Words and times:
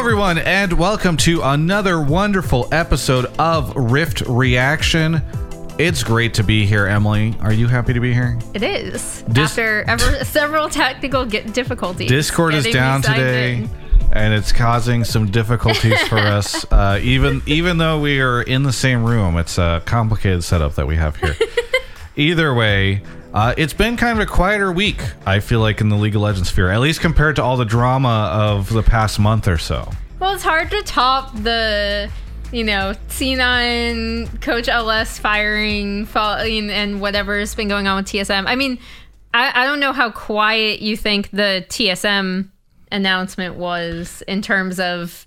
everyone, 0.00 0.38
and 0.38 0.72
welcome 0.72 1.14
to 1.14 1.42
another 1.42 2.00
wonderful 2.00 2.66
episode 2.72 3.26
of 3.38 3.76
Rift 3.76 4.22
Reaction. 4.22 5.20
It's 5.78 6.02
great 6.02 6.32
to 6.34 6.42
be 6.42 6.64
here, 6.64 6.86
Emily. 6.86 7.34
Are 7.40 7.52
you 7.52 7.66
happy 7.66 7.92
to 7.92 8.00
be 8.00 8.14
here? 8.14 8.38
It 8.54 8.62
is. 8.62 9.22
Dis- 9.30 9.50
After 9.50 9.82
ever, 9.82 10.24
several 10.24 10.70
technical 10.70 11.26
get 11.26 11.52
difficulties. 11.52 12.08
Discord 12.08 12.54
is 12.54 12.64
down 12.68 13.02
today, 13.02 13.56
in. 13.56 13.70
and 14.12 14.32
it's 14.32 14.52
causing 14.52 15.04
some 15.04 15.30
difficulties 15.30 16.00
for 16.08 16.16
us. 16.18 16.64
Uh, 16.72 16.98
even 17.02 17.42
even 17.44 17.76
though 17.76 18.00
we 18.00 18.20
are 18.22 18.40
in 18.40 18.62
the 18.62 18.72
same 18.72 19.04
room, 19.04 19.36
it's 19.36 19.58
a 19.58 19.82
complicated 19.84 20.42
setup 20.42 20.76
that 20.76 20.86
we 20.86 20.96
have 20.96 21.16
here. 21.16 21.36
Either 22.16 22.54
way, 22.54 23.02
uh, 23.32 23.54
it's 23.56 23.72
been 23.72 23.96
kind 23.96 24.18
of 24.18 24.26
a 24.26 24.30
quieter 24.30 24.72
week. 24.72 25.00
I 25.24 25.40
feel 25.40 25.60
like 25.60 25.80
in 25.80 25.88
the 25.88 25.96
League 25.96 26.16
of 26.16 26.22
Legends 26.22 26.48
sphere, 26.48 26.70
at 26.70 26.80
least 26.80 27.00
compared 27.00 27.36
to 27.36 27.42
all 27.42 27.56
the 27.56 27.64
drama 27.64 28.30
of 28.32 28.72
the 28.72 28.82
past 28.82 29.18
month 29.18 29.46
or 29.46 29.58
so. 29.58 29.90
Well, 30.18 30.34
it's 30.34 30.42
hard 30.42 30.70
to 30.70 30.82
top 30.82 31.34
the, 31.34 32.10
you 32.52 32.64
know, 32.64 32.94
C9 33.08 34.40
Coach 34.42 34.68
LS 34.68 35.18
firing 35.18 36.06
fall, 36.06 36.34
and 36.36 37.00
whatever's 37.00 37.54
been 37.54 37.68
going 37.68 37.86
on 37.86 37.96
with 37.96 38.06
TSM. 38.06 38.44
I 38.46 38.56
mean, 38.56 38.78
I, 39.32 39.62
I 39.62 39.64
don't 39.64 39.80
know 39.80 39.92
how 39.92 40.10
quiet 40.10 40.80
you 40.80 40.96
think 40.96 41.30
the 41.30 41.64
TSM 41.68 42.50
announcement 42.90 43.54
was 43.54 44.22
in 44.26 44.42
terms 44.42 44.80
of 44.80 45.24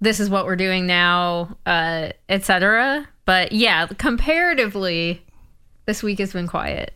this 0.00 0.20
is 0.20 0.28
what 0.28 0.44
we're 0.46 0.56
doing 0.56 0.86
now, 0.86 1.56
uh, 1.64 2.10
etc. 2.28 3.08
But 3.24 3.52
yeah, 3.52 3.86
comparatively, 3.86 5.24
this 5.86 6.02
week 6.02 6.18
has 6.18 6.32
been 6.32 6.46
quiet. 6.46 6.94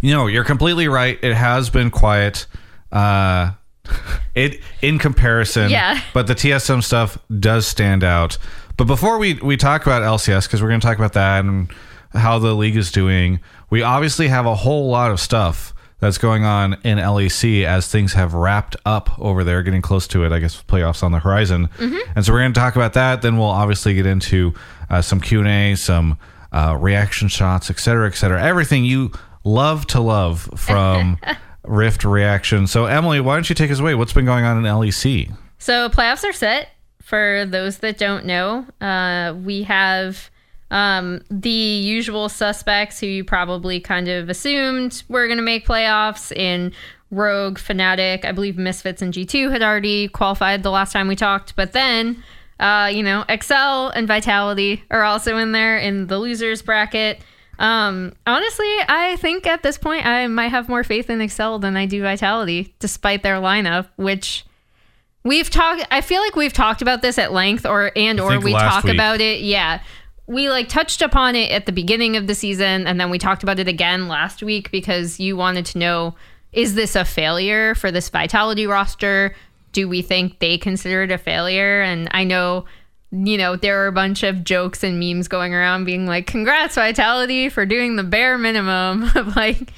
You 0.00 0.14
know, 0.14 0.26
you're 0.26 0.44
completely 0.44 0.88
right. 0.88 1.18
It 1.22 1.34
has 1.34 1.70
been 1.70 1.90
quiet. 1.90 2.46
Uh, 2.90 3.52
it 4.34 4.60
in 4.82 4.98
comparison, 4.98 5.70
Yeah. 5.70 6.00
But 6.14 6.26
the 6.26 6.34
TSM 6.34 6.82
stuff 6.82 7.18
does 7.38 7.66
stand 7.66 8.04
out. 8.04 8.38
But 8.76 8.84
before 8.86 9.18
we 9.18 9.34
we 9.34 9.56
talk 9.56 9.82
about 9.82 10.02
LCS, 10.02 10.46
because 10.46 10.62
we're 10.62 10.68
going 10.68 10.80
to 10.80 10.86
talk 10.86 10.96
about 10.96 11.12
that 11.14 11.44
and 11.44 11.70
how 12.12 12.38
the 12.38 12.54
league 12.54 12.76
is 12.76 12.90
doing, 12.90 13.40
we 13.68 13.82
obviously 13.82 14.28
have 14.28 14.46
a 14.46 14.54
whole 14.54 14.88
lot 14.88 15.10
of 15.10 15.20
stuff 15.20 15.74
that's 15.98 16.16
going 16.16 16.44
on 16.44 16.78
in 16.82 16.96
LEC 16.96 17.64
as 17.66 17.88
things 17.88 18.14
have 18.14 18.32
wrapped 18.32 18.74
up 18.86 19.10
over 19.18 19.44
there, 19.44 19.62
getting 19.62 19.82
close 19.82 20.06
to 20.08 20.24
it. 20.24 20.32
I 20.32 20.38
guess 20.38 20.62
playoffs 20.62 21.02
on 21.02 21.12
the 21.12 21.18
horizon, 21.18 21.68
and 21.78 22.24
so 22.24 22.32
we're 22.32 22.40
going 22.40 22.54
to 22.54 22.58
talk 22.60 22.74
about 22.74 22.94
that. 22.94 23.20
Then 23.20 23.36
we'll 23.36 23.48
obviously 23.48 23.92
get 23.94 24.06
into 24.06 24.54
uh, 24.88 25.02
some 25.02 25.20
Q 25.20 25.40
and 25.40 25.48
A, 25.48 25.74
some 25.74 26.16
uh, 26.52 26.76
reaction 26.80 27.28
shots, 27.28 27.70
et 27.70 27.78
cetera, 27.78 28.08
et 28.08 28.14
cetera. 28.14 28.42
Everything 28.42 28.84
you 28.86 29.12
love 29.44 29.86
to 29.88 30.00
love 30.00 30.48
from 30.56 31.18
Rift 31.64 32.04
Reaction. 32.04 32.66
So, 32.66 32.86
Emily, 32.86 33.20
why 33.20 33.34
don't 33.34 33.48
you 33.48 33.54
take 33.54 33.70
us 33.70 33.80
away? 33.80 33.94
What's 33.94 34.12
been 34.12 34.24
going 34.24 34.44
on 34.44 34.58
in 34.58 34.64
LEC? 34.64 35.32
So 35.58 35.88
playoffs 35.88 36.24
are 36.28 36.32
set. 36.32 36.70
For 37.02 37.44
those 37.46 37.78
that 37.78 37.98
don't 37.98 38.24
know, 38.24 38.66
uh, 38.80 39.34
we 39.34 39.64
have 39.64 40.30
um, 40.70 41.22
the 41.30 41.50
usual 41.50 42.28
suspects 42.28 43.00
who 43.00 43.06
you 43.06 43.24
probably 43.24 43.80
kind 43.80 44.08
of 44.08 44.28
assumed 44.28 45.02
were 45.08 45.26
going 45.26 45.38
to 45.38 45.42
make 45.42 45.66
playoffs 45.66 46.30
in 46.32 46.72
Rogue, 47.10 47.58
Fnatic. 47.58 48.24
I 48.24 48.32
believe 48.32 48.56
Misfits 48.56 49.02
and 49.02 49.12
G2 49.12 49.50
had 49.50 49.62
already 49.62 50.08
qualified 50.08 50.62
the 50.62 50.70
last 50.70 50.92
time 50.92 51.08
we 51.08 51.16
talked. 51.16 51.56
But 51.56 51.72
then, 51.72 52.22
uh, 52.60 52.90
you 52.92 53.02
know, 53.02 53.24
Excel 53.28 53.88
and 53.88 54.06
Vitality 54.06 54.84
are 54.90 55.02
also 55.02 55.36
in 55.36 55.52
there 55.52 55.76
in 55.78 56.06
the 56.06 56.18
losers 56.18 56.62
bracket. 56.62 57.20
Um, 57.60 58.14
honestly, 58.26 58.74
I 58.88 59.16
think 59.20 59.46
at 59.46 59.62
this 59.62 59.76
point 59.76 60.06
I 60.06 60.26
might 60.26 60.48
have 60.48 60.68
more 60.68 60.82
faith 60.82 61.10
in 61.10 61.20
Excel 61.20 61.58
than 61.58 61.76
I 61.76 61.84
do 61.84 62.02
Vitality, 62.02 62.74
despite 62.78 63.22
their 63.22 63.36
lineup, 63.36 63.88
which 63.96 64.46
we've 65.22 65.50
talked 65.50 65.86
i 65.90 66.00
feel 66.00 66.22
like 66.22 66.34
we've 66.34 66.54
talked 66.54 66.80
about 66.80 67.02
this 67.02 67.18
at 67.18 67.30
length 67.30 67.66
or 67.66 67.92
and 67.94 68.18
or 68.18 68.40
we 68.40 68.52
talk 68.52 68.84
week. 68.84 68.94
about 68.94 69.20
it. 69.20 69.40
Yeah. 69.40 69.82
We 70.26 70.48
like 70.48 70.68
touched 70.68 71.02
upon 71.02 71.34
it 71.34 71.50
at 71.50 71.66
the 71.66 71.72
beginning 71.72 72.16
of 72.16 72.26
the 72.26 72.34
season 72.34 72.86
and 72.86 72.98
then 72.98 73.10
we 73.10 73.18
talked 73.18 73.42
about 73.42 73.58
it 73.58 73.68
again 73.68 74.08
last 74.08 74.42
week 74.42 74.70
because 74.70 75.20
you 75.20 75.36
wanted 75.36 75.66
to 75.66 75.78
know 75.78 76.14
is 76.52 76.74
this 76.74 76.96
a 76.96 77.04
failure 77.04 77.74
for 77.74 77.92
this 77.92 78.08
vitality 78.08 78.66
roster? 78.66 79.36
Do 79.72 79.86
we 79.86 80.00
think 80.02 80.38
they 80.38 80.56
consider 80.56 81.02
it 81.02 81.12
a 81.12 81.18
failure? 81.18 81.82
And 81.82 82.08
i 82.12 82.24
know 82.24 82.64
you 83.12 83.36
know 83.36 83.56
there 83.56 83.82
are 83.82 83.88
a 83.88 83.92
bunch 83.92 84.22
of 84.22 84.44
jokes 84.44 84.84
and 84.84 85.00
memes 85.00 85.26
going 85.26 85.52
around 85.52 85.84
being 85.84 86.06
like 86.06 86.26
congrats 86.26 86.76
vitality 86.76 87.48
for 87.48 87.66
doing 87.66 87.96
the 87.96 88.04
bare 88.04 88.38
minimum 88.38 89.02
of 89.16 89.36
like 89.36 89.72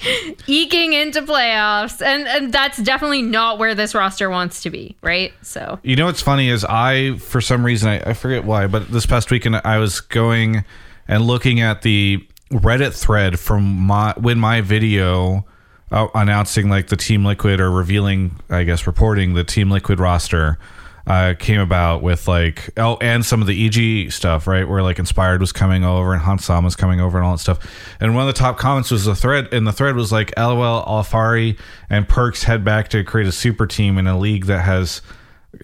eking 0.47 0.93
into 0.93 1.23
playoffs. 1.23 2.05
And 2.05 2.27
and 2.29 2.53
that's 2.53 2.79
definitely 2.83 3.23
not 3.23 3.59
where 3.59 3.75
this 3.75 3.95
roster 3.95 4.29
wants 4.31 4.63
to 4.63 4.71
be 4.71 4.97
right? 5.03 5.33
So. 5.43 5.79
You 5.83 5.97
know 5.97 6.07
what's 6.07 6.23
funny 6.23 6.49
is 6.49 6.65
I, 6.65 7.17
for 7.19 7.41
some 7.41 7.65
reason, 7.65 7.89
I, 7.89 8.11
I 8.11 8.13
forget 8.15 8.45
why, 8.45 8.67
but 8.67 8.91
this 8.91 9.07
past 9.07 9.31
weekend 9.31 9.61
I 9.65 9.79
was 9.79 10.01
going 10.01 10.65
and 11.09 11.27
looking 11.27 11.61
at 11.61 11.83
the 11.83 12.27
Reddit 12.51 12.95
thread 12.95 13.39
from 13.39 13.65
my 13.65 14.15
when 14.19 14.39
my 14.39 14.61
video 14.61 15.47
uh, 15.91 16.09
announcing 16.15 16.69
like 16.69 16.89
the 16.89 16.97
Team 16.97 17.25
Liquid 17.25 17.61
or 17.61 17.71
revealing, 17.71 18.39
I 18.51 18.65
guess, 18.65 18.87
reporting 18.87 19.35
the 19.35 19.45
Team 19.45 19.71
Liquid 19.71 19.99
roster 19.99 20.59
uh, 21.07 21.35
came 21.39 21.61
about 21.61 22.03
with 22.03 22.29
like 22.29 22.71
oh, 22.77 22.97
and 23.01 23.25
some 23.25 23.41
of 23.41 23.47
the 23.47 23.67
EG 23.67 24.13
stuff, 24.13 24.47
right? 24.47 24.69
Where 24.69 24.83
like 24.83 24.99
Inspired 24.99 25.41
was 25.41 25.53
coming 25.53 25.85
over 25.85 26.13
and 26.13 26.23
Hans 26.23 26.45
Sama 26.45 26.67
was 26.67 26.77
coming 26.77 27.01
over 27.01 27.19
and 27.19 27.27
all 27.27 27.33
that 27.33 27.39
stuff. 27.39 27.59
And 28.01 28.15
one 28.15 28.29
of 28.29 28.35
the 28.35 28.39
top 28.39 28.59
comments 28.59 28.91
was 28.91 29.05
the 29.05 29.15
thread, 29.15 29.53
and 29.53 29.67
the 29.67 29.73
thread 29.73 29.97
was 29.97 30.13
like, 30.13 30.33
"LOL, 30.37 30.85
Alphari 30.85 31.59
and 31.91 32.09
Perkz 32.09 32.45
head 32.45 32.65
back 32.65 32.89
to 32.89 33.03
create 33.05 33.27
a 33.27 33.33
super 33.33 33.67
team 33.67 33.99
in 33.99 34.07
a 34.07 34.19
league 34.19 34.47
that 34.47 34.63
has." 34.63 35.03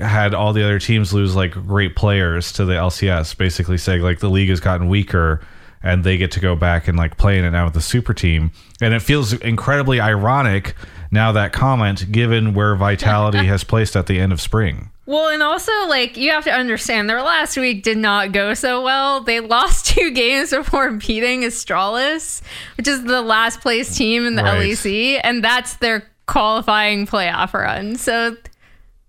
had 0.03 0.35
all 0.35 0.53
the 0.53 0.63
other 0.63 0.79
teams 0.79 1.15
lose 1.15 1.35
like 1.35 1.53
great 1.53 1.97
players 1.97 2.53
to 2.53 2.67
the 2.67 2.75
LCS, 2.75 3.35
basically 3.39 3.79
saying 3.79 4.03
like 4.03 4.19
the 4.21 4.29
league 4.29 4.51
has 4.51 4.61
gotten 4.61 4.87
weaker 4.87 5.41
and 5.83 6.05
they 6.05 6.17
get 6.17 6.31
to 6.33 6.41
go 6.41 6.55
back 6.55 6.89
and 6.89 6.99
like 6.99 7.17
play 7.17 7.39
in 7.39 7.45
it 7.45 7.51
now 7.51 7.65
with 7.65 7.75
the 7.75 7.81
super 7.81 8.13
team. 8.13 8.51
And 8.81 8.95
it 8.95 9.01
feels 9.01 9.33
incredibly 9.33 10.01
ironic 10.01 10.75
now 11.11 11.33
that 11.33 11.53
comment 11.53 12.11
given 12.13 12.55
where 12.55 12.75
Vitality 12.75 13.47
has 13.47 13.65
placed 13.65 13.97
at 13.97 14.07
the 14.07 14.19
end 14.19 14.33
of 14.33 14.41
spring. 14.41 14.91
Well, 15.09 15.31
and 15.31 15.43
also, 15.43 15.73
like, 15.87 16.19
you 16.19 16.33
have 16.33 16.45
to 16.45 16.53
understand 16.53 17.09
their 17.09 17.23
last 17.23 17.57
week 17.57 17.83
did 17.83 17.97
not 17.97 18.33
go 18.33 18.53
so 18.53 18.83
well. 18.83 19.23
They 19.23 19.41
lost 19.57 19.87
two 19.87 20.11
games 20.11 20.51
before 20.51 20.91
beating 20.93 21.45
Astralis, 21.45 22.43
which 22.77 22.87
is 22.87 23.05
the 23.05 23.23
last 23.23 23.63
place 23.63 23.97
team 23.97 24.27
in 24.27 24.35
the 24.35 24.43
Right. 24.43 24.69
LEC, 24.71 25.19
and 25.25 25.43
that's 25.43 25.77
their 25.77 26.07
qualifying 26.27 27.07
playoff 27.07 27.55
run. 27.55 27.97
So, 27.97 28.37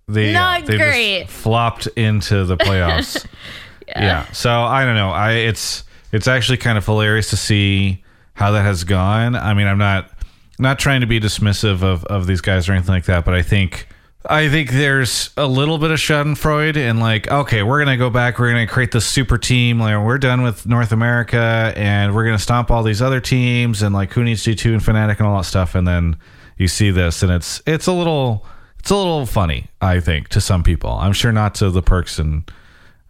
They, 0.08 0.32
Not 0.32 0.64
they 0.64 0.78
great. 0.78 1.26
Flopped 1.28 1.86
into 1.88 2.46
the 2.46 2.56
playoffs. 2.56 3.26
yeah. 3.88 4.24
So 4.32 4.50
I 4.50 4.86
don't 4.86 4.96
know. 4.96 5.10
I 5.10 5.32
it's 5.32 5.84
it's 6.12 6.26
actually 6.26 6.56
kind 6.56 6.78
of 6.78 6.86
hilarious 6.86 7.28
to 7.28 7.36
see 7.36 8.02
how 8.32 8.52
that 8.52 8.62
has 8.62 8.84
gone. 8.84 9.36
I 9.36 9.52
mean, 9.52 9.66
I'm 9.66 9.76
not 9.76 10.10
not 10.58 10.78
trying 10.78 11.02
to 11.02 11.06
be 11.06 11.20
dismissive 11.20 11.82
of 11.82 12.04
of 12.06 12.26
these 12.26 12.40
guys 12.40 12.70
or 12.70 12.72
anything 12.72 12.94
like 12.94 13.04
that, 13.04 13.26
but 13.26 13.34
I 13.34 13.42
think 13.42 13.86
I 14.28 14.50
think 14.50 14.70
there's 14.70 15.30
a 15.38 15.46
little 15.46 15.78
bit 15.78 15.90
of 15.90 15.98
Schadenfreude 15.98 16.76
and 16.76 17.00
like, 17.00 17.30
okay, 17.30 17.62
we're 17.62 17.78
gonna 17.78 17.96
go 17.96 18.10
back, 18.10 18.38
we're 18.38 18.50
gonna 18.50 18.66
create 18.66 18.92
this 18.92 19.06
super 19.06 19.38
team, 19.38 19.80
like 19.80 20.04
we're 20.04 20.18
done 20.18 20.42
with 20.42 20.66
North 20.66 20.92
America 20.92 21.72
and 21.74 22.14
we're 22.14 22.24
gonna 22.24 22.38
stomp 22.38 22.70
all 22.70 22.82
these 22.82 23.00
other 23.00 23.20
teams 23.20 23.80
and 23.80 23.94
like 23.94 24.12
who 24.12 24.22
needs 24.22 24.44
G2 24.44 24.72
and 24.74 24.82
Fnatic 24.82 25.18
and 25.18 25.26
all 25.26 25.38
that 25.38 25.44
stuff, 25.44 25.74
and 25.74 25.88
then 25.88 26.16
you 26.58 26.68
see 26.68 26.90
this 26.90 27.22
and 27.22 27.32
it's 27.32 27.62
it's 27.66 27.86
a 27.86 27.92
little 27.92 28.44
it's 28.78 28.90
a 28.90 28.96
little 28.96 29.24
funny, 29.24 29.68
I 29.80 30.00
think, 30.00 30.28
to 30.28 30.40
some 30.40 30.62
people. 30.62 30.90
I'm 30.90 31.12
sure 31.14 31.32
not 31.32 31.54
to 31.56 31.70
the 31.70 31.82
Perkz 31.82 32.18
and 32.18 32.50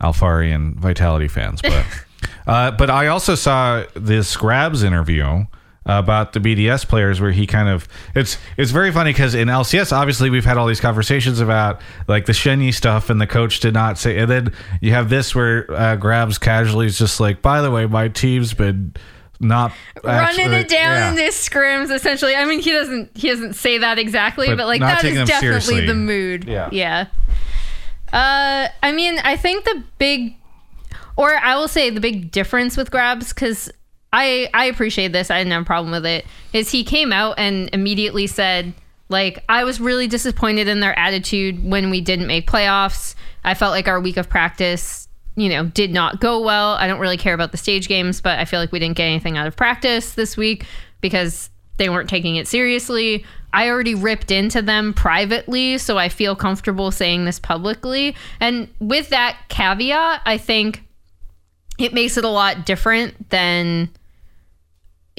Alphari 0.01 0.55
and 0.55 0.77
Vitality 0.77 1.27
fans, 1.27 1.61
but 1.61 1.85
uh, 2.47 2.71
but 2.71 2.89
I 2.89 3.09
also 3.09 3.35
saw 3.35 3.85
this 3.95 4.37
Grabbz 4.37 4.85
interview 4.85 5.47
about 5.87 6.35
the 6.35 6.41
BDS 6.41 6.87
players 6.87 7.21
where 7.21 7.33
he 7.33 7.47
kind 7.47 7.69
of 7.69 7.89
it's 8.15 8.37
it's 8.59 8.71
very 8.71 8.93
funny 8.93 9.11
because 9.11 9.35
in 9.35 9.49
LCS 9.49 9.93
obviously 9.97 10.29
we've 10.29 10.45
had 10.45 10.59
all 10.59 10.67
these 10.67 10.81
conversations 10.81 11.41
about 11.41 11.81
like 12.07 12.27
the 12.27 12.33
Shenyi 12.33 12.73
stuff 12.73 13.09
and 13.09 13.21
the 13.21 13.27
coach 13.27 13.61
did 13.61 13.73
not 13.73 13.97
say 13.99 14.19
and 14.19 14.31
then 14.31 14.53
you 14.83 14.93
have 14.93 15.09
this 15.09 15.35
where 15.35 15.65
uh, 15.73 15.97
Grabbz 15.97 16.39
casually 16.39 16.87
is 16.87 16.99
just 16.99 17.19
like 17.19 17.41
by 17.41 17.63
the 17.63 17.71
way 17.71 17.87
my 17.87 18.09
team's 18.09 18.53
been 18.53 18.95
not 19.41 19.73
running 20.05 20.21
actually- 20.45 20.57
it 20.57 20.69
down 20.69 20.97
yeah. 20.97 21.09
in 21.09 21.15
this 21.17 21.49
scrims, 21.49 21.91
essentially. 21.91 22.35
I 22.35 22.45
mean, 22.45 22.61
he 22.61 22.73
doesn't 22.73 23.17
he 23.17 23.29
doesn't 23.29 23.55
say 23.55 23.79
that 23.79 23.99
exactly, 23.99 24.49
But 24.49 24.59
but, 24.59 24.67
like 24.67 24.81
that 24.83 25.03
is 25.03 25.15
definitely 25.27 25.41
seriously. 25.41 25.87
the 25.87 25.95
mood. 25.95 26.45
Yeah. 26.45 26.69
Yeah. 26.71 27.07
Uh, 28.13 28.69
I 28.83 28.93
mean, 28.93 29.19
I 29.25 29.37
think 29.37 29.65
the 29.65 29.83
big, 29.99 30.35
or 31.17 31.35
I 31.37 31.57
will 31.57 31.69
say 31.69 31.91
the 31.91 32.01
big 32.01 32.31
difference 32.31 32.77
with 32.77 32.91
Grabbz, 32.91 33.31
because 33.31 33.71
I 34.13 34.49
I 34.53 34.67
appreciate 34.67 35.13
this. 35.13 35.31
I 35.31 35.39
didn't 35.39 35.53
have 35.53 35.63
a 35.63 35.67
problem 35.67 35.93
with 35.93 36.07
it. 36.07 36.27
Is 36.53 36.71
he 36.71 36.85
came 36.85 37.13
out 37.13 37.39
and 37.39 37.71
immediately 37.73 38.27
said 38.27 38.75
like 39.11 39.43
I 39.49 39.65
was 39.65 39.81
really 39.81 40.07
disappointed 40.07 40.69
in 40.69 40.81
their 40.81 40.99
attitude 40.99 41.63
when 41.63 41.91
we 41.91 42.01
didn't 42.01 42.29
make 42.29 42.49
playoffs. 42.49 43.15
I 43.45 43.55
felt 43.55 43.73
like 43.73 43.89
our 43.89 44.01
week 44.01 44.17
of 44.17 44.29
practice, 44.29 45.09
you 45.37 45.49
know, 45.49 45.67
did 45.67 45.93
not 45.93 46.21
go 46.21 46.41
well. 46.41 46.75
I 46.75 46.87
don't 46.87 47.01
really 47.01 47.17
care 47.17 47.35
about 47.35 47.51
the 47.51 47.59
stage 47.59 47.89
games, 47.89 48.21
but 48.21 48.39
I 48.39 48.45
feel 48.45 48.61
like 48.61 48.73
we 48.73 48.79
didn't 48.79 48.97
get 48.97 49.05
anything 49.05 49.37
out 49.37 49.47
of 49.47 49.57
practice 49.57 50.15
this 50.15 50.37
week 50.37 50.65
because 51.01 51.51
they 51.77 51.89
weren't 51.89 52.09
taking 52.09 52.37
it 52.37 52.47
seriously. 52.47 53.25
I 53.53 53.69
already 53.69 53.97
ripped 53.97 54.31
into 54.31 54.63
them 54.63 54.95
privately, 54.95 55.79
so 55.79 55.99
I 55.99 56.09
feel 56.09 56.37
comfortable 56.37 56.93
saying 56.93 57.25
this 57.25 57.41
publicly. 57.41 58.15
And 58.39 58.69
with 58.79 59.09
that 59.09 59.39
caveat, 59.49 60.23
I 60.25 60.39
think 60.39 60.85
it 61.79 61.93
makes 61.93 62.17
it 62.17 62.25
a 62.25 62.29
lot 62.29 62.65
different 62.65 63.31
than, 63.31 63.91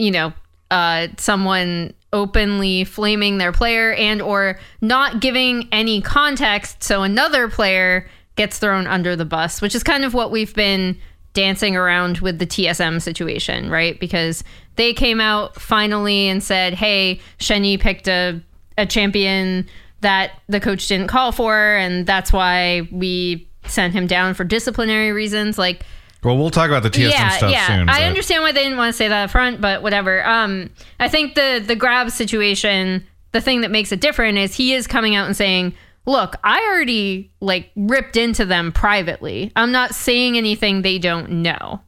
you 0.02 0.12
know, 0.12 0.34
uh, 0.72 1.08
someone 1.18 1.94
openly 2.14 2.84
flaming 2.84 3.38
their 3.38 3.52
player 3.52 3.94
and 3.94 4.22
or 4.22 4.60
not 4.82 5.22
giving 5.22 5.68
any 5.72 6.02
context 6.02 6.84
so 6.84 7.04
another 7.04 7.48
player 7.48 8.10
gets 8.36 8.60
thrown 8.60 8.86
under 8.86 9.16
the 9.16 9.24
bus 9.24 9.62
which 9.62 9.74
is 9.74 9.82
kind 9.82 10.04
of 10.04 10.14
what 10.14 10.30
we've 10.30 10.54
been 10.54 10.98
dancing 11.34 11.78
around 11.78 12.20
with 12.20 12.38
the 12.38 12.46
TSM 12.46 13.02
situation 13.02 13.70
right? 13.70 13.98
Because 13.98 14.44
they 14.76 14.94
came 14.94 15.22
out 15.22 15.56
finally 15.56 16.28
and 16.28 16.44
said 16.44 16.74
hey 16.74 17.22
Shenyi 17.40 17.80
picked 17.80 18.10
a, 18.10 18.42
a 18.78 18.86
champion 18.86 19.70
that 20.02 20.32
the 20.50 20.60
coach 20.60 20.88
didn't 20.88 21.08
call 21.08 21.32
for 21.32 21.78
and 21.78 22.06
that's 22.06 22.34
why 22.34 22.90
we 22.92 23.48
sent 23.68 23.94
him 23.94 24.08
down 24.08 24.34
for 24.34 24.44
disciplinary 24.44 25.12
reasons. 25.12 25.58
Like 25.58 25.86
well, 26.24 26.38
we'll 26.38 26.52
talk 26.52 26.70
about 26.70 26.84
the 26.84 26.90
TSM 26.90 27.10
yeah, 27.10 27.30
stuff 27.30 27.52
yeah. 27.52 27.68
soon. 27.68 27.90
I 27.90 28.00
but- 28.00 28.04
understand 28.04 28.44
why 28.44 28.52
they 28.52 28.64
didn't 28.64 28.78
want 28.78 28.94
to 28.94 28.98
say 28.98 29.08
that 29.08 29.24
up 29.24 29.32
front, 29.32 29.60
but 29.62 29.82
whatever. 29.82 30.26
Um, 30.26 30.70
I 31.00 31.08
think 31.08 31.36
the 31.36 31.64
the 31.66 31.76
grab 31.76 32.12
situation, 32.12 33.06
the 33.32 33.42
thing 33.42 33.62
that 33.62 33.72
makes 33.72 33.92
it 33.92 34.02
different 34.02 34.38
is 34.38 34.56
he 34.56 34.74
is 34.74 34.88
coming 34.88 35.16
out 35.16 35.26
and 35.26 35.36
saying, 35.36 35.74
"Look, 36.06 36.36
I 36.44 36.60
already 36.72 37.32
like 37.40 37.72
ripped 37.76 38.18
into 38.18 38.46
them 38.46 38.72
privately. 38.72 39.52
I'm 39.56 39.72
not 39.72 39.96
saying 39.96 40.38
anything 40.38 40.82
they 40.82 41.00
don't 41.00 41.30
know." 41.42 41.82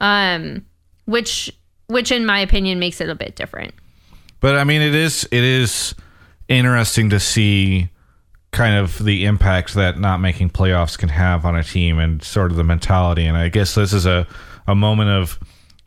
Um, 0.00 0.64
which 1.06 1.50
which 1.88 2.12
in 2.12 2.24
my 2.26 2.38
opinion 2.38 2.78
makes 2.78 3.00
it 3.00 3.08
a 3.08 3.14
bit 3.14 3.36
different. 3.36 3.74
But 4.40 4.56
I 4.56 4.64
mean, 4.64 4.82
it 4.82 4.94
is 4.94 5.26
it 5.32 5.42
is 5.42 5.94
interesting 6.48 7.10
to 7.10 7.18
see 7.18 7.88
kind 8.54 8.76
of 8.76 9.04
the 9.04 9.24
impact 9.24 9.74
that 9.74 9.98
not 9.98 10.20
making 10.20 10.48
playoffs 10.48 10.96
can 10.96 11.08
have 11.08 11.44
on 11.44 11.56
a 11.56 11.64
team 11.64 11.98
and 11.98 12.22
sort 12.22 12.52
of 12.52 12.56
the 12.56 12.62
mentality. 12.62 13.26
And 13.26 13.36
I 13.36 13.48
guess 13.48 13.74
this 13.74 13.92
is 13.92 14.06
a 14.06 14.26
a 14.66 14.74
moment 14.74 15.10
of 15.10 15.38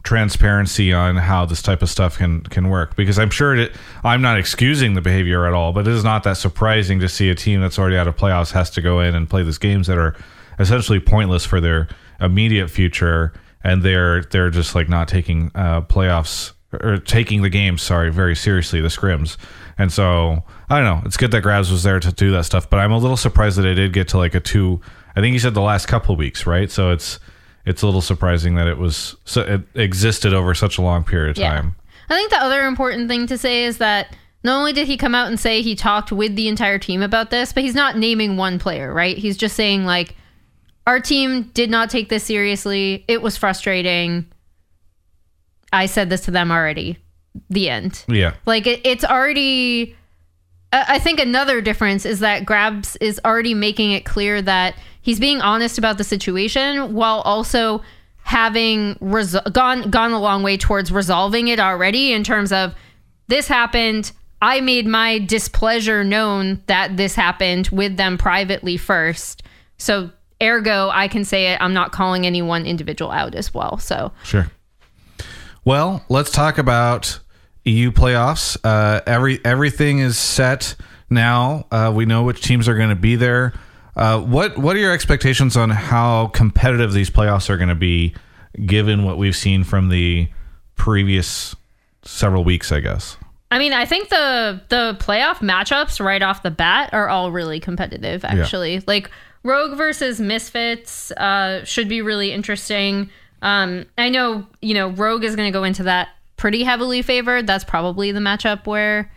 transparency 0.03 0.93
on 0.93 1.15
how 1.15 1.45
this 1.45 1.61
type 1.61 1.81
of 1.81 1.89
stuff 1.89 2.17
can 2.17 2.41
can 2.41 2.69
work. 2.69 2.97
Because 2.97 3.17
I'm 3.17 3.29
sure 3.29 3.67
I'm 4.03 4.21
not 4.21 4.37
excusing 4.37 4.95
the 4.95 5.01
behavior 5.01 5.47
at 5.47 5.53
all 5.53 5.71
but 5.71 5.87
it 5.87 5.93
is 5.93 6.03
not 6.03 6.23
that 6.23 6.35
surprising 6.35 6.99
to 6.99 7.07
see 7.07 7.29
a 7.29 7.35
team 7.35 7.61
that's 7.61 7.79
already 7.79 7.95
out 7.95 8.07
of 8.07 8.17
playoffs 8.17 8.51
has 8.51 8.69
to 8.71 8.81
go 8.81 8.99
in 8.99 9.15
and 9.15 9.29
play 9.29 9.43
these 9.43 9.57
games 9.57 9.87
that 9.87 9.97
are 9.97 10.15
essentially 10.59 10.99
pointless 10.99 11.45
for 11.45 11.61
their 11.61 11.87
immediate 12.19 12.67
future. 12.67 13.31
And 13.63 13.81
they're 13.81 14.23
they're 14.23 14.49
just 14.49 14.75
like 14.75 14.89
not 14.89 15.07
taking 15.07 15.51
uh, 15.55 15.81
playoffs 15.83 16.51
or 16.73 16.97
taking 16.97 17.43
the 17.43 17.49
game 17.49 17.77
sorry 17.77 18.11
very 18.11 18.35
seriously 18.35 18.81
the 18.81 18.89
scrims. 18.89 19.37
And 19.77 19.91
so 19.91 20.43
I 20.69 20.79
don't 20.81 20.85
know 20.85 21.01
it's 21.05 21.17
good 21.17 21.31
that 21.31 21.43
Grabbz 21.43 21.71
was 21.71 21.83
there 21.83 21.99
to 21.99 22.11
do 22.11 22.31
that 22.31 22.45
stuff 22.45 22.69
but 22.69 22.77
I'm 22.79 22.91
a 22.91 22.97
little 22.97 23.17
surprised 23.17 23.57
that 23.57 23.65
it 23.65 23.75
did 23.75 23.93
get 23.93 24.07
to 24.09 24.17
like 24.17 24.35
a 24.35 24.39
two 24.39 24.81
I 25.15 25.21
think 25.21 25.33
he 25.33 25.39
said 25.39 25.53
the 25.53 25.61
last 25.61 25.87
couple 25.87 26.13
of 26.13 26.19
weeks 26.19 26.45
right 26.45 26.69
so 26.69 26.91
it's 26.91 27.19
it's 27.65 27.81
a 27.81 27.85
little 27.85 28.01
surprising 28.01 28.55
that 28.55 28.67
it 28.67 28.77
was 28.77 29.15
so 29.25 29.41
it 29.41 29.61
existed 29.75 30.33
over 30.33 30.53
such 30.53 30.77
a 30.77 30.81
long 30.81 31.03
period 31.03 31.31
of 31.31 31.37
Yeah. 31.37 31.49
time. 31.49 31.75
I 32.09 32.15
think 32.15 32.29
the 32.29 32.41
other 32.41 32.65
important 32.65 33.09
thing 33.09 33.27
to 33.27 33.37
say 33.37 33.65
is 33.65 33.79
that 33.79 34.15
not 34.43 34.57
only 34.59 34.71
did 34.71 34.87
he 34.87 34.95
come 34.95 35.13
out 35.13 35.27
and 35.27 35.37
say 35.37 35.61
he 35.61 35.75
talked 35.75 36.09
with 36.09 36.37
the 36.37 36.47
entire 36.47 36.79
team 36.79 37.01
about 37.01 37.29
this, 37.31 37.51
but 37.51 37.63
he's 37.63 37.75
not 37.75 37.97
naming 37.97 38.37
one 38.37 38.57
player, 38.59 38.93
right? 38.93 39.17
He's 39.17 39.35
just 39.35 39.57
saying 39.57 39.83
like 39.83 40.15
our 40.85 41.01
team 41.01 41.43
did 41.53 41.69
not 41.69 41.89
take 41.89 42.07
this 42.07 42.23
seriously. 42.23 43.03
It 43.09 43.21
was 43.21 43.35
frustrating. 43.35 44.25
I 45.73 45.87
said 45.87 46.09
this 46.09 46.21
to 46.21 46.31
them 46.31 46.49
already. 46.51 46.97
The 47.49 47.69
end. 47.69 48.05
Yeah. 48.07 48.35
Like 48.45 48.65
it, 48.67 48.81
it's 48.85 49.03
already. 49.03 49.95
I 50.71 50.99
think 50.99 51.19
another 51.19 51.61
difference 51.61 52.05
is 52.05 52.19
that 52.19 52.45
Grabbz 52.45 52.97
is 52.99 53.21
already 53.23 53.53
making 53.53 53.91
it 53.91 54.03
clear 54.03 54.41
that 54.41 54.75
he's 55.01 55.19
being 55.19 55.41
honest 55.41 55.77
about 55.77 55.97
the 55.97 56.03
situation 56.03 56.93
while 56.93 57.21
also 57.21 57.81
having 58.23 58.95
gone 59.53 59.89
gone 59.89 60.11
a 60.11 60.19
long 60.19 60.43
way 60.43 60.57
towards 60.57 60.91
resolving 60.91 61.47
it 61.47 61.59
already 61.59 62.11
in 62.11 62.23
terms 62.23 62.51
of 62.51 62.75
this 63.27 63.47
happened. 63.47 64.11
I 64.41 64.59
made 64.59 64.85
my 64.85 65.19
displeasure 65.19 66.03
known 66.03 66.61
that 66.67 66.97
this 66.97 67.15
happened 67.15 67.69
with 67.69 67.95
them 67.95 68.17
privately 68.17 68.75
first. 68.75 69.43
So 69.77 70.11
ergo, 70.43 70.89
I 70.89 71.07
can 71.07 71.23
say 71.23 71.53
it. 71.53 71.61
I'm 71.61 71.73
not 71.73 71.91
calling 71.93 72.25
any 72.25 72.41
one 72.41 72.65
individual 72.65 73.11
out 73.11 73.33
as 73.33 73.53
well. 73.53 73.77
So 73.77 74.11
Sure. 74.23 74.51
Well, 75.63 76.03
let's 76.09 76.31
talk 76.31 76.57
about 76.57 77.19
EU 77.67 77.91
playoffs. 77.91 78.57
Uh, 78.63 79.01
every 79.05 79.43
everything 79.45 79.99
is 79.99 80.17
set 80.17 80.75
now. 81.09 81.65
Uh, 81.71 81.91
we 81.93 82.05
know 82.05 82.23
which 82.23 82.41
teams 82.41 82.67
are 82.67 82.75
going 82.75 82.89
to 82.89 82.95
be 82.95 83.15
there. 83.15 83.53
Uh, 83.95 84.21
what 84.21 84.57
what 84.57 84.75
are 84.75 84.79
your 84.79 84.93
expectations 84.93 85.57
on 85.57 85.69
how 85.69 86.27
competitive 86.27 86.93
these 86.93 87.09
playoffs 87.09 87.49
are 87.49 87.57
going 87.57 87.69
to 87.69 87.75
be, 87.75 88.13
given 88.65 89.03
what 89.03 89.17
we've 89.17 89.35
seen 89.35 89.63
from 89.63 89.89
the 89.89 90.29
previous 90.75 91.55
several 92.03 92.43
weeks? 92.43 92.71
I 92.71 92.79
guess. 92.79 93.17
I 93.49 93.59
mean, 93.59 93.73
I 93.73 93.85
think 93.85 94.09
the 94.09 94.61
the 94.69 94.97
playoff 94.99 95.37
matchups 95.37 96.03
right 96.03 96.21
off 96.21 96.43
the 96.43 96.51
bat 96.51 96.93
are 96.93 97.09
all 97.09 97.31
really 97.31 97.59
competitive. 97.59 98.23
Actually, 98.25 98.83
like 98.87 99.09
Rogue 99.43 99.77
versus 99.77 100.19
Misfits 100.19 101.11
uh, 101.11 101.63
should 101.63 101.87
be 101.87 102.01
really 102.01 102.31
interesting. 102.31 103.09
Um, 103.41 103.85
I 103.97 104.09
know 104.09 104.45
you 104.61 104.73
know 104.73 104.89
Rogue 104.89 105.23
is 105.23 105.35
going 105.35 105.51
to 105.51 105.57
go 105.57 105.63
into 105.63 105.83
that 105.83 106.09
pretty 106.38 106.63
heavily 106.63 107.01
favored. 107.01 107.48
That's 107.48 107.63
probably 107.63 108.12
the 108.12 108.19
matchup 108.19 108.66
where 108.66 109.12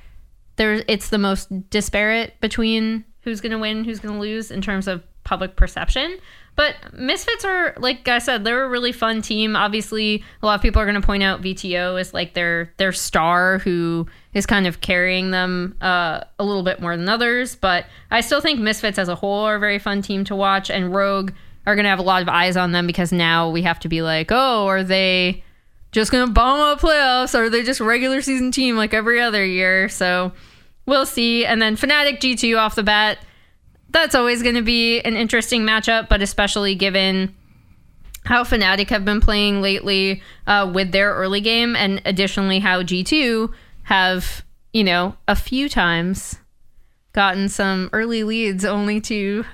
there 0.57 0.83
it's 0.89 1.11
the 1.11 1.19
most 1.19 1.71
disparate 1.71 2.39
between 2.41 3.05
who's 3.23 3.41
going 3.41 3.53
to 3.53 3.59
win, 3.59 3.85
who's 3.85 4.01
going 4.01 4.15
to 4.15 4.21
lose 4.21 4.51
in 4.51 4.61
terms 4.61 4.89
of 4.89 5.03
public 5.25 5.55
perception. 5.57 6.19
But 6.57 6.75
Misfits 6.93 7.45
are, 7.45 7.75
like 7.79 8.09
I 8.09 8.19
said, 8.19 8.45
they're 8.45 8.65
a 8.65 8.69
really 8.69 8.93
fun 8.93 9.23
team. 9.23 9.55
Obviously, 9.55 10.25
a 10.43 10.47
lot 10.47 10.57
of 10.57 10.63
people 10.63 10.83
are 10.83 10.85
going 10.85 11.01
to 11.01 11.07
point 11.07 11.23
out 11.23 11.41
Vetheo 11.41 11.99
is 11.99 12.13
like 12.13 12.35
their 12.35 12.73
their 12.77 12.93
star 12.93 13.59
who 13.59 14.07
is 14.35 14.47
kind 14.47 14.67
of 14.67 14.81
carrying 14.81 15.31
them 15.31 15.77
uh, 15.81 16.23
a 16.39 16.45
little 16.45 16.63
bit 16.63 16.81
more 16.81 16.97
than 16.97 17.09
others. 17.09 17.55
But 17.55 17.87
I 18.11 18.21
still 18.21 18.41
think 18.41 18.61
Misfits 18.61 18.99
as 18.99 19.09
a 19.09 19.15
whole 19.15 19.45
are 19.45 19.57
a 19.57 19.61
very 19.61 19.79
fun 19.79 20.03
team 20.03 20.25
to 20.25 20.37
watch, 20.37 20.71
and 20.71 20.95
Rogue 20.95 21.33
are 21.67 21.77
going 21.77 21.85
to 21.85 21.91
have 21.91 21.99
a 21.99 22.03
lot 22.03 22.23
of 22.23 22.29
eyes 22.29 22.57
on 22.57 22.73
them 22.73 22.87
because 22.87 23.13
now 23.13 23.49
we 23.51 23.63
have 23.63 23.79
to 23.81 23.89
be 23.89 24.03
like, 24.03 24.31
oh, 24.31 24.67
are 24.67 24.83
they 24.83 25.45
just 25.93 26.13
to 26.27 26.33
bomb 26.33 26.61
out 26.61 26.81
playoffs? 26.81 27.39
Or 27.39 27.45
are 27.45 27.51
they 27.51 27.63
just 27.63 27.81
regular 27.81 28.23
season 28.23 28.51
team 28.53 28.77
like 28.77 28.95
every 28.95 29.21
other 29.21 29.45
year? 29.45 29.89
So 29.89 30.33
we'll 30.87 31.07
see. 31.07 31.45
And 31.45 31.61
then 31.61 31.77
Fnatic 31.77 32.19
G2 32.19 32.59
off 32.59 32.75
the 32.75 32.83
bat 32.83 33.19
that's 33.93 34.15
always 34.15 34.43
going 34.43 34.55
to 34.55 34.63
be 34.63 35.01
an 35.01 35.17
interesting 35.17 35.63
matchup, 35.63 36.09
but 36.09 36.23
especially 36.23 36.75
given 36.75 37.35
how 38.25 38.45
Fnatic 38.45 38.89
have 38.91 39.05
been 39.05 39.21
playing 39.21 39.63
lately 39.63 40.23
uh, 40.47 40.71
with 40.73 40.93
their 40.93 41.15
early 41.15 41.41
game, 41.41 41.75
and 41.75 42.01
additionally 42.05 42.59
how 42.59 42.83
G2 42.83 43.53
have, 43.85 44.45
you 44.73 44.85
know, 44.85 45.17
a 45.27 45.35
few 45.35 45.69
times 45.69 46.37
gotten 47.13 47.49
some 47.49 47.91
early 47.93 48.23
leads 48.23 48.65
only 48.65 49.01
to 49.01 49.45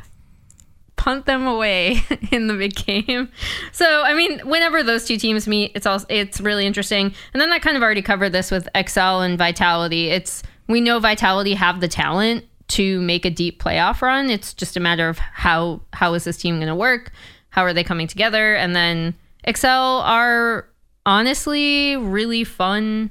punt 0.96 1.26
them 1.26 1.46
away 1.46 2.00
in 2.30 2.46
the 2.46 2.54
big 2.54 2.74
game. 2.74 3.30
So, 3.72 4.02
I 4.02 4.14
mean, 4.14 4.40
whenever 4.40 4.82
those 4.82 5.06
two 5.06 5.16
teams 5.16 5.46
meet, 5.46 5.72
it's 5.74 5.86
all 5.86 6.00
it's 6.08 6.40
really 6.40 6.66
interesting. 6.66 7.14
And 7.32 7.40
then 7.40 7.52
I 7.52 7.58
kind 7.58 7.76
of 7.76 7.82
already 7.82 8.02
covered 8.02 8.30
this 8.30 8.50
with 8.50 8.68
Excel 8.74 9.22
and 9.22 9.38
Vitality. 9.38 10.08
It's 10.08 10.42
we 10.68 10.80
know 10.80 10.98
Vitality 10.98 11.54
have 11.54 11.80
the 11.80 11.88
talent 11.88 12.44
to 12.68 13.00
make 13.02 13.24
a 13.24 13.30
deep 13.30 13.62
playoff 13.62 14.02
run. 14.02 14.30
It's 14.30 14.52
just 14.52 14.76
a 14.76 14.80
matter 14.80 15.08
of 15.08 15.18
how 15.18 15.80
how 15.92 16.14
is 16.14 16.24
this 16.24 16.36
team 16.36 16.56
going 16.56 16.68
to 16.68 16.74
work? 16.74 17.12
How 17.50 17.62
are 17.62 17.72
they 17.72 17.84
coming 17.84 18.06
together? 18.06 18.54
And 18.54 18.74
then 18.74 19.14
Excel 19.44 20.00
are 20.00 20.68
honestly 21.04 21.96
really 21.96 22.44
fun 22.44 23.10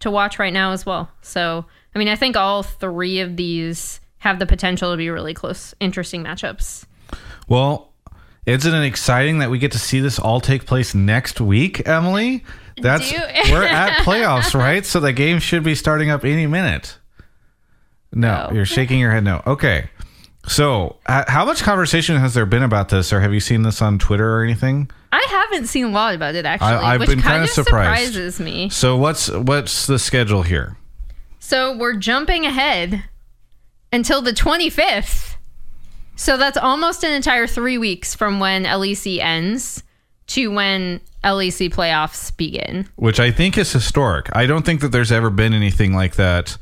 to 0.00 0.10
watch 0.10 0.38
right 0.38 0.52
now 0.52 0.72
as 0.72 0.86
well. 0.86 1.10
So, 1.22 1.64
I 1.94 1.98
mean, 1.98 2.08
I 2.08 2.16
think 2.16 2.36
all 2.36 2.62
three 2.62 3.20
of 3.20 3.36
these 3.36 4.00
have 4.18 4.38
the 4.38 4.46
potential 4.46 4.90
to 4.90 4.96
be 4.96 5.10
really 5.10 5.34
close, 5.34 5.74
interesting 5.80 6.22
matchups. 6.24 6.86
Well, 7.48 7.92
isn't 8.46 8.74
it 8.74 8.84
exciting 8.86 9.38
that 9.38 9.50
we 9.50 9.58
get 9.58 9.72
to 9.72 9.78
see 9.78 10.00
this 10.00 10.18
all 10.18 10.40
take 10.40 10.66
place 10.66 10.94
next 10.94 11.40
week, 11.40 11.86
Emily? 11.88 12.44
That's 12.80 13.10
Do- 13.10 13.16
we're 13.52 13.62
at 13.64 14.04
playoffs, 14.04 14.54
right? 14.58 14.84
So 14.84 15.00
the 15.00 15.12
game 15.12 15.38
should 15.38 15.62
be 15.62 15.74
starting 15.74 16.10
up 16.10 16.24
any 16.24 16.46
minute. 16.46 16.98
No, 18.12 18.48
No. 18.48 18.54
you're 18.54 18.66
shaking 18.66 18.98
your 19.00 19.10
head. 19.12 19.24
No. 19.24 19.42
Okay. 19.46 19.88
So, 20.46 20.96
uh, 21.06 21.24
how 21.26 21.46
much 21.46 21.62
conversation 21.62 22.16
has 22.18 22.34
there 22.34 22.44
been 22.44 22.62
about 22.62 22.90
this, 22.90 23.14
or 23.14 23.20
have 23.20 23.32
you 23.32 23.40
seen 23.40 23.62
this 23.62 23.80
on 23.80 23.98
Twitter 23.98 24.36
or 24.38 24.44
anything? 24.44 24.90
I 25.10 25.24
haven't 25.30 25.68
seen 25.68 25.86
a 25.86 25.88
lot 25.88 26.14
about 26.14 26.34
it 26.34 26.44
actually, 26.44 26.68
I've 26.68 27.00
which 27.00 27.08
been 27.08 27.20
kind 27.22 27.32
kinda 27.36 27.44
of 27.44 27.50
surprised. 27.50 28.12
surprises 28.12 28.40
me. 28.40 28.68
So, 28.68 28.96
what's 28.96 29.30
what's 29.30 29.86
the 29.86 29.98
schedule 29.98 30.42
here? 30.42 30.76
So 31.38 31.76
we're 31.76 31.96
jumping 31.96 32.44
ahead 32.44 33.04
until 33.92 34.20
the 34.20 34.32
25th. 34.32 35.33
So 36.16 36.36
that's 36.36 36.56
almost 36.56 37.04
an 37.04 37.12
entire 37.12 37.46
three 37.46 37.78
weeks 37.78 38.14
from 38.14 38.40
when 38.40 38.64
LEC 38.64 39.18
ends 39.18 39.82
to 40.28 40.50
when 40.50 41.00
LEC 41.22 41.70
playoffs 41.72 42.34
begin. 42.36 42.88
Which 42.96 43.20
I 43.20 43.30
think 43.30 43.58
is 43.58 43.72
historic. 43.72 44.28
I 44.34 44.46
don't 44.46 44.64
think 44.64 44.80
that 44.80 44.88
there's 44.88 45.12
ever 45.12 45.30
been 45.30 45.52
anything 45.52 45.92
like 45.94 46.16
that 46.16 46.56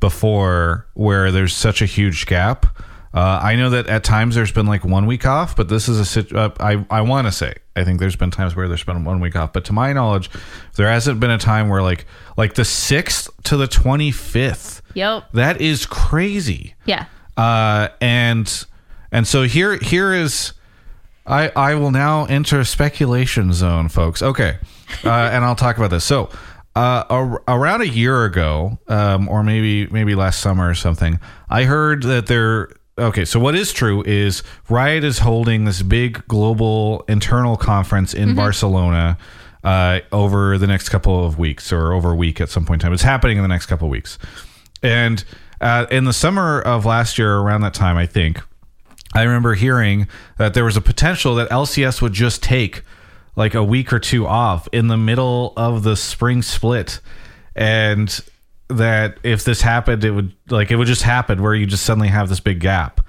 before 0.00 0.86
where 0.94 1.30
there's 1.30 1.54
such 1.54 1.82
a 1.82 1.86
huge 1.86 2.26
gap. 2.26 2.66
Uh, 3.14 3.38
I 3.42 3.56
know 3.56 3.68
that 3.70 3.88
at 3.88 4.04
times 4.04 4.34
there's 4.34 4.52
been 4.52 4.66
like 4.66 4.84
one 4.84 5.04
week 5.06 5.26
off, 5.26 5.54
but 5.54 5.68
this 5.68 5.86
is 5.88 6.00
a 6.00 6.04
sit- 6.04 6.34
uh, 6.34 6.50
I 6.58 6.84
I 6.90 7.02
want 7.02 7.26
to 7.26 7.32
say 7.32 7.54
I 7.76 7.84
think 7.84 8.00
there's 8.00 8.16
been 8.16 8.30
times 8.30 8.56
where 8.56 8.68
there's 8.68 8.84
been 8.84 9.04
one 9.04 9.20
week 9.20 9.36
off, 9.36 9.52
but 9.52 9.66
to 9.66 9.74
my 9.74 9.92
knowledge, 9.92 10.30
there 10.76 10.88
hasn't 10.88 11.20
been 11.20 11.30
a 11.30 11.36
time 11.38 11.68
where 11.68 11.82
like 11.82 12.06
like 12.38 12.54
the 12.54 12.64
sixth 12.64 13.28
to 13.44 13.58
the 13.58 13.66
twenty 13.66 14.10
fifth. 14.12 14.80
Yep. 14.94 15.32
That 15.32 15.60
is 15.60 15.84
crazy. 15.84 16.74
Yeah. 16.86 17.04
Uh, 17.36 17.88
and 18.00 18.64
and 19.12 19.26
so 19.26 19.42
here 19.44 19.76
here 19.76 20.12
is 20.12 20.54
I 21.26 21.52
I 21.54 21.74
will 21.76 21.90
now 21.92 22.24
enter 22.24 22.64
speculation 22.64 23.52
zone, 23.52 23.88
folks. 23.88 24.22
Okay, 24.22 24.58
uh, 25.04 25.10
and 25.32 25.44
I'll 25.44 25.54
talk 25.54 25.76
about 25.76 25.90
this. 25.90 26.04
So. 26.04 26.30
Uh, 26.74 27.04
ar- 27.10 27.42
around 27.48 27.82
a 27.82 27.86
year 27.86 28.24
ago, 28.24 28.78
um, 28.88 29.28
or 29.28 29.42
maybe 29.42 29.86
maybe 29.88 30.14
last 30.14 30.40
summer 30.40 30.70
or 30.70 30.74
something, 30.74 31.20
I 31.50 31.64
heard 31.64 32.02
that 32.04 32.28
there. 32.28 32.70
Okay, 32.98 33.26
so 33.26 33.38
what 33.38 33.54
is 33.54 33.74
true 33.74 34.02
is 34.04 34.42
Riot 34.70 35.04
is 35.04 35.18
holding 35.18 35.66
this 35.66 35.82
big 35.82 36.26
global 36.28 37.04
internal 37.08 37.58
conference 37.58 38.14
in 38.14 38.34
Barcelona 38.34 39.18
uh, 39.64 40.00
over 40.12 40.56
the 40.56 40.66
next 40.66 40.88
couple 40.88 41.26
of 41.26 41.38
weeks, 41.38 41.74
or 41.74 41.92
over 41.92 42.12
a 42.12 42.16
week 42.16 42.40
at 42.40 42.48
some 42.48 42.64
point 42.64 42.82
in 42.82 42.86
time. 42.86 42.94
It's 42.94 43.02
happening 43.02 43.36
in 43.36 43.42
the 43.42 43.48
next 43.48 43.66
couple 43.66 43.86
of 43.86 43.90
weeks, 43.90 44.18
and 44.82 45.22
uh, 45.60 45.84
in 45.90 46.04
the 46.04 46.14
summer 46.14 46.62
of 46.62 46.86
last 46.86 47.18
year, 47.18 47.36
around 47.36 47.60
that 47.60 47.74
time, 47.74 47.98
I 47.98 48.06
think, 48.06 48.40
I 49.14 49.22
remember 49.22 49.54
hearing 49.54 50.08
that 50.38 50.54
there 50.54 50.64
was 50.64 50.76
a 50.76 50.80
potential 50.80 51.34
that 51.36 51.50
LCS 51.50 52.00
would 52.02 52.12
just 52.12 52.42
take 52.42 52.82
like 53.36 53.54
a 53.54 53.62
week 53.64 53.92
or 53.92 53.98
two 53.98 54.26
off 54.26 54.68
in 54.72 54.88
the 54.88 54.96
middle 54.96 55.52
of 55.56 55.82
the 55.82 55.96
spring 55.96 56.42
split. 56.42 57.00
And 57.54 58.18
that 58.68 59.18
if 59.22 59.44
this 59.44 59.60
happened, 59.60 60.04
it 60.04 60.12
would 60.12 60.32
like 60.48 60.70
it 60.70 60.76
would 60.76 60.86
just 60.86 61.02
happen 61.02 61.42
where 61.42 61.54
you 61.54 61.66
just 61.66 61.84
suddenly 61.84 62.08
have 62.08 62.28
this 62.30 62.40
big 62.40 62.60
gap. 62.60 63.00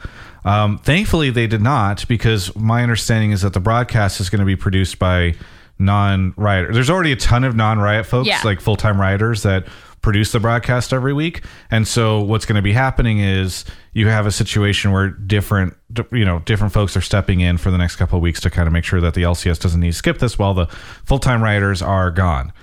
Um, 0.46 0.78
thankfully, 0.80 1.30
they 1.30 1.48
did 1.48 1.62
not 1.62 2.06
because 2.10 2.54
my 2.56 2.84
understanding 2.84 3.32
is 3.32 3.44
that 3.44 3.54
the 3.54 3.62
broadcast 3.62 4.20
is 4.20 4.30
going 4.30 4.40
to 4.42 4.46
be 4.46 4.58
produced 4.58 5.00
by 5.00 5.36
non-riot. 5.80 6.74
There's 6.74 6.90
already 6.90 7.12
a 7.14 7.16
ton 7.16 7.44
of 7.46 7.56
non-riot 7.56 8.06
folks, 8.06 8.28
Yeah. 8.28 8.42
like 8.44 8.60
full-time 8.60 9.00
rioters 9.00 9.44
that 9.44 9.66
produce 10.04 10.32
the 10.32 10.40
broadcast 10.40 10.94
every 10.94 11.14
week. 11.14 11.44
And 11.72 11.88
so 11.88 12.20
what's 12.22 12.46
going 12.46 12.58
to 12.58 12.62
be 12.62 12.74
happening 12.74 13.20
is 13.20 13.66
you 13.94 14.10
have 14.10 14.28
a 14.28 14.32
situation 14.32 14.92
where 14.92 15.10
different 15.10 15.76
you 16.12 16.26
know 16.26 16.40
different 16.40 16.74
folks 16.74 16.96
are 16.96 17.02
stepping 17.02 17.40
in 17.40 17.58
for 17.58 17.72
the 17.72 17.78
next 17.80 17.96
couple 17.96 18.18
of 18.18 18.22
weeks 18.22 18.40
to 18.42 18.52
kind 18.52 18.68
of 18.68 18.74
make 18.74 18.84
sure 18.84 19.02
that 19.02 19.16
the 19.16 19.24
LCS 19.24 19.60
doesn't 19.60 19.80
need 19.80 19.92
to 19.92 19.98
skip 19.98 20.20
this 20.20 20.38
while 20.38 20.54
the 20.54 20.68
full-time 21.06 21.42
writers 21.42 21.82
are 21.82 22.12
gone. 22.12 22.54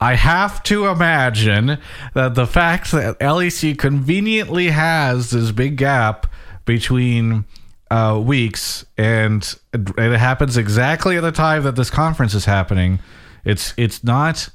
I 0.00 0.14
have 0.14 0.62
to 0.64 0.86
imagine 0.86 1.78
that 2.14 2.34
the 2.34 2.46
fact 2.46 2.92
that 2.92 3.18
LEC 3.20 3.78
conveniently 3.78 4.68
has 4.68 5.30
this 5.30 5.50
big 5.50 5.76
gap 5.76 6.26
between 6.64 7.44
uh, 7.90 8.20
weeks 8.22 8.84
and 8.96 9.54
it 9.72 10.18
happens 10.18 10.56
exactly 10.56 11.16
at 11.16 11.22
the 11.22 11.32
time 11.32 11.62
that 11.64 11.76
this 11.76 11.90
conference 11.90 12.34
is 12.34 12.44
happening, 12.44 12.98
it's 13.44 13.74
it's 13.76 14.04
not 14.04 14.48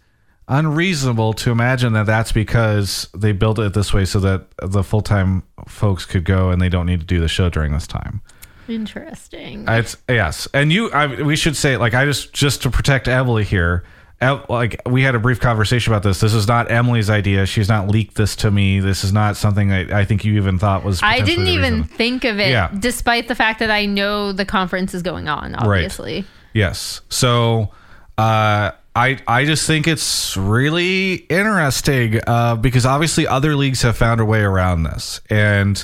unreasonable 0.49 1.33
to 1.33 1.51
imagine 1.51 1.93
that 1.93 2.05
that's 2.07 2.31
because 2.31 3.07
they 3.15 3.31
built 3.31 3.59
it 3.59 3.73
this 3.73 3.93
way 3.93 4.03
so 4.03 4.19
that 4.19 4.47
the 4.61 4.83
full 4.83 5.01
time 5.01 5.43
folks 5.67 6.05
could 6.05 6.25
go 6.25 6.49
and 6.49 6.61
they 6.61 6.69
don't 6.69 6.85
need 6.87 6.99
to 6.99 7.05
do 7.05 7.19
the 7.19 7.27
show 7.27 7.49
during 7.49 7.71
this 7.71 7.87
time. 7.87 8.21
Interesting. 8.67 9.65
It's 9.67 9.97
yes, 10.07 10.47
and 10.53 10.71
you. 10.71 10.91
I, 10.91 11.21
we 11.23 11.35
should 11.35 11.55
say 11.55 11.77
like 11.77 11.93
I 11.93 12.05
just 12.05 12.33
just 12.33 12.61
to 12.63 12.69
protect 12.69 13.07
Emily 13.07 13.43
here. 13.43 13.83
Like 14.21 14.81
we 14.85 15.01
had 15.03 15.15
a 15.15 15.19
brief 15.19 15.39
conversation 15.39 15.93
about 15.93 16.03
this. 16.03 16.19
This 16.19 16.33
is 16.33 16.45
not 16.47 16.69
Emily's 16.69 17.09
idea. 17.09 17.45
She's 17.45 17.69
not 17.69 17.87
leaked 17.87 18.15
this 18.15 18.35
to 18.37 18.51
me. 18.51 18.81
This 18.81 19.05
is 19.05 19.13
not 19.13 19.37
something 19.37 19.71
I, 19.71 20.01
I 20.01 20.05
think 20.05 20.25
you 20.25 20.35
even 20.35 20.59
thought 20.59 20.83
was. 20.83 20.99
I 21.01 21.21
didn't 21.21 21.47
even 21.47 21.75
reason. 21.81 21.87
think 21.95 22.25
of 22.25 22.37
it, 22.37 22.49
Yeah. 22.49 22.69
despite 22.77 23.27
the 23.29 23.35
fact 23.35 23.59
that 23.59 23.71
I 23.71 23.85
know 23.85 24.33
the 24.33 24.43
conference 24.45 24.93
is 24.93 25.03
going 25.03 25.29
on. 25.29 25.55
Obviously, 25.55 26.25
Yes. 26.53 26.99
So 27.07 27.69
uh, 28.17 28.71
I 28.95 29.19
I 29.27 29.45
just 29.45 29.65
think 29.67 29.87
it's 29.87 30.35
really 30.35 31.13
interesting 31.13 32.19
uh, 32.25 32.55
because 32.55 32.85
obviously 32.85 33.27
other 33.27 33.55
leagues 33.55 33.81
have 33.83 33.97
found 33.97 34.19
a 34.19 34.25
way 34.25 34.41
around 34.41 34.83
this, 34.83 35.21
and 35.29 35.83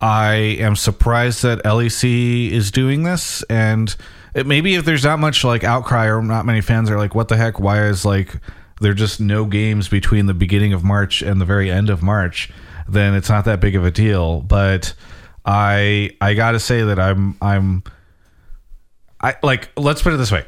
I 0.00 0.34
am 0.60 0.76
surprised 0.76 1.42
that 1.44 1.64
LEC 1.64 2.50
is 2.50 2.70
doing 2.70 3.04
this. 3.04 3.42
And 3.44 3.94
it, 4.34 4.46
maybe 4.46 4.74
if 4.74 4.84
there's 4.84 5.04
not 5.04 5.18
much 5.18 5.44
like 5.44 5.64
outcry 5.64 6.08
or 6.08 6.20
not 6.20 6.44
many 6.44 6.60
fans 6.60 6.90
are 6.90 6.98
like, 6.98 7.14
what 7.14 7.28
the 7.28 7.38
heck? 7.38 7.58
Why 7.58 7.86
is 7.86 8.04
like 8.04 8.36
there 8.82 8.92
just 8.92 9.18
no 9.18 9.46
games 9.46 9.88
between 9.88 10.26
the 10.26 10.34
beginning 10.34 10.74
of 10.74 10.84
March 10.84 11.22
and 11.22 11.40
the 11.40 11.46
very 11.46 11.70
end 11.70 11.88
of 11.88 12.02
March? 12.02 12.50
Then 12.86 13.14
it's 13.14 13.30
not 13.30 13.46
that 13.46 13.60
big 13.60 13.76
of 13.76 13.84
a 13.86 13.90
deal. 13.90 14.42
But 14.42 14.92
I 15.46 16.10
I 16.20 16.34
gotta 16.34 16.60
say 16.60 16.82
that 16.82 16.98
I'm 16.98 17.38
I'm 17.40 17.82
I 19.22 19.36
like 19.42 19.70
let's 19.76 20.02
put 20.02 20.12
it 20.12 20.18
this 20.18 20.32
way. 20.32 20.44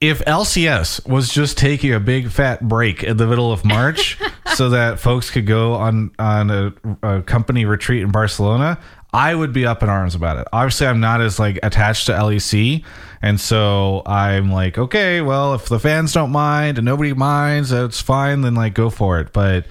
If 0.00 0.24
LCS 0.24 1.06
was 1.06 1.28
just 1.28 1.58
taking 1.58 1.92
a 1.92 2.00
big 2.00 2.30
fat 2.30 2.66
break 2.66 3.02
in 3.02 3.18
the 3.18 3.26
middle 3.26 3.52
of 3.52 3.66
March 3.66 4.18
so 4.54 4.70
that 4.70 4.98
folks 4.98 5.30
could 5.30 5.46
go 5.46 5.74
on 5.74 6.10
on 6.18 6.50
a, 6.50 6.72
a 7.02 7.22
company 7.22 7.66
retreat 7.66 8.02
in 8.02 8.10
Barcelona, 8.10 8.80
I 9.12 9.34
would 9.34 9.52
be 9.52 9.66
up 9.66 9.82
in 9.82 9.90
arms 9.90 10.14
about 10.14 10.38
it. 10.38 10.48
Obviously, 10.54 10.86
I'm 10.86 11.00
not 11.00 11.20
as 11.20 11.38
like 11.38 11.58
attached 11.62 12.06
to 12.06 12.12
LEC, 12.12 12.82
and 13.20 13.38
so 13.38 14.02
I'm 14.06 14.50
like, 14.50 14.78
okay, 14.78 15.20
well, 15.20 15.52
if 15.54 15.68
the 15.68 15.78
fans 15.78 16.14
don't 16.14 16.30
mind 16.30 16.78
and 16.78 16.84
nobody 16.86 17.12
minds, 17.12 17.68
that's 17.68 18.00
fine. 18.00 18.40
Then 18.40 18.54
like 18.54 18.72
go 18.72 18.88
for 18.88 19.20
it. 19.20 19.34
But 19.34 19.66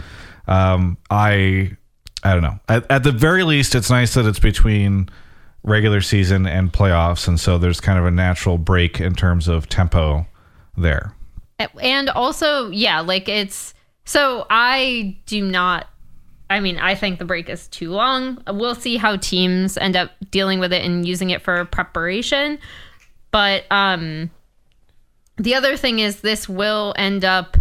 um, 0.47 0.97
I 1.09 1.71
I 2.23 2.33
don't 2.33 2.43
know. 2.43 2.59
At, 2.67 2.89
at 2.91 3.03
the 3.03 3.11
very 3.11 3.43
least, 3.43 3.75
it's 3.75 3.89
nice 3.89 4.13
that 4.13 4.25
it's 4.25 4.39
between 4.39 5.09
regular 5.63 6.01
season 6.01 6.45
and 6.45 6.71
playoffs, 6.71 7.27
and 7.27 7.39
so 7.39 7.57
there's 7.57 7.79
kind 7.79 7.99
of 7.99 8.05
a 8.05 8.11
natural 8.11 8.57
break 8.57 8.99
in 8.99 9.13
terms 9.13 9.47
of 9.47 9.69
tempo 9.69 10.25
there. 10.77 11.13
and 11.81 12.09
also, 12.09 12.69
yeah, 12.69 13.01
like 13.01 13.27
it's 13.27 13.73
so 14.05 14.45
I 14.49 15.17
do 15.25 15.45
not. 15.45 15.87
I 16.49 16.61
mean, 16.61 16.79
I 16.79 16.95
think 16.95 17.19
the 17.19 17.25
break 17.25 17.47
is 17.47 17.67
too 17.67 17.91
long. 17.91 18.41
We'll 18.47 18.73
see 18.73 18.97
how 18.97 19.17
teams 19.17 19.77
end 19.77 19.95
up 19.95 20.11
dealing 20.31 20.59
with 20.59 20.73
it 20.73 20.83
and 20.83 21.07
using 21.07 21.29
it 21.29 21.43
for 21.43 21.63
preparation. 21.65 22.57
But 23.29 23.65
um, 23.69 24.31
the 25.37 25.53
other 25.53 25.77
thing 25.77 25.99
is, 25.99 26.21
this 26.21 26.49
will 26.49 26.95
end 26.97 27.23
up 27.23 27.55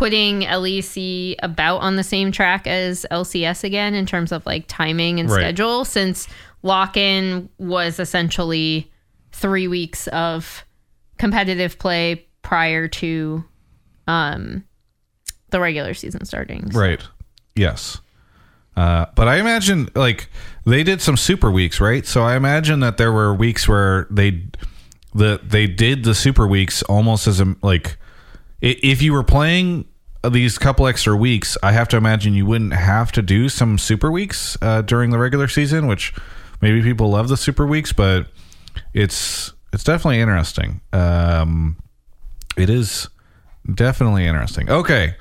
putting 0.00 0.40
LEC 0.40 1.34
about 1.42 1.76
on 1.82 1.96
the 1.96 2.02
same 2.02 2.32
track 2.32 2.66
as 2.66 3.04
LCS 3.10 3.64
again 3.64 3.92
in 3.92 4.06
terms 4.06 4.32
of 4.32 4.44
like 4.46 4.64
timing 4.66 5.20
and 5.20 5.28
Right. 5.30 5.40
schedule, 5.42 5.84
since 5.84 6.26
lock 6.62 6.96
in 6.96 7.50
was 7.58 8.00
essentially 8.00 8.90
three 9.32 9.68
weeks 9.68 10.06
of 10.08 10.64
competitive 11.18 11.78
play 11.78 12.24
prior 12.40 12.88
to 12.88 13.44
um, 14.06 14.64
the 15.50 15.60
regular 15.60 15.92
season 15.92 16.24
starting. 16.24 16.70
So- 16.72 16.80
Right. 16.80 17.02
Yes. 17.54 18.00
Uh, 18.78 19.04
but 19.14 19.28
I 19.28 19.36
imagine 19.36 19.90
like 19.94 20.30
they 20.64 20.82
did 20.82 21.02
some 21.02 21.18
super 21.18 21.50
weeks, 21.50 21.78
right? 21.78 22.06
So 22.06 22.22
I 22.22 22.36
imagine 22.36 22.80
that 22.80 22.96
there 22.96 23.12
were 23.12 23.34
weeks 23.34 23.68
where 23.68 24.06
they 24.10 24.44
the 25.14 25.40
they 25.44 25.66
did 25.66 26.04
the 26.04 26.14
super 26.14 26.46
weeks 26.46 26.82
almost 26.84 27.26
as 27.26 27.38
a 27.38 27.54
like 27.62 27.98
if 28.62 29.02
you 29.02 29.12
were 29.12 29.22
playing 29.24 29.84
these 30.28 30.58
couple 30.58 30.86
extra 30.86 31.16
weeks, 31.16 31.56
I 31.62 31.72
have 31.72 31.88
to 31.88 31.96
imagine 31.96 32.34
you 32.34 32.46
wouldn't 32.46 32.74
have 32.74 33.12
to 33.12 33.22
do 33.22 33.48
some 33.48 33.78
super 33.78 34.10
weeks 34.10 34.56
uh, 34.60 34.82
during 34.82 35.10
the 35.10 35.18
regular 35.18 35.48
season, 35.48 35.86
which 35.86 36.12
maybe 36.60 36.82
people 36.82 37.10
love 37.10 37.28
the 37.28 37.36
super 37.36 37.66
weeks, 37.66 37.92
but 37.92 38.26
it's 38.92 39.52
it's 39.72 39.84
definitely 39.84 40.20
interesting. 40.20 40.80
Um, 40.92 41.76
it 42.56 42.68
is 42.68 43.08
definitely 43.74 44.26
interesting. 44.26 44.68
Okay 44.70 45.14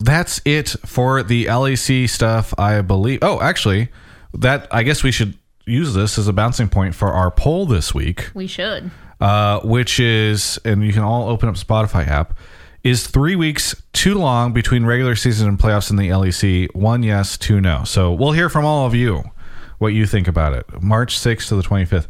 that's 0.00 0.40
it 0.44 0.68
for 0.86 1.24
the 1.24 1.46
LEC 1.46 2.08
stuff, 2.08 2.54
I 2.56 2.82
believe. 2.82 3.18
Oh, 3.20 3.40
actually, 3.40 3.88
that 4.32 4.68
I 4.70 4.84
guess 4.84 5.02
we 5.02 5.10
should 5.10 5.36
use 5.66 5.92
this 5.92 6.18
as 6.18 6.28
a 6.28 6.32
bouncing 6.32 6.68
point 6.68 6.94
for 6.94 7.08
our 7.12 7.32
poll 7.32 7.66
this 7.66 7.92
week, 7.92 8.30
We 8.32 8.46
should. 8.46 8.92
uh, 9.20 9.58
which 9.64 9.98
is, 9.98 10.56
and 10.64 10.84
you 10.84 10.92
can 10.92 11.02
all 11.02 11.28
open 11.28 11.48
up 11.48 11.56
Spotify 11.56 12.06
app. 12.06 12.38
Is 12.84 13.06
three 13.06 13.34
weeks 13.34 13.74
too 13.92 14.14
long 14.14 14.52
between 14.52 14.86
regular 14.86 15.16
season 15.16 15.48
and 15.48 15.58
playoffs 15.58 15.90
in 15.90 15.96
the 15.96 16.08
LEC? 16.08 16.74
One 16.74 17.02
yes, 17.02 17.36
two 17.36 17.60
no. 17.60 17.82
So 17.84 18.12
we'll 18.12 18.32
hear 18.32 18.48
from 18.48 18.64
all 18.64 18.86
of 18.86 18.94
you 18.94 19.24
what 19.78 19.88
you 19.88 20.06
think 20.06 20.28
about 20.28 20.52
it. 20.52 20.82
March 20.82 21.18
6th 21.18 21.48
to 21.48 21.56
the 21.56 21.62
25th. 21.62 22.06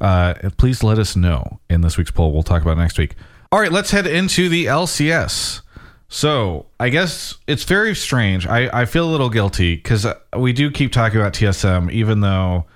Uh, 0.00 0.34
please 0.58 0.82
let 0.82 0.98
us 0.98 1.16
know 1.16 1.60
in 1.70 1.80
this 1.80 1.96
week's 1.96 2.10
poll. 2.10 2.32
We'll 2.32 2.42
talk 2.42 2.62
about 2.62 2.76
next 2.76 2.98
week. 2.98 3.14
All 3.50 3.60
right, 3.60 3.72
let's 3.72 3.90
head 3.90 4.06
into 4.06 4.48
the 4.48 4.66
LCS. 4.66 5.62
So 6.08 6.66
I 6.78 6.90
guess 6.90 7.36
it's 7.46 7.64
very 7.64 7.94
strange. 7.94 8.46
I, 8.46 8.82
I 8.82 8.84
feel 8.84 9.08
a 9.08 9.10
little 9.10 9.30
guilty 9.30 9.76
because 9.76 10.06
we 10.36 10.52
do 10.52 10.70
keep 10.70 10.92
talking 10.92 11.18
about 11.18 11.32
TSM, 11.32 11.90
even 11.90 12.20
though 12.20 12.66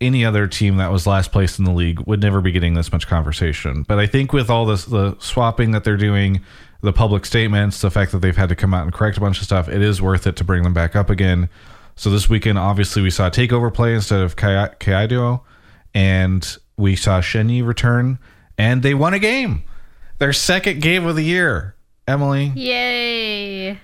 any 0.00 0.24
other 0.24 0.46
team 0.46 0.76
that 0.76 0.90
was 0.92 1.06
last 1.06 1.32
place 1.32 1.58
in 1.58 1.64
the 1.64 1.72
league 1.72 2.00
would 2.06 2.20
never 2.20 2.40
be 2.40 2.50
getting 2.52 2.74
this 2.74 2.92
much 2.92 3.06
conversation. 3.06 3.84
But 3.86 3.98
I 3.98 4.06
think 4.06 4.32
with 4.32 4.50
all 4.50 4.66
this 4.66 4.84
the 4.84 5.16
swapping 5.20 5.70
that 5.70 5.84
they're 5.84 5.96
doing, 5.96 6.42
the 6.82 6.92
public 6.92 7.24
statements, 7.24 7.80
the 7.80 7.90
fact 7.90 8.12
that 8.12 8.18
they've 8.18 8.36
had 8.36 8.48
to 8.50 8.56
come 8.56 8.74
out 8.74 8.82
and 8.84 8.92
correct 8.92 9.16
a 9.16 9.20
bunch 9.20 9.38
of 9.38 9.44
stuff, 9.44 9.68
it 9.68 9.80
is 9.80 10.02
worth 10.02 10.26
it 10.26 10.36
to 10.36 10.44
bring 10.44 10.62
them 10.62 10.74
back 10.74 10.94
up 10.96 11.08
again. 11.10 11.48
So 11.96 12.10
this 12.10 12.28
weekend, 12.28 12.58
obviously, 12.58 13.02
we 13.02 13.10
saw 13.10 13.30
Takeover 13.30 13.72
play 13.72 13.94
instead 13.94 14.20
of 14.20 14.34
Kai- 14.36 14.74
Kaido, 14.80 15.44
and 15.94 16.56
we 16.76 16.96
saw 16.96 17.20
Shenyi 17.20 17.64
return, 17.64 18.18
and 18.58 18.82
they 18.82 18.94
won 18.94 19.14
a 19.14 19.18
game. 19.20 19.62
Their 20.18 20.32
second 20.32 20.82
game 20.82 21.06
of 21.06 21.14
the 21.16 21.22
year. 21.24 21.76
Emily, 22.06 22.52
Yay. 22.54 23.78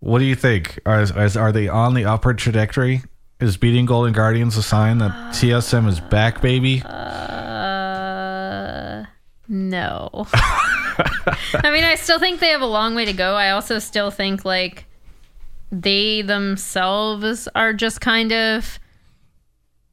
what 0.00 0.18
do 0.18 0.24
you 0.24 0.34
think? 0.34 0.78
Are, 0.84 1.06
are 1.16 1.52
they 1.52 1.68
on 1.68 1.94
the 1.94 2.04
upward 2.04 2.36
trajectory? 2.38 3.02
Is 3.42 3.56
beating 3.56 3.86
Golden 3.86 4.12
Guardians 4.12 4.56
a 4.56 4.62
sign 4.62 4.98
that 4.98 5.10
TSM 5.32 5.88
is 5.88 5.98
back, 5.98 6.40
baby? 6.40 6.80
Uh, 6.82 6.92
no. 9.48 10.10
I 10.34 11.70
mean, 11.72 11.82
I 11.82 11.96
still 11.96 12.20
think 12.20 12.38
they 12.38 12.50
have 12.50 12.60
a 12.60 12.66
long 12.66 12.94
way 12.94 13.04
to 13.04 13.12
go. 13.12 13.34
I 13.34 13.50
also 13.50 13.80
still 13.80 14.12
think 14.12 14.44
like 14.44 14.84
they 15.72 16.22
themselves 16.22 17.48
are 17.56 17.72
just 17.72 18.00
kind 18.00 18.32
of, 18.32 18.78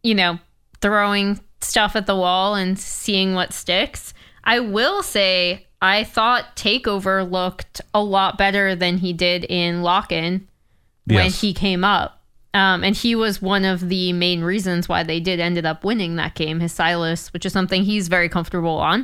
you 0.04 0.14
know, 0.14 0.38
throwing 0.80 1.40
stuff 1.62 1.96
at 1.96 2.06
the 2.06 2.16
wall 2.16 2.54
and 2.54 2.78
seeing 2.78 3.34
what 3.34 3.52
sticks. 3.52 4.14
I 4.44 4.60
will 4.60 5.02
say, 5.02 5.66
I 5.82 6.04
thought 6.04 6.56
Takeover 6.56 7.28
looked 7.28 7.82
a 7.96 8.04
lot 8.04 8.38
better 8.38 8.76
than 8.76 9.00
he 9.00 9.12
did 9.12 9.44
in 9.46 9.82
Lock 9.82 10.12
In 10.12 10.48
when 11.06 11.26
Yes. 11.26 11.42
he 11.42 11.52
came 11.56 11.84
up. 11.84 12.19
Um, 12.54 12.84
and 12.84 12.96
he 12.96 13.16
was 13.16 13.42
one 13.42 13.64
of 13.64 13.90
the 13.90 14.12
main 14.14 14.42
reasons 14.42 14.90
why 14.90 15.04
they 15.04 15.20
did 15.20 15.40
ended 15.40 15.66
up 15.66 15.84
winning 15.84 16.16
that 16.16 16.36
game. 16.36 16.60
His 16.60 16.74
Sylas, 16.74 17.32
which 17.32 17.46
is 17.46 17.54
something 17.54 17.84
he's 17.84 18.08
very 18.08 18.28
comfortable 18.28 18.78
on 18.78 19.02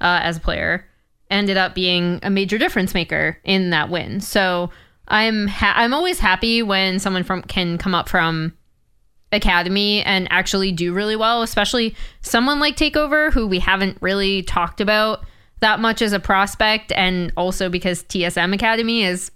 uh, 0.00 0.20
as 0.22 0.38
a 0.38 0.40
player, 0.40 0.84
ended 1.30 1.56
up 1.56 1.74
being 1.74 2.18
a 2.22 2.30
major 2.30 2.58
difference 2.58 2.94
maker 2.94 3.38
in 3.44 3.70
that 3.70 3.88
win. 3.88 4.20
So 4.20 4.70
I'm 5.06 5.46
ha- 5.46 5.74
I'm 5.76 5.94
always 5.94 6.18
happy 6.18 6.62
when 6.62 6.98
someone 6.98 7.22
from 7.22 7.42
can 7.42 7.78
come 7.78 7.94
up 7.94 8.08
from 8.08 8.54
academy 9.30 10.02
and 10.02 10.26
actually 10.30 10.72
do 10.72 10.92
really 10.92 11.16
well, 11.16 11.42
especially 11.42 11.94
someone 12.22 12.58
like 12.60 12.76
Takeover 12.76 13.32
who 13.32 13.46
we 13.46 13.58
haven't 13.58 13.98
really 14.00 14.42
talked 14.42 14.80
about 14.80 15.24
that 15.60 15.80
much 15.80 16.02
as 16.02 16.12
a 16.12 16.20
prospect, 16.20 16.92
and 16.92 17.32
also 17.36 17.68
because 17.68 18.04
TSM 18.04 18.54
Academy 18.54 19.02
is 19.02 19.30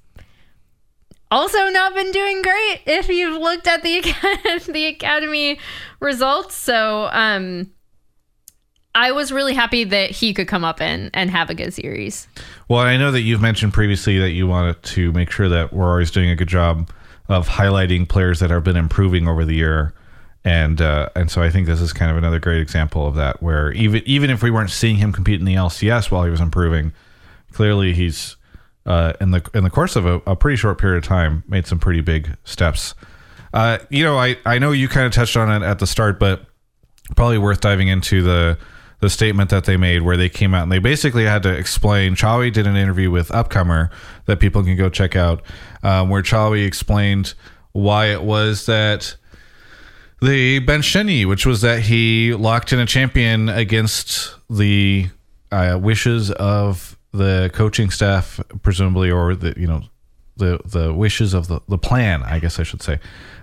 also 1.33 1.69
not 1.71 1.95
been 1.95 2.13
doing 2.13 2.43
great 2.43 2.81
if 2.87 3.09
you've 3.09 3.41
looked 3.41 3.67
at 3.67 3.83
the 3.83 4.01
the 4.73 4.87
academy 4.87 5.59
results 6.01 6.55
so 6.55 7.09
um 7.13 7.71
i 8.95 9.11
was 9.11 9.33
really 9.33 9.55
happy 9.55 9.85
that 9.85 10.11
he 10.11 10.35
could 10.35 10.47
come 10.47 10.65
up 10.65 10.81
and 10.81 11.11
and 11.15 11.31
have 11.31 11.49
a 11.51 11.55
good 11.55 11.73
series 11.73 12.29
Well, 12.69 12.81
I 12.81 12.97
know 12.97 13.11
that 13.11 13.21
you've 13.21 13.43
mentioned 13.43 13.73
previously 13.75 14.19
that 14.19 14.31
you 14.31 14.47
wanted 14.47 14.83
to 14.83 15.13
make 15.13 15.31
sure 15.31 15.49
that 15.49 15.73
we're 15.73 15.91
always 15.91 16.11
doing 16.11 16.31
a 16.31 16.37
good 16.37 16.49
job 16.49 16.91
of 17.29 17.49
highlighting 17.49 18.09
players 18.09 18.41
that 18.41 18.51
have 18.51 18.65
been 18.65 18.77
improving 18.77 19.29
over 19.29 19.45
the 19.45 19.55
year, 19.55 19.95
and 20.45 20.81
uh, 20.81 21.09
and 21.15 21.31
so 21.31 21.43
I 21.43 21.51
think 21.51 21.67
this 21.67 21.81
is 21.81 21.93
kind 21.93 22.11
of 22.11 22.17
another 22.17 22.39
great 22.39 22.61
example 22.61 23.07
of 23.07 23.15
that. 23.17 23.43
Where 23.43 23.73
even 23.73 24.03
even 24.07 24.31
if 24.31 24.43
we 24.43 24.51
weren't 24.51 24.71
seeing 24.71 24.97
him 24.97 25.13
compete 25.13 25.39
in 25.39 25.47
the 25.47 25.55
LCS 25.55 26.11
while 26.11 26.25
he 26.25 26.31
was 26.31 26.41
improving, 26.41 26.93
clearly 27.53 27.93
he's 27.95 28.37
uh, 28.87 29.13
in 29.21 29.31
the 29.31 29.49
in 29.55 29.65
the 29.65 29.71
course 29.71 29.97
of 29.97 30.07
a, 30.07 30.21
a 30.27 30.37
pretty 30.37 30.57
short 30.57 30.79
period 30.79 30.99
of 30.99 31.09
time 31.09 31.45
made 31.47 31.67
some 31.67 31.79
pretty 31.79 32.01
big 32.01 32.37
steps. 32.45 32.95
Uh, 33.55 33.79
you 33.91 34.03
know, 34.03 34.19
I 34.19 34.37
I 34.45 34.59
know 34.59 34.73
you 34.73 34.89
kind 34.89 35.07
of 35.07 35.13
touched 35.13 35.37
on 35.37 35.51
it 35.51 35.65
at 35.65 35.79
the 35.79 35.87
start, 35.87 36.19
but 36.19 36.47
probably 37.17 37.39
worth 37.39 37.61
diving 37.61 37.89
into 37.89 38.23
the 38.23 38.59
the 39.01 39.11
statement 39.11 39.51
that 39.51 39.65
they 39.65 39.77
made 39.77 40.03
where 40.03 40.17
they 40.17 40.29
came 40.29 40.55
out 40.55 40.63
and 40.63 40.71
they 40.71 40.79
basically 40.79 41.25
had 41.25 41.43
to 41.43 41.53
explain 41.53 42.15
Chawy 42.15 42.53
did 42.53 42.69
an 42.69 42.77
interview 42.77 43.11
with 43.11 43.29
Upcomer 43.31 43.91
that 44.27 44.39
people 44.39 44.63
can 44.63 44.77
go 44.77 44.89
check 44.89 45.17
out 45.17 45.43
um, 45.83 46.09
where 46.09 46.23
Chawy 46.23 46.65
explained 46.65 47.35
why 47.73 48.07
it 48.07 48.23
was 48.23 48.67
that 48.67 49.17
the 50.21 50.61
benched 50.61 50.95
Shenyi, 50.95 51.27
which 51.27 51.45
was 51.45 51.63
that 51.63 51.81
he 51.81 52.33
locked 52.33 52.73
in 52.73 52.79
a 52.79 52.87
champion 52.87 53.49
against 53.49 54.37
the 54.49 55.09
uh, 55.51 55.77
wishes 55.83 56.31
of 56.31 56.97
the 57.13 57.51
coaching 57.53 57.91
staff, 57.91 58.41
presumably, 58.63 59.11
or 59.11 59.35
the 59.35 59.55
you 59.57 59.67
know 59.67 59.83
the 60.37 60.61
the 60.65 60.93
wishes 60.93 61.35
of 61.35 61.49
the 61.49 61.61
the 61.69 61.79
plan, 61.79 62.23
I 62.23 62.39
guess 62.39 62.59
I 62.59 62.63
should 62.63 62.83
say, 62.83 62.99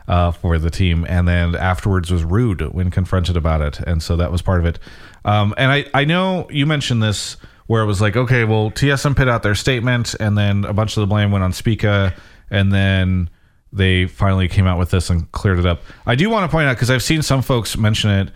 uh, 0.07 0.31
for 0.31 0.57
the 0.57 0.69
team, 0.69 1.05
and 1.07 1.27
then 1.27 1.55
afterwards 1.55 2.11
was 2.11 2.23
rude 2.23 2.61
when 2.73 2.91
confronted 2.91 3.37
about 3.37 3.61
it, 3.61 3.79
and 3.79 4.01
so 4.01 4.17
that 4.17 4.31
was 4.31 4.41
part 4.41 4.59
of 4.59 4.65
it. 4.65 4.79
Um, 5.25 5.53
and 5.57 5.71
I 5.71 5.85
I 5.93 6.05
know 6.05 6.47
you 6.49 6.65
mentioned 6.65 7.03
this 7.03 7.37
where 7.67 7.83
it 7.83 7.85
was 7.85 8.01
like, 8.01 8.15
okay, 8.15 8.43
well 8.45 8.71
TSM 8.71 9.15
put 9.15 9.27
out 9.27 9.43
their 9.43 9.55
statement, 9.55 10.15
and 10.19 10.37
then 10.37 10.65
a 10.65 10.73
bunch 10.73 10.97
of 10.97 11.01
the 11.01 11.07
blame 11.07 11.31
went 11.31 11.43
on 11.43 11.53
Spica, 11.53 12.15
and 12.49 12.73
then 12.73 13.29
they 13.71 14.07
finally 14.07 14.47
came 14.47 14.65
out 14.65 14.79
with 14.79 14.89
this 14.89 15.09
and 15.11 15.31
cleared 15.31 15.59
it 15.59 15.65
up. 15.65 15.83
I 16.07 16.15
do 16.15 16.29
want 16.29 16.49
to 16.49 16.51
point 16.51 16.67
out 16.67 16.75
because 16.75 16.89
I've 16.89 17.03
seen 17.03 17.21
some 17.21 17.43
folks 17.43 17.77
mention 17.77 18.09
it. 18.09 18.31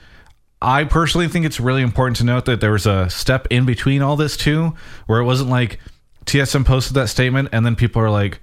I 0.64 0.86
personally 0.86 1.28
think 1.28 1.46
it's 1.46 1.60
really 1.60 1.82
important 1.82 2.18
to 2.18 2.24
note 2.24 2.46
that 2.46 2.62
there 2.62 2.72
was 2.72 2.86
a 2.86 3.10
step 3.10 3.48
in 3.50 3.66
between 3.66 4.02
all 4.02 4.16
this 4.16 4.38
too, 4.38 4.74
where 5.08 5.20
it 5.20 5.26
wasn't 5.26 5.50
like 5.50 5.80
TSM 6.26 6.66
posted 6.66 6.96
that 6.96 7.10
statement 7.10 7.50
and 7.52 7.66
then 7.66 7.76
people 7.76 8.02
are 8.02 8.10
like 8.10 8.40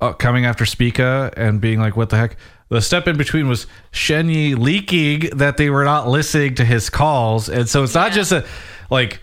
uh, 0.00 0.12
coming 0.14 0.46
after 0.46 0.66
Spica 0.66 1.32
and 1.36 1.60
being 1.60 1.78
like, 1.78 1.96
"What 1.96 2.10
the 2.10 2.16
heck?" 2.16 2.36
The 2.70 2.80
step 2.80 3.06
in 3.06 3.18
between 3.18 3.48
was 3.48 3.66
Shenyi 3.92 4.58
leaking 4.58 5.36
that 5.36 5.58
they 5.58 5.68
were 5.68 5.84
not 5.84 6.08
listening 6.08 6.54
to 6.56 6.64
his 6.64 6.88
calls, 6.88 7.48
and 7.48 7.68
so 7.68 7.84
it's 7.84 7.94
not 7.94 8.12
just 8.12 8.32
a 8.32 8.44
like 8.90 9.20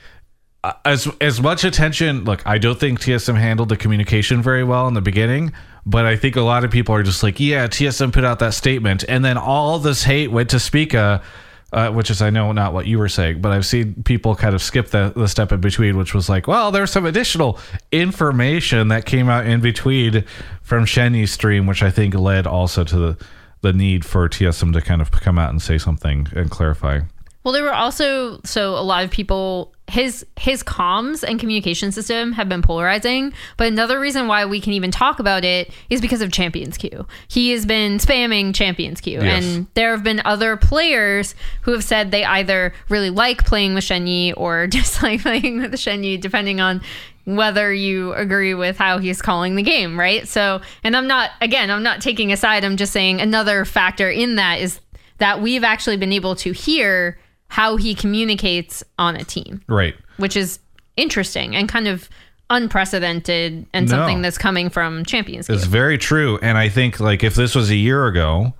uh, 0.63 0.73
as 0.85 1.09
as 1.19 1.41
much 1.41 1.63
attention. 1.63 2.23
Look, 2.25 2.45
I 2.45 2.59
don't 2.59 2.79
think 2.79 3.01
TSM 3.01 3.37
handled 3.37 3.69
the 3.69 3.77
communication 3.77 4.41
very 4.41 4.63
well 4.63 4.87
in 4.87 4.93
the 4.93 5.01
beginning, 5.01 5.51
but 5.85 6.05
I 6.05 6.15
think 6.15 6.35
a 6.35 6.41
lot 6.41 6.63
of 6.63 6.69
people 6.69 6.93
are 6.93 7.03
just 7.03 7.23
like, 7.23 7.39
yeah, 7.39 7.67
TSM 7.67 8.13
put 8.13 8.23
out 8.23 8.39
that 8.39 8.53
statement, 8.53 9.03
and 9.09 9.25
then 9.25 9.37
all 9.37 9.79
this 9.79 10.03
hate 10.03 10.31
went 10.31 10.51
to 10.51 10.59
Spica. 10.59 11.23
Uh, 11.71 11.91
which 11.91 12.09
is 12.09 12.19
I 12.19 12.31
know 12.31 12.51
not 12.51 12.73
what 12.73 12.87
you 12.87 12.97
were 12.97 13.09
saying, 13.09 13.41
but 13.41 13.51
I've 13.51 13.65
seen 13.65 14.01
people 14.03 14.35
kind 14.35 14.55
of 14.55 14.61
skip 14.63 14.87
the, 14.87 15.13
the 15.15 15.27
step 15.27 15.51
in 15.51 15.61
between, 15.61 15.97
which 15.97 16.15
was 16.15 16.27
like, 16.27 16.47
well, 16.47 16.71
there's 16.71 16.89
some 16.89 17.05
additional 17.05 17.59
information 17.91 18.87
that 18.87 19.05
came 19.05 19.29
out 19.29 19.45
in 19.45 19.61
between 19.61 20.23
from 20.63 20.85
Shenyi's 20.85 21.31
stream, 21.31 21.67
which 21.67 21.83
I 21.83 21.91
think 21.91 22.15
led 22.15 22.47
also 22.47 22.83
to 22.83 22.97
the 22.97 23.25
the 23.61 23.73
need 23.73 24.05
for 24.05 24.27
TSM 24.29 24.73
to 24.73 24.81
kind 24.81 25.01
of 25.01 25.11
come 25.11 25.37
out 25.37 25.49
and 25.49 25.61
say 25.61 25.77
something 25.77 26.27
and 26.33 26.49
clarify. 26.49 27.01
Well, 27.43 27.53
there 27.53 27.63
were 27.63 27.73
also 27.73 28.41
so 28.43 28.75
a 28.75 28.81
lot 28.81 29.03
of 29.03 29.11
people 29.11 29.73
his 29.89 30.25
his 30.39 30.63
comms 30.63 31.23
and 31.23 31.39
communication 31.39 31.91
system 31.91 32.31
have 32.33 32.47
been 32.47 32.61
polarizing, 32.61 33.33
but 33.57 33.67
another 33.67 33.99
reason 33.99 34.27
why 34.27 34.45
we 34.45 34.61
can 34.61 34.73
even 34.73 34.91
talk 34.91 35.19
about 35.19 35.43
it 35.43 35.71
is 35.89 35.99
because 36.01 36.21
of 36.21 36.31
Champions 36.31 36.77
Queue. 36.77 37.05
He 37.27 37.51
has 37.51 37.65
been 37.65 37.97
spamming 37.97 38.55
Champions 38.55 39.01
Queue, 39.01 39.21
Yes. 39.21 39.43
and 39.43 39.67
there 39.73 39.91
have 39.91 40.03
been 40.03 40.21
other 40.25 40.55
players 40.57 41.35
who 41.61 41.71
have 41.73 41.83
said 41.83 42.11
they 42.11 42.23
either 42.23 42.73
really 42.87 43.09
like 43.09 43.45
playing 43.45 43.73
with 43.73 43.83
Shenyi 43.83 44.33
or 44.37 44.67
dislike 44.77 45.21
playing 45.21 45.61
with 45.61 45.73
Shenyi, 45.73 46.19
depending 46.19 46.61
on 46.61 46.81
whether 47.25 47.71
you 47.71 48.13
agree 48.13 48.55
with 48.55 48.77
how 48.77 48.97
he's 48.97 49.21
calling 49.21 49.55
the 49.55 49.61
game, 49.61 49.99
right? 49.99 50.27
So, 50.27 50.61
and 50.83 50.95
I'm 50.97 51.05
not 51.05 51.29
again, 51.41 51.69
I'm 51.69 51.83
not 51.83 52.01
taking 52.01 52.31
a 52.31 52.37
side. 52.37 52.63
I'm 52.63 52.77
just 52.77 52.91
saying 52.93 53.21
another 53.21 53.65
factor 53.65 54.09
in 54.09 54.35
that 54.37 54.59
is 54.61 54.79
that 55.19 55.41
we've 55.41 55.63
actually 55.63 55.97
been 55.97 56.13
able 56.13 56.33
to 56.37 56.53
hear 56.53 57.18
how 57.49 57.75
he 57.75 57.93
communicates 57.93 58.83
on 58.97 59.15
a 59.15 59.23
team, 59.23 59.61
Right. 59.67 59.95
which 60.17 60.35
is 60.37 60.59
interesting 60.95 61.55
and 61.55 61.67
kind 61.67 61.87
of 61.87 62.07
unprecedented 62.51 63.65
and 63.73 63.87
No. 63.89 63.97
something 63.97 64.21
that's 64.21 64.37
coming 64.37 64.69
from 64.69 65.05
Champions 65.05 65.49
It's 65.49 65.65
very 65.65 65.97
true, 65.97 66.39
and 66.41 66.57
I 66.57 66.69
think 66.69 66.99
like 66.99 67.23
if 67.23 67.35
this 67.35 67.55
was 67.55 67.69
a 67.69 67.75
year 67.75 68.05
ago, 68.07 68.53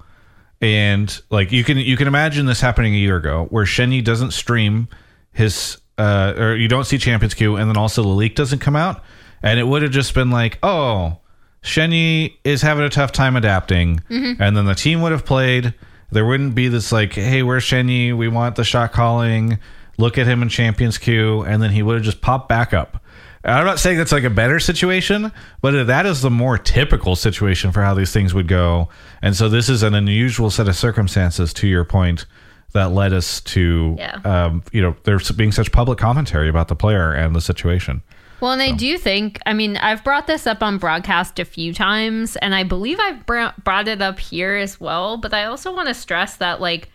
and 0.62 1.22
like 1.30 1.52
you 1.52 1.64
can 1.64 1.78
you 1.78 1.96
can 1.98 2.08
imagine 2.08 2.46
this 2.46 2.62
happening 2.62 2.94
a 2.94 2.98
year 2.98 3.16
ago, 3.18 3.48
where 3.50 3.66
Shenyi 3.66 4.04
doesn't 4.04 4.32
stream 4.32 4.88
his 5.32 5.78
uh, 5.98 6.34
or 6.38 6.56
you 6.56 6.68
don't 6.68 6.86
see 6.86 6.98
Champions 6.98 7.34
Queue 7.34 7.56
and 7.58 7.70
then 7.70 7.78
also 7.78 8.02
the 8.02 8.08
leak 8.10 8.36
doesn't 8.36 8.60
come 8.60 8.76
out, 8.76 9.04
and 9.44 9.60
it 9.60 9.64
would 9.68 9.82
have 9.82 9.92
just 9.92 10.14
been 10.14 10.30
like, 10.32 10.58
oh, 10.64 11.18
Shenyi 11.64 12.36
is 12.44 12.62
having 12.62 12.84
a 12.86 12.90
tough 12.90 13.12
time 13.12 13.36
adapting, 13.36 14.02
and 14.10 14.56
then 14.58 14.66
the 14.66 14.76
team 14.76 15.02
would 15.02 15.12
have 15.12 15.26
played. 15.26 15.74
There 16.12 16.26
wouldn't 16.26 16.56
be 16.56 16.68
this 16.68 16.92
like, 16.92 17.14
hey, 17.14 17.44
where's 17.44 17.64
Shenyi? 17.64 18.16
We 18.18 18.28
want 18.28 18.56
the 18.56 18.64
shot 18.64 18.92
calling. 18.92 19.60
Look 19.98 20.18
at 20.18 20.28
him 20.28 20.42
in 20.42 20.50
Champions 20.50 20.98
Queue, 20.98 21.42
and 21.44 21.62
then 21.62 21.72
he 21.72 21.84
would 21.84 21.96
have 21.96 22.04
just 22.04 22.22
popped 22.22 22.48
back 22.50 22.74
up. 22.74 23.04
I'm 23.44 23.66
not 23.66 23.80
saying 23.80 23.98
that's 23.98 24.12
like 24.12 24.24
a 24.26 24.30
better 24.30 24.60
situation, 24.60 25.32
but 25.62 25.86
that 25.86 26.06
is 26.06 26.22
the 26.22 26.30
more 26.30 26.58
typical 26.58 27.16
situation 27.16 27.72
for 27.72 27.82
how 27.82 27.94
these 27.94 28.12
things 28.12 28.34
would 28.34 28.48
go. 28.48 28.90
And 29.22 29.36
so 29.36 29.48
this 29.48 29.70
is 29.70 29.82
an 29.84 29.94
unusual 29.96 30.50
set 30.50 30.68
of 30.68 30.76
circumstances, 30.76 31.54
to 31.56 31.68
your 31.68 31.86
point, 31.86 32.26
that 32.74 32.92
led 32.92 33.14
us 33.14 33.40
to, 33.42 33.96
Yeah. 33.98 34.18
um, 34.26 34.64
you 34.72 34.82
know, 34.82 34.96
there's 35.04 35.32
being 35.32 35.52
such 35.52 35.72
public 35.72 35.98
commentary 36.00 36.50
about 36.50 36.68
the 36.68 36.76
player 36.76 37.14
and 37.14 37.36
the 37.36 37.42
situation. 37.42 38.02
Well, 38.42 38.54
and 38.54 38.62
I 38.62 38.72
do 38.72 38.98
think, 38.98 39.40
I 39.46 39.54
mean, 39.54 39.76
I've 39.78 40.04
brought 40.04 40.28
this 40.28 40.48
up 40.48 40.64
on 40.64 40.78
broadcast 40.78 41.40
a 41.40 41.46
few 41.46 41.74
times, 41.74 42.36
and 42.38 42.56
I 42.56 42.64
believe 42.64 42.98
I've 43.00 43.26
br- 43.26 43.48
brought 43.64 43.88
it 43.88 44.02
up 44.02 44.20
here 44.20 44.56
as 44.56 44.80
well. 44.80 45.18
But 45.18 45.34
I 45.34 45.46
also 45.46 45.74
want 45.74 45.90
to 45.90 45.94
stress 45.94 46.38
that, 46.38 46.62
like, 46.62 46.90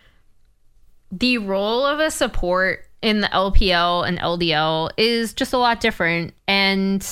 the 1.11 1.37
role 1.37 1.85
of 1.85 1.99
a 1.99 2.09
support 2.09 2.85
in 3.01 3.21
the 3.21 3.27
LPL 3.27 4.07
and 4.07 4.17
LDL 4.17 4.89
is 4.97 5.33
just 5.33 5.53
a 5.53 5.57
lot 5.59 5.79
different. 5.79 6.33
And 6.47 7.07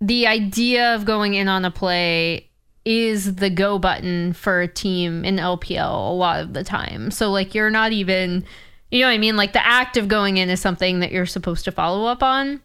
the 0.00 0.28
idea 0.28 0.94
of 0.94 1.04
going 1.04 1.34
in 1.34 1.48
on 1.48 1.64
a 1.64 1.70
play 1.70 2.48
is 2.84 3.36
the 3.36 3.50
go 3.50 3.78
button 3.78 4.32
for 4.32 4.60
a 4.60 4.68
team 4.68 5.24
in 5.24 5.36
LPL 5.36 6.10
a 6.10 6.14
lot 6.14 6.40
of 6.40 6.52
the 6.52 6.64
time. 6.64 7.10
So 7.10 7.30
like 7.30 7.54
you're 7.54 7.70
not 7.70 7.92
even 7.92 8.44
you 8.90 9.00
know 9.00 9.06
what 9.06 9.14
I 9.14 9.18
mean? 9.18 9.36
Like 9.36 9.54
the 9.54 9.66
act 9.66 9.96
of 9.96 10.08
going 10.08 10.36
in 10.36 10.50
is 10.50 10.60
something 10.60 11.00
that 11.00 11.12
you're 11.12 11.24
supposed 11.24 11.64
to 11.64 11.72
follow 11.72 12.06
up 12.06 12.22
on. 12.22 12.60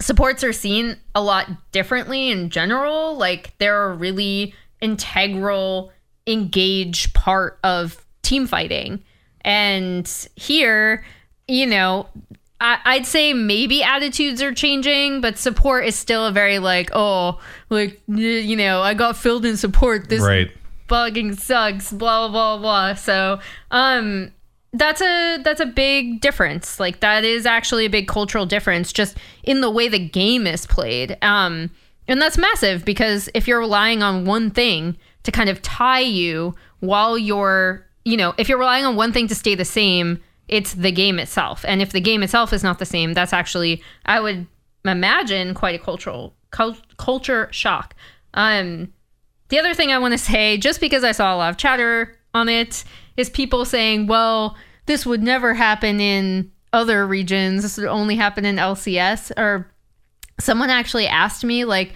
Supports 0.00 0.44
are 0.44 0.52
seen 0.52 0.96
a 1.14 1.22
lot 1.22 1.48
differently 1.72 2.30
in 2.30 2.50
general. 2.50 3.16
Like 3.16 3.56
they're 3.58 3.90
a 3.90 3.94
really 3.94 4.54
integral, 4.80 5.92
engaged 6.26 7.14
part 7.14 7.58
of 7.64 8.04
team 8.22 8.46
fighting. 8.46 9.02
And 9.42 10.08
here, 10.36 11.04
you 11.46 11.66
know, 11.66 12.08
I, 12.60 12.96
would 12.96 13.06
say 13.06 13.34
maybe 13.34 13.82
attitudes 13.82 14.40
are 14.40 14.54
changing, 14.54 15.20
but 15.20 15.36
support 15.38 15.84
is 15.84 15.94
still 15.96 16.26
a 16.26 16.32
very 16.32 16.58
like, 16.58 16.90
oh, 16.94 17.40
like 17.68 18.00
you 18.08 18.56
know, 18.56 18.80
I 18.80 18.94
got 18.94 19.16
filled 19.16 19.44
in 19.44 19.56
support. 19.56 20.08
This 20.08 20.22
right. 20.22 20.50
bugging 20.88 21.38
sucks. 21.38 21.92
Blah 21.92 22.28
blah 22.28 22.56
blah 22.56 22.62
blah. 22.62 22.94
So, 22.94 23.40
um, 23.70 24.32
that's 24.74 25.00
a 25.00 25.38
that's 25.38 25.60
a 25.60 25.66
big 25.66 26.20
difference. 26.20 26.78
Like 26.78 27.00
that 27.00 27.24
is 27.24 27.46
actually 27.46 27.86
a 27.86 27.90
big 27.90 28.08
cultural 28.08 28.44
difference, 28.46 28.92
just 28.92 29.16
in 29.42 29.60
the 29.60 29.70
way 29.70 29.88
the 29.88 29.98
game 29.98 30.46
is 30.46 30.66
played. 30.66 31.16
Um, 31.22 31.70
and 32.06 32.20
that's 32.20 32.36
massive 32.36 32.84
because 32.84 33.30
if 33.34 33.48
you're 33.48 33.60
relying 33.60 34.02
on 34.02 34.24
one 34.24 34.50
thing 34.50 34.96
to 35.22 35.32
kind 35.32 35.48
of 35.48 35.62
tie 35.62 36.00
you 36.00 36.54
while 36.80 37.16
you're, 37.16 37.86
you 38.04 38.16
know, 38.16 38.34
if 38.36 38.48
you're 38.48 38.58
relying 38.58 38.84
on 38.84 38.96
one 38.96 39.12
thing 39.12 39.26
to 39.28 39.34
stay 39.34 39.54
the 39.54 39.64
same 39.64 40.20
it's 40.48 40.74
the 40.74 40.92
game 40.92 41.18
itself. 41.18 41.64
And 41.66 41.80
if 41.80 41.92
the 41.92 42.00
game 42.00 42.22
itself 42.22 42.52
is 42.52 42.62
not 42.62 42.78
the 42.78 42.86
same, 42.86 43.14
that's 43.14 43.32
actually 43.32 43.82
I 44.04 44.20
would 44.20 44.46
imagine 44.84 45.54
quite 45.54 45.80
a 45.80 45.82
cultural 45.82 46.34
culture 46.50 47.48
shock. 47.50 47.94
Um, 48.34 48.92
the 49.48 49.58
other 49.58 49.74
thing 49.74 49.90
I 49.90 49.98
want 49.98 50.12
to 50.12 50.18
say, 50.18 50.56
just 50.58 50.80
because 50.80 51.04
I 51.04 51.12
saw 51.12 51.34
a 51.34 51.36
lot 51.36 51.50
of 51.50 51.56
chatter 51.56 52.16
on 52.34 52.48
it, 52.48 52.84
is 53.16 53.30
people 53.30 53.64
saying, 53.64 54.06
"Well, 54.06 54.56
this 54.86 55.06
would 55.06 55.22
never 55.22 55.54
happen 55.54 56.00
in 56.00 56.50
other 56.72 57.06
regions. 57.06 57.62
This 57.62 57.76
would 57.76 57.86
only 57.86 58.16
happen 58.16 58.44
in 58.44 58.56
LCS." 58.56 59.30
Or 59.36 59.70
someone 60.40 60.70
actually 60.70 61.06
asked 61.06 61.44
me, 61.44 61.64
like, 61.64 61.92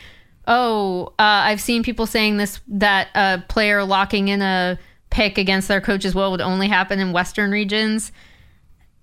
"Oh, 0.47 1.09
uh, 1.19 1.47
I've 1.49 1.61
seen 1.61 1.83
people 1.83 2.07
saying 2.07 2.37
this 2.37 2.61
that 2.69 3.09
a 3.15 3.43
player 3.49 3.85
locking 3.85 4.29
in 4.29 4.43
a 4.43 4.79
pick 5.11 5.39
against 5.39 5.69
their 5.69 5.81
coach 5.81 6.05
as 6.05 6.15
well 6.15 6.31
would 6.31 6.41
only 6.41 6.69
happen 6.69 6.99
in 6.99 7.13
Western 7.13 7.51
regions." 7.51 8.13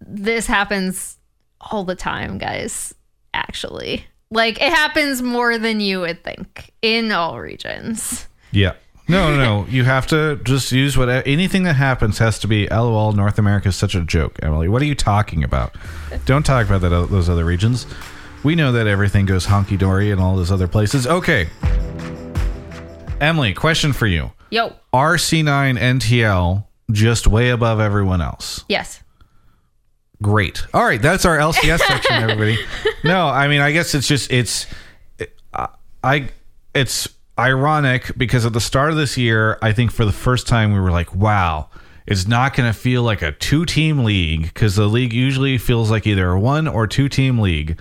this 0.06 0.48
happens 0.48 1.18
all 1.60 1.84
the 1.84 1.96
time, 1.96 2.38
guys, 2.38 2.94
actually. 3.34 4.06
Like 4.32 4.62
it 4.62 4.74
happens 4.74 5.22
more 5.22 5.58
than 5.58 5.80
you 5.80 6.02
would 6.02 6.24
think 6.24 6.72
in 6.82 7.12
all 7.12 7.40
regions. 7.40 8.28
Yeah. 8.52 8.74
No, 9.08 9.30
no, 9.30 9.38
no. 9.38 9.68
you 9.70 9.84
have 9.84 10.08
to 10.08 10.38
just 10.44 10.72
use 10.72 10.98
what 10.98 11.10
anything 11.28 11.64
that 11.64 11.76
happens 11.76 12.18
has 12.18 12.40
to 12.40 12.48
be 12.48 12.68
LOL. 12.68 13.12
North 13.12 13.38
America 13.38 13.70
is 13.70 13.76
such 13.76 13.94
a 13.94 14.02
joke, 14.02 14.40
Emily. 14.42 14.68
What 14.68 14.82
are 14.82 14.86
you 14.86 14.96
talking 14.96 15.44
about? 15.44 15.76
Don't 16.26 16.44
talk 16.46 16.66
about 16.66 16.82
that 16.82 16.92
uh, 16.92 17.06
those 17.06 17.30
other 17.30 17.46
regions. 17.46 17.86
We 18.44 18.56
know 18.56 18.72
that 18.72 18.88
everything 18.88 19.26
goes 19.26 19.46
honky 19.48 19.78
dory 19.78 20.12
in 20.12 20.20
all 20.20 20.36
those 20.36 20.52
other 20.52 20.68
places. 20.68 21.06
Okay. 21.06 21.48
Emily, 23.22 23.54
question 23.54 23.94
for 23.94 24.08
you. 24.08 24.32
Yo. 24.50 24.74
Are 24.92 25.16
C9 25.16 25.78
NTL 25.80 26.66
just 26.92 27.28
way 27.28 27.50
above 27.50 27.80
everyone 27.80 28.22
else? 28.22 28.64
Yes. 28.70 29.02
Great. 30.22 30.66
All 30.74 30.84
right, 30.84 31.02
that's 31.02 31.26
our 31.26 31.38
LCS 31.38 31.80
section, 31.80 32.16
everybody. 32.16 32.58
No, 33.04 33.28
I 33.28 33.48
mean, 33.48 33.62
I 33.62 33.72
guess 33.72 33.94
it's 33.94 34.08
just 34.08 34.32
it's 34.32 34.66
I 36.04 36.30
it's 36.74 37.08
ironic 37.38 38.12
because 38.18 38.46
at 38.46 38.54
the 38.54 38.62
start 38.62 38.92
of 38.92 38.98
this 38.98 39.18
year, 39.18 39.58
I 39.62 39.74
think 39.74 39.92
for 39.92 40.06
the 40.06 40.12
first 40.12 40.48
time 40.48 40.74
we 40.74 40.80
were 40.80 40.92
like, 40.92 41.14
wow, 41.14 41.70
it's 42.06 42.28
not 42.28 42.56
going 42.56 42.72
to 42.72 42.78
feel 42.78 43.04
like 43.04 43.22
a 43.22 43.32
two-team 43.32 44.04
league 44.04 44.44
because 44.44 44.76
the 44.76 44.88
league 44.88 45.14
usually 45.14 45.58
feels 45.58 45.90
like 45.90 46.06
either 46.06 46.32
a 46.32 46.40
one 46.40 46.68
or 46.68 46.88
two-team 46.88 47.40
league, 47.40 47.80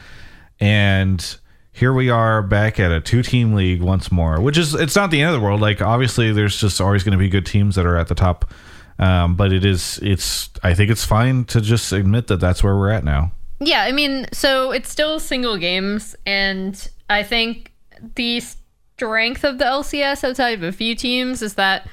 and 0.60 1.36
here 1.72 1.92
we 1.92 2.08
are 2.08 2.42
back 2.42 2.78
at 2.78 2.92
a 2.92 3.00
two-team 3.00 3.54
league 3.54 3.82
once 3.82 4.10
more, 4.10 4.40
which 4.40 4.56
is 4.56 4.74
it's 4.74 4.96
not 4.96 5.10
the 5.10 5.20
end 5.20 5.34
of 5.34 5.40
the 5.40 5.44
world. 5.44 5.60
Like 5.60 5.82
obviously, 5.82 6.32
there's 6.32 6.60
just 6.60 6.80
always 6.80 7.04
going 7.04 7.12
to 7.12 7.18
be 7.18 7.28
good 7.28 7.46
teams 7.46 7.74
that 7.74 7.86
are 7.86 7.96
at 7.96 8.08
the 8.08 8.14
top 8.14 8.50
um, 8.98 9.36
but 9.36 9.52
it 9.52 9.64
is, 9.64 9.98
it's, 10.02 10.50
I 10.62 10.74
think 10.74 10.90
it's 10.90 11.04
fine 11.04 11.44
to 11.46 11.60
just 11.60 11.92
admit 11.92 12.28
that 12.28 12.40
that's 12.40 12.62
where 12.62 12.76
we're 12.76 12.90
at 12.90 13.04
now. 13.04 13.32
Yeah, 13.60 13.82
I 13.82 13.92
mean, 13.92 14.26
so 14.32 14.72
it's 14.72 14.90
still 14.90 15.18
single 15.18 15.56
games, 15.56 16.14
and 16.26 16.88
I 17.08 17.22
think 17.22 17.72
the 18.14 18.42
strength 18.96 19.44
of 19.44 19.58
the 19.58 19.64
LCS 19.64 20.22
outside 20.22 20.58
of 20.58 20.62
a 20.62 20.72
few 20.72 20.94
teams 20.94 21.42
is 21.42 21.54
that 21.54 21.86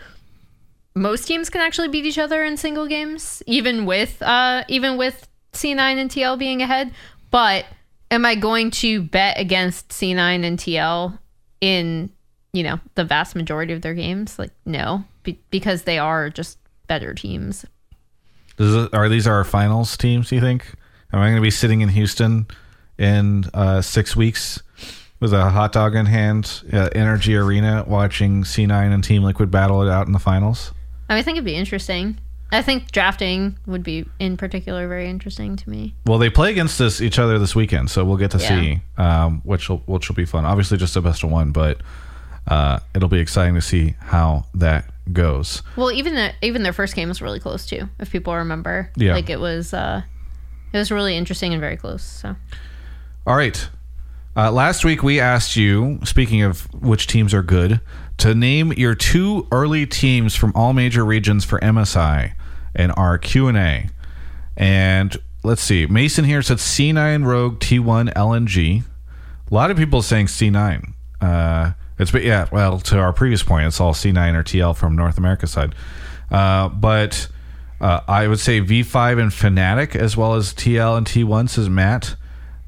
most 0.94 1.28
teams 1.28 1.50
can 1.50 1.62
actually 1.62 1.88
beat 1.88 2.06
each 2.06 2.20
other 2.20 2.44
in 2.44 2.58
single 2.58 2.88
games, 2.88 3.42
even 3.48 3.86
with 3.86 4.22
uh, 4.22 4.64
even 4.68 4.98
with 4.98 5.28
C9 5.54 5.80
and 5.80 6.10
TL 6.10 6.38
being 6.38 6.62
ahead. 6.62 6.92
But 7.32 7.66
am 8.12 8.26
I 8.26 8.36
going 8.36 8.72
to 8.72 9.02
bet 9.02 9.40
against 9.40 9.90
C9 9.90 10.46
and 10.46 10.60
TL 10.60 11.18
in 11.62 12.12
you 12.54 12.64
know 12.64 12.80
the 12.96 13.06
vast 13.06 13.36
majority 13.36 13.74
of 13.74 13.82
their 13.82 13.94
games? 13.94 14.38
Like 14.38 14.52
no, 14.66 15.04
be- 15.24 15.40
because 15.50 15.84
they 15.84 15.98
are 15.98 16.30
just 16.30 16.58
better 16.88 17.14
teams. 17.14 17.66
It, 18.60 18.94
are 18.94 19.10
these 19.10 19.26
our 19.26 19.44
finals 19.44 19.98
teams? 19.98 20.30
Do 20.30 20.36
you 20.36 20.42
think? 20.42 20.66
Am 21.14 21.20
I 21.20 21.26
going 21.26 21.36
to 21.36 21.42
be 21.42 21.52
sitting 21.52 21.82
in 21.82 21.90
Houston 21.90 22.48
in 22.98 23.46
uh, 23.54 23.82
six 23.82 24.16
weeks 24.16 24.62
with 25.22 25.34
a 25.34 25.50
hot 25.52 25.72
dog 25.72 25.96
in 25.96 26.08
hand, 26.08 26.64
uh, 26.74 26.90
Energy 26.94 27.36
Arena, 27.36 27.86
watching 27.88 28.44
C9 28.44 28.94
and 28.94 29.04
Team 29.04 29.24
Liquid 29.24 29.50
battle 29.50 29.82
it 29.84 29.90
out 29.90 30.08
in 30.08 30.14
the 30.14 30.20
finals? 30.20 30.74
I, 31.08 31.14
mean, 31.14 31.20
I 31.20 31.22
think 31.22 31.38
it'd 31.38 31.46
be 31.46 31.56
interesting. 31.56 32.20
I 32.52 32.62
think 32.62 32.92
drafting 32.92 33.58
would 33.66 33.84
be 33.84 34.06
in 34.20 34.36
particular 34.36 34.88
very 34.90 35.10
interesting 35.10 35.56
to 35.56 35.70
me. 35.70 35.96
Well, 36.06 36.18
they 36.18 36.30
play 36.30 36.52
against 36.52 36.78
this 36.78 37.00
each 37.00 37.18
other 37.18 37.40
this 37.40 37.56
weekend, 37.56 37.90
so 37.90 38.04
we'll 38.04 38.18
get 38.18 38.32
to 38.32 38.40
yeah. 38.40 38.48
see, 38.50 38.82
um, 38.98 39.42
which 39.46 39.70
will 39.70 39.78
which 39.86 40.10
will 40.10 40.18
be 40.18 40.26
fun. 40.26 40.44
Obviously, 40.44 40.78
just 40.78 40.98
a 40.98 41.02
best 41.02 41.24
of 41.24 41.32
one, 41.32 41.52
but 41.52 41.80
uh, 42.48 42.80
it'll 42.94 43.08
be 43.08 43.20
exciting 43.20 43.56
to 43.56 43.62
see 43.62 43.96
how 44.00 44.48
that 44.54 44.92
goes. 45.14 45.64
Well, 45.78 45.94
even 45.94 46.16
the, 46.16 46.34
even 46.42 46.64
their 46.64 46.74
first 46.74 46.94
game 46.94 47.08
was 47.08 47.22
really 47.22 47.40
close 47.40 47.66
too, 47.66 47.88
if 48.00 48.12
people 48.12 48.36
remember. 48.36 48.92
Yeah. 48.98 49.14
Like 49.14 49.30
it 49.30 49.40
was 49.40 49.74
uh, 49.74 50.02
it 50.74 50.78
was 50.78 50.92
really 50.92 51.16
interesting 51.16 51.54
and 51.54 51.62
very 51.62 51.78
close. 51.78 52.04
So. 52.04 52.36
All 53.26 53.38
right. 53.38 53.70
Uh, 54.34 54.50
last 54.50 54.86
week 54.86 55.04
we 55.04 55.20
asked 55.20 55.58
you, 55.58 56.00
speaking 56.06 56.42
of 56.42 56.62
which 56.74 57.06
teams 57.06 57.34
are 57.34 57.44
good, 57.44 57.82
to 58.18 58.34
name 58.34 58.72
your 58.74 58.96
two 58.96 59.46
early 59.52 59.86
teams 59.86 60.36
from 60.36 60.54
all 60.56 60.72
major 60.72 61.04
regions 61.04 61.44
for 61.44 61.60
MSI 61.60 62.34
and 62.74 62.94
our 62.96 63.18
Q 63.18 63.50
and 63.50 63.58
A. 63.58 63.90
And 64.56 65.18
let's 65.44 65.62
see, 65.62 65.86
Mason 65.86 66.24
here 66.24 66.42
said 66.42 66.58
C9 66.58 67.26
Rogue 67.26 67.60
T1 67.60 68.14
LNG. 68.14 68.84
A 69.50 69.54
lot 69.54 69.70
of 69.70 69.76
people 69.76 70.02
saying 70.02 70.28
C9. 70.28 70.94
Uh, 71.20 71.74
it's 72.00 72.14
yeah. 72.14 72.48
Well, 72.52 72.80
to 72.80 73.00
our 73.00 73.12
previous 73.12 73.44
point, 73.44 73.68
it's 73.68 73.82
all 73.82 73.94
C9 73.94 74.34
or 74.36 74.44
TL 74.44 74.78
from 74.78 74.96
North 74.96 75.18
America 75.18 75.46
side, 75.46 75.76
uh, 76.32 76.70
but 76.70 77.28
uh, 77.82 78.00
I 78.08 78.28
would 78.28 78.40
say 78.40 78.62
V5 78.62 79.22
and 79.22 79.32
Fnatic 79.32 79.94
as 79.96 80.16
well 80.16 80.36
as 80.36 80.54
TL 80.54 80.98
and 80.98 81.06
T1 81.06 81.50
says 81.50 81.70
Matt. 81.70 82.16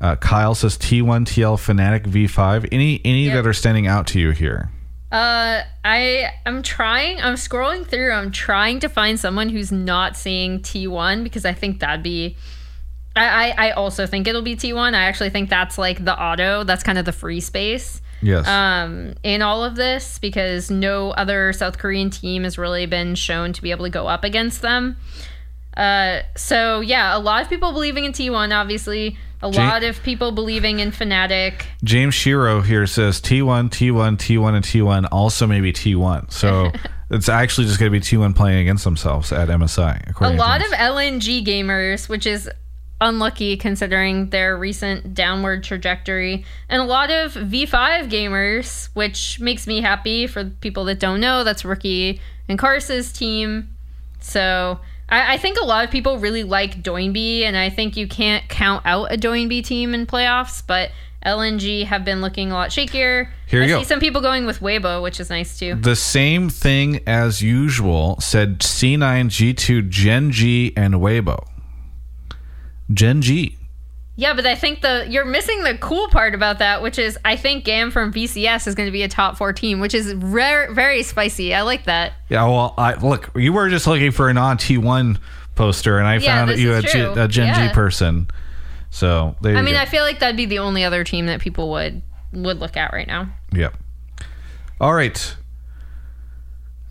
Uh, 0.03 0.17
Kyle 0.17 0.53
says 0.53 0.77
T1, 0.77 1.25
TL, 1.25 1.55
Fnatic, 1.55 2.03
V5. 2.03 2.67
Any 2.73 2.99
any 3.05 3.27
yep. 3.27 3.35
that 3.35 3.47
are 3.47 3.53
standing 3.53 3.87
out 3.87 4.05
to 4.07 4.19
you 4.19 4.31
here? 4.31 4.69
Uh, 5.13 5.61
I 5.85 6.29
I'm 6.45 6.61
trying. 6.61 7.21
I'm 7.21 7.35
scrolling 7.35 7.87
through. 7.87 8.11
I'm 8.11 8.29
trying 8.29 8.81
to 8.81 8.89
find 8.89 9.17
someone 9.17 9.47
who's 9.47 9.71
not 9.71 10.17
seeing 10.17 10.59
T1 10.59 11.23
because 11.23 11.45
I 11.45 11.53
think 11.53 11.79
that'd 11.79 12.03
be. 12.03 12.35
I, 13.15 13.51
I, 13.51 13.67
I 13.67 13.71
also 13.71 14.05
think 14.05 14.27
it'll 14.27 14.41
be 14.41 14.57
T1. 14.57 14.93
I 14.93 15.03
actually 15.03 15.29
think 15.29 15.49
that's 15.49 15.77
like 15.77 16.03
the 16.03 16.21
auto. 16.21 16.65
That's 16.65 16.83
kind 16.83 16.97
of 16.97 17.05
the 17.05 17.13
free 17.13 17.39
space. 17.39 18.01
Yes. 18.21 18.45
Um, 18.45 19.13
in 19.23 19.41
all 19.41 19.63
of 19.63 19.75
this, 19.75 20.19
because 20.19 20.69
no 20.69 21.11
other 21.11 21.53
South 21.53 21.77
Korean 21.77 22.09
team 22.09 22.43
has 22.43 22.57
really 22.57 22.87
been 22.87 23.15
shown 23.15 23.53
to 23.53 23.61
be 23.61 23.71
able 23.71 23.85
to 23.85 23.89
go 23.89 24.07
up 24.07 24.25
against 24.25 24.61
them. 24.61 24.97
Uh, 25.77 26.19
so 26.35 26.81
yeah, 26.81 27.15
a 27.15 27.19
lot 27.19 27.41
of 27.41 27.49
people 27.49 27.71
believing 27.71 28.03
in 28.03 28.11
T1, 28.11 28.53
obviously. 28.53 29.17
A 29.43 29.49
lot 29.49 29.83
of 29.83 30.01
people 30.03 30.31
believing 30.31 30.79
in 30.79 30.91
Fnatic. 30.91 31.65
James 31.83 32.13
Shiro 32.13 32.61
here 32.61 32.87
says 32.87 33.19
T1, 33.19 33.69
T1, 33.69 34.17
T1, 34.17 34.55
and 34.55 34.63
T1, 34.63 35.07
also 35.11 35.45
maybe 35.45 35.73
T1. 35.73 36.31
So 36.31 36.71
it's 37.11 37.27
actually 37.27 37.67
just 37.67 37.77
going 37.77 37.91
to 37.91 37.99
be 37.99 37.99
T1 37.99 38.35
playing 38.37 38.59
against 38.59 38.85
themselves 38.85 39.33
at 39.33 39.49
MSI. 39.49 40.17
A 40.21 40.29
lot 40.29 40.61
of 40.61 40.71
LNG 40.71 41.45
gamers, 41.45 42.07
which 42.07 42.25
is 42.25 42.49
unlucky 43.01 43.57
considering 43.57 44.29
their 44.29 44.55
recent 44.57 45.13
downward 45.13 45.63
trajectory. 45.63 46.45
And 46.69 46.81
a 46.81 46.85
lot 46.85 47.11
of 47.11 47.33
V5 47.33 48.09
gamers, 48.09 48.87
which 48.93 49.41
makes 49.41 49.67
me 49.67 49.81
happy 49.81 50.25
for 50.25 50.45
people 50.45 50.85
that 50.85 50.99
don't 50.99 51.19
know, 51.19 51.43
that's 51.43 51.65
Rookie 51.65 52.21
and 52.47 52.57
Karsa's 52.57 53.11
team. 53.11 53.69
So 54.21 54.79
I, 55.09 55.33
I 55.33 55.37
think 55.37 55.57
a 55.61 55.65
lot 55.65 55.85
of 55.85 55.91
people 55.91 56.17
really 56.19 56.43
like 56.43 56.81
Doinby, 56.81 57.41
and 57.41 57.55
I 57.57 57.69
think 57.69 57.97
you 57.97 58.07
can't 58.07 58.47
count 58.49 58.85
out 58.85 59.11
a 59.11 59.17
Doinby 59.17 59.63
team 59.65 59.93
in 59.93 60.05
playoffs, 60.05 60.63
but 60.65 60.91
LNG 61.25 61.85
have 61.85 62.03
been 62.03 62.21
looking 62.21 62.51
a 62.51 62.53
lot 62.53 62.69
shakier. 62.69 63.29
Here 63.47 63.61
you 63.61 63.65
I 63.65 63.67
go. 63.69 63.79
see 63.79 63.85
some 63.85 63.99
people 63.99 64.21
going 64.21 64.45
with 64.45 64.59
Weibo, 64.59 65.01
which 65.01 65.19
is 65.19 65.29
nice 65.29 65.57
too. 65.57 65.75
The 65.75 65.95
same 65.95 66.49
thing 66.49 67.01
as 67.07 67.41
usual 67.41 68.19
said 68.19 68.59
C9, 68.59 69.25
G2, 69.27 69.89
Gen 69.89 70.31
G, 70.31 70.73
and 70.75 70.95
Weibo. 70.95 71.47
Gen 72.91 73.21
G. 73.21 73.57
Yeah, 74.15 74.33
but 74.35 74.45
I 74.45 74.53
think 74.55 74.81
the 74.81 75.07
you're 75.09 75.25
missing 75.25 75.63
the 75.63 75.75
cool 75.79 76.07
part 76.09 76.35
about 76.35 76.59
that, 76.59 76.83
which 76.83 76.99
is 76.99 77.17
I 77.25 77.35
think 77.35 77.63
Gam 77.65 77.89
from 77.89 78.13
VCS 78.13 78.67
is 78.67 78.75
going 78.75 78.87
to 78.87 78.91
be 78.91 79.01
a 79.01 79.07
top 79.07 79.37
four 79.37 79.53
team, 79.53 79.79
which 79.79 79.95
is 79.95 80.13
rare, 80.13 80.71
very 80.71 81.01
spicy. 81.01 81.55
I 81.55 81.63
like 81.63 81.85
that. 81.85 82.13
Yeah, 82.29 82.43
well, 82.45 82.75
I 82.77 82.93
look, 82.93 83.31
you 83.35 83.51
were 83.53 83.69
just 83.69 83.87
looking 83.87 84.11
for 84.11 84.29
a 84.29 84.33
non 84.33 84.57
T1 84.57 85.17
poster, 85.55 85.97
and 85.97 86.07
I 86.07 86.17
Yeah, 86.17 86.37
found 86.37 86.51
that 86.51 86.59
you 86.59 86.69
had 86.69 86.85
G- 86.85 86.99
a 86.99 87.27
Gen 87.27 87.47
Yeah. 87.47 87.67
G 87.69 87.73
person. 87.73 88.27
So 88.91 89.35
I 89.43 89.61
mean, 89.63 89.73
go. 89.73 89.79
I 89.79 89.85
feel 89.85 90.03
like 90.03 90.19
that'd 90.19 90.37
be 90.37 90.45
the 90.45 90.59
only 90.59 90.83
other 90.83 91.03
team 91.03 91.25
that 91.25 91.41
people 91.41 91.71
would 91.71 92.03
would 92.33 92.59
look 92.59 92.77
at 92.77 92.93
right 92.93 93.07
now. 93.07 93.29
Yep. 93.51 93.75
All 94.79 94.93
right. 94.93 95.35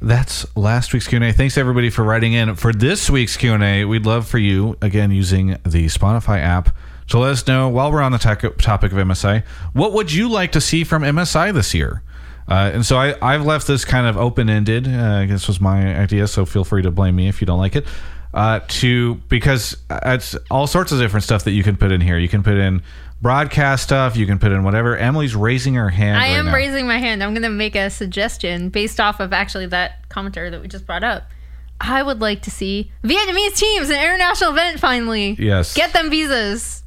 That's 0.00 0.44
last 0.56 0.92
week's 0.92 1.06
Q&A. 1.06 1.32
Thanks 1.32 1.56
everybody 1.56 1.88
for 1.88 2.02
writing 2.02 2.32
in. 2.32 2.56
For 2.56 2.72
this 2.72 3.08
week's 3.08 3.36
Q&A, 3.36 3.84
we'd 3.84 4.04
love 4.06 4.26
for 4.26 4.38
you 4.38 4.76
again 4.82 5.12
using 5.12 5.58
the 5.64 5.86
Spotify 5.86 6.40
app 6.40 6.74
to 7.08 7.18
let 7.18 7.32
us 7.32 7.46
know 7.46 7.68
while 7.68 7.92
we're 7.92 8.02
on 8.02 8.12
the 8.12 8.18
topic 8.18 8.92
of 8.92 8.98
MSI, 8.98 9.44
what 9.72 9.92
would 9.92 10.12
you 10.12 10.28
like 10.28 10.52
to 10.52 10.60
see 10.60 10.84
from 10.84 11.02
MSI 11.02 11.52
this 11.52 11.74
year? 11.74 12.02
Uh, 12.48 12.70
and 12.74 12.84
so 12.84 12.96
I, 12.96 13.16
I've 13.22 13.44
left 13.44 13.66
this 13.66 13.84
kind 13.84 14.06
of 14.06 14.16
open 14.16 14.50
ended. 14.50 14.86
Uh, 14.88 15.26
this 15.26 15.46
was 15.46 15.60
my 15.60 15.98
idea, 15.98 16.26
so 16.26 16.44
feel 16.44 16.64
free 16.64 16.82
to 16.82 16.90
blame 16.90 17.16
me 17.16 17.28
if 17.28 17.40
you 17.40 17.46
don't 17.46 17.58
like 17.58 17.76
it. 17.76 17.86
Uh, 18.34 18.60
to 18.66 19.16
because 19.28 19.76
it's 19.90 20.34
all 20.50 20.66
sorts 20.66 20.90
of 20.90 20.98
different 20.98 21.22
stuff 21.22 21.44
that 21.44 21.52
you 21.52 21.62
can 21.62 21.76
put 21.76 21.92
in 21.92 22.00
here. 22.00 22.18
You 22.18 22.28
can 22.28 22.42
put 22.42 22.56
in 22.56 22.82
broadcast 23.20 23.84
stuff. 23.84 24.16
You 24.16 24.26
can 24.26 24.38
put 24.38 24.52
in 24.52 24.64
whatever. 24.64 24.96
Emily's 24.96 25.36
raising 25.36 25.74
her 25.74 25.90
hand. 25.90 26.16
I 26.16 26.20
right 26.20 26.38
am 26.38 26.46
now. 26.46 26.54
raising 26.54 26.86
my 26.86 26.98
hand. 26.98 27.22
I'm 27.22 27.32
going 27.32 27.42
to 27.42 27.50
make 27.50 27.76
a 27.76 27.90
suggestion 27.90 28.70
based 28.70 29.00
off 29.00 29.20
of 29.20 29.32
actually 29.32 29.66
that 29.66 30.08
commenter 30.08 30.50
that 30.50 30.60
we 30.60 30.68
just 30.68 30.86
brought 30.86 31.04
up. 31.04 31.24
I 31.80 32.02
would 32.02 32.20
like 32.20 32.42
to 32.42 32.50
see 32.50 32.90
Vietnamese 33.02 33.56
teams 33.56 33.90
an 33.90 34.02
international 34.02 34.52
event 34.52 34.80
finally. 34.80 35.36
Yes. 35.38 35.74
Get 35.74 35.92
them 35.92 36.10
visas. 36.10 36.82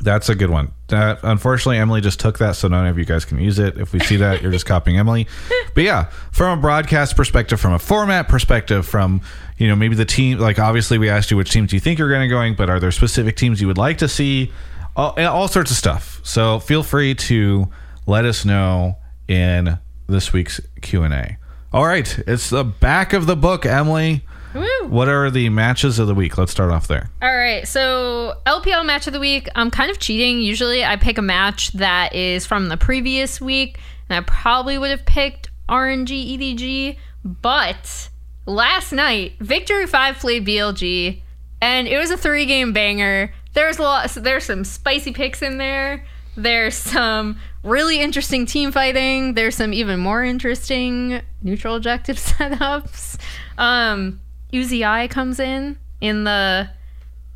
That's 0.00 0.28
a 0.28 0.34
good 0.34 0.50
one. 0.50 0.72
That 0.88 1.20
unfortunately 1.22 1.78
Emily 1.78 2.00
just 2.00 2.20
took 2.20 2.38
that, 2.38 2.56
so 2.56 2.68
none 2.68 2.86
of 2.86 2.98
you 2.98 3.04
guys 3.04 3.24
can 3.24 3.38
use 3.38 3.58
it. 3.58 3.78
If 3.78 3.92
we 3.92 4.00
see 4.00 4.16
that, 4.16 4.42
you're 4.42 4.52
just 4.52 4.66
copying 4.66 4.98
Emily. 4.98 5.26
But 5.74 5.82
yeah, 5.82 6.04
from 6.30 6.56
a 6.56 6.60
broadcast 6.60 7.16
perspective, 7.16 7.60
from 7.60 7.72
a 7.72 7.80
format 7.80 8.28
perspective, 8.28 8.86
from 8.86 9.22
you 9.58 9.66
know 9.66 9.74
maybe 9.74 9.96
the 9.96 10.04
team. 10.04 10.38
Like 10.38 10.60
obviously, 10.60 10.98
we 10.98 11.08
asked 11.08 11.32
you 11.32 11.36
which 11.36 11.50
teams 11.50 11.72
you 11.72 11.80
think 11.80 11.98
you're 11.98 12.08
going 12.08 12.22
to 12.22 12.28
going, 12.28 12.54
but 12.54 12.70
are 12.70 12.78
there 12.78 12.92
specific 12.92 13.34
teams 13.34 13.60
you 13.60 13.66
would 13.66 13.78
like 13.78 13.98
to 13.98 14.08
see? 14.08 14.52
All, 14.94 15.18
all 15.18 15.48
sorts 15.48 15.72
of 15.72 15.76
stuff. 15.76 16.20
So 16.22 16.60
feel 16.60 16.84
free 16.84 17.16
to 17.16 17.68
let 18.06 18.24
us 18.24 18.44
know 18.44 18.98
in 19.26 19.78
this 20.06 20.32
week's 20.32 20.60
Q 20.80 21.02
and 21.02 21.12
A. 21.12 21.38
All 21.72 21.84
right, 21.84 22.18
it's 22.28 22.50
the 22.50 22.62
back 22.62 23.12
of 23.12 23.26
the 23.26 23.34
book, 23.34 23.66
Emily. 23.66 24.22
Woo. 24.54 24.88
What 24.88 25.08
are 25.08 25.30
the 25.30 25.48
matches 25.48 25.98
of 25.98 26.06
the 26.06 26.14
week? 26.14 26.38
Let's 26.38 26.52
start 26.52 26.70
off 26.70 26.86
there. 26.86 27.10
All 27.20 27.36
right, 27.36 27.66
so 27.66 28.34
LPL 28.46 28.86
match 28.86 29.06
of 29.06 29.12
the 29.12 29.20
week. 29.20 29.48
I'm 29.54 29.70
kind 29.70 29.90
of 29.90 29.98
cheating. 29.98 30.40
Usually, 30.40 30.84
I 30.84 30.96
pick 30.96 31.18
a 31.18 31.22
match 31.22 31.72
that 31.72 32.14
is 32.14 32.46
from 32.46 32.68
the 32.68 32.76
previous 32.76 33.40
week, 33.40 33.78
and 34.08 34.16
I 34.16 34.20
probably 34.20 34.78
would 34.78 34.90
have 34.90 35.04
picked 35.04 35.50
RNG 35.68 36.38
EDG. 36.38 36.96
But 37.24 38.08
last 38.46 38.92
night, 38.92 39.32
Victory 39.40 39.86
Five 39.86 40.16
played 40.18 40.46
BLG, 40.46 41.22
and 41.60 41.88
it 41.88 41.98
was 41.98 42.10
a 42.10 42.16
three 42.16 42.46
game 42.46 42.72
banger. 42.72 43.34
There's 43.54 43.78
a 43.78 43.82
lot. 43.82 44.10
So 44.10 44.20
there's 44.20 44.44
some 44.44 44.64
spicy 44.64 45.12
picks 45.12 45.42
in 45.42 45.58
there. 45.58 46.04
There's 46.36 46.74
some 46.74 47.38
really 47.62 48.00
interesting 48.00 48.46
team 48.46 48.72
fighting. 48.72 49.34
There's 49.34 49.56
some 49.56 49.72
even 49.72 50.00
more 50.00 50.22
interesting 50.24 51.22
neutral 51.42 51.76
objective 51.76 52.16
setups. 52.18 53.18
Um, 53.56 54.20
Uzi 54.54 55.10
comes 55.10 55.40
in 55.40 55.78
in 56.00 56.24
the 56.24 56.70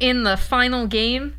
in 0.01 0.23
the 0.23 0.37
final 0.37 0.87
game. 0.87 1.35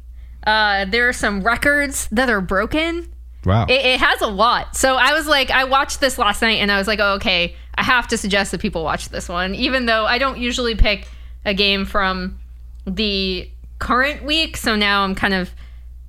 Uh, 0.46 0.86
there 0.86 1.08
are 1.08 1.14
some 1.14 1.42
records 1.42 2.08
that 2.12 2.30
are 2.30 2.42
broken. 2.42 3.08
Wow. 3.46 3.66
It, 3.70 3.86
it 3.86 4.00
has 4.00 4.22
a 4.22 4.28
lot. 4.28 4.76
So 4.76 4.96
I 4.96 5.14
was 5.14 5.28
like, 5.28 5.50
I 5.50 5.64
watched 5.64 6.02
this 6.02 6.18
last 6.18 6.42
night 6.42 6.60
and 6.60 6.72
I 6.72 6.78
was 6.78 6.88
like, 6.88 7.00
oh, 7.00 7.14
okay, 7.14 7.56
I 7.76 7.84
have 7.84 8.08
to 8.10 8.18
suggest 8.18 8.52
that 8.52 8.60
people 8.60 8.84
watch 8.84 9.10
this 9.10 9.30
one, 9.30 9.56
even 9.56 9.86
though 9.86 10.06
I 10.06 10.18
don't 10.18 10.38
usually 10.38 10.76
pick 10.76 11.08
a 11.46 11.54
game 11.54 11.86
from 11.86 12.40
the 12.86 13.50
current 13.80 14.24
week. 14.24 14.58
So 14.58 14.76
now 14.76 15.04
I'm 15.04 15.16
kind 15.16 15.34
of 15.34 15.52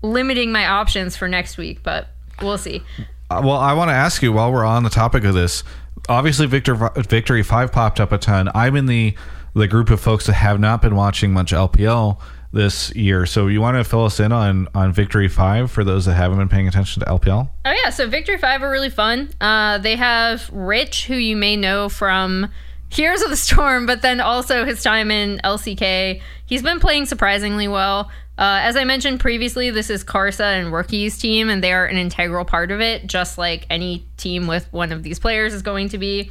limiting 0.03 0.51
my 0.51 0.67
options 0.67 1.17
for 1.17 1.29
next 1.29 1.57
week, 1.57 1.83
but 1.85 2.09
we'll 2.43 2.59
see. 2.59 2.83
Uh, 3.31 3.43
well, 3.45 3.59
I 3.59 3.75
want 3.75 3.91
to 3.91 3.95
ask 3.95 4.23
you 4.23 4.33
while 4.33 4.53
we're 4.53 4.65
on 4.65 4.83
the 4.83 4.91
topic 4.91 5.23
of 5.23 5.35
this. 5.35 5.63
Obviously, 6.09 6.47
Victor 6.47 6.91
Victory 6.97 7.43
Five 7.45 7.71
popped 7.71 8.01
up 8.01 8.11
a 8.11 8.19
ton. 8.19 8.49
I'm 8.55 8.75
in 8.75 8.87
the 8.87 9.15
the 9.55 9.69
group 9.69 9.91
of 9.91 10.01
folks 10.01 10.27
that 10.27 10.35
have 10.35 10.61
not 10.61 10.83
been 10.83 10.95
watching 10.95 11.33
much 11.33 11.53
LPL 11.53 12.21
this 12.53 12.95
year. 12.95 13.27
So 13.27 13.47
you 13.47 13.61
want 13.61 13.77
to 13.77 13.85
fill 13.85 14.05
us 14.05 14.21
in 14.21 14.33
on 14.33 14.69
on 14.75 14.93
Victory 14.93 15.29
Five 15.29 15.71
for 15.71 15.85
those 15.85 16.07
that 16.07 16.15
haven't 16.15 16.39
been 16.39 16.49
paying 16.49 16.69
attention 16.69 17.03
to 17.03 17.07
LPL? 17.07 17.49
Oh 17.65 17.73
yeah, 17.73 17.91
so 17.91 18.09
Victory 18.09 18.39
Five 18.39 18.63
are 18.63 18.71
really 18.71 18.91
fun. 18.91 19.31
Uh, 19.41 19.79
they 19.79 19.97
have 19.97 20.49
Rich, 20.51 21.07
who 21.07 21.15
you 21.15 21.37
may 21.37 21.57
know 21.57 21.89
from 21.89 22.51
Heroes 22.91 23.23
of 23.23 23.31
the 23.31 23.37
Storm, 23.37 23.87
but 23.87 24.03
then 24.03 24.21
also 24.21 24.65
his 24.65 24.83
time 24.83 25.11
in 25.11 25.41
LCK. 25.45 26.21
He's 26.47 26.63
been 26.63 26.81
playing 26.81 27.07
surprisingly 27.07 27.69
well. 27.69 28.11
Uh, 28.37 28.59
as 28.63 28.75
I 28.75 28.85
mentioned 28.85 29.21
previously, 29.21 29.71
this 29.71 29.91
is 29.91 30.03
Karsa 30.03 30.59
and 30.59 30.73
Rookie's 30.73 31.19
team, 31.19 31.51
and 31.51 31.63
they 31.63 31.73
are 31.73 31.85
an 31.85 31.99
integral 31.99 32.47
part 32.47 32.71
of 32.71 32.81
it, 32.81 33.07
just 33.07 33.37
like 33.37 33.67
any 33.69 34.07
team 34.17 34.47
with 34.47 34.67
one 34.73 34.93
of 34.93 35.03
these 35.03 35.19
players 35.19 35.53
is 35.53 35.61
going 35.61 35.91
to 35.91 35.99
be. 35.99 36.31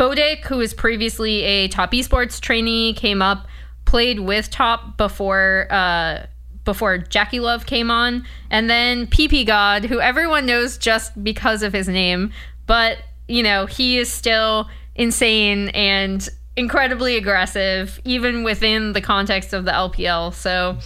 Photic, 0.00 0.46
who 0.46 0.56
was 0.56 0.72
previously 0.72 1.42
a 1.42 1.68
top 1.68 1.92
esports 1.92 2.40
trainee, 2.40 2.94
came 2.94 3.20
up, 3.20 3.46
played 3.84 4.20
with 4.20 4.48
top 4.48 4.96
before 4.96 5.66
uh, 5.68 6.24
before 6.64 6.96
Jackie 6.96 7.38
Love 7.38 7.66
came 7.66 7.90
on, 7.90 8.24
and 8.48 8.70
then 8.70 9.06
PP 9.06 9.46
God, 9.46 9.84
who 9.84 10.00
everyone 10.00 10.46
knows 10.46 10.78
just 10.78 11.22
because 11.22 11.62
of 11.62 11.74
his 11.74 11.86
name, 11.86 12.32
but 12.66 12.96
you 13.28 13.42
know 13.42 13.66
he 13.66 13.98
is 13.98 14.10
still 14.10 14.70
insane 14.94 15.68
and 15.74 16.26
incredibly 16.56 17.18
aggressive, 17.18 18.00
even 18.06 18.42
within 18.42 18.94
the 18.94 19.02
context 19.02 19.52
of 19.52 19.66
the 19.66 19.70
LPL. 19.70 20.32
So 20.32 20.78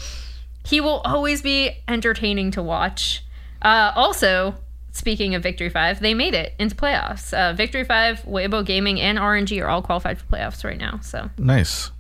he 0.66 0.80
will 0.80 1.02
always 1.04 1.40
be 1.40 1.70
entertaining 1.86 2.50
to 2.50 2.64
watch. 2.64 3.22
Uh, 3.62 3.92
also, 3.94 4.56
speaking 4.94 5.34
of 5.34 5.42
Victory 5.42 5.68
5, 5.68 6.00
they 6.00 6.14
made 6.14 6.32
it 6.34 6.54
into 6.58 6.74
playoffs. 6.74 7.34
Uh, 7.34 7.52
Victory 7.52 7.84
5, 7.84 8.22
Weibo 8.22 8.64
Gaming, 8.64 9.00
and 9.00 9.18
RNG 9.18 9.62
are 9.62 9.68
all 9.68 9.82
qualified 9.82 10.18
for 10.18 10.24
playoffs 10.24 10.64
right 10.64 10.78
now. 10.78 11.00
So 11.02 11.28
Nice. 11.36 11.90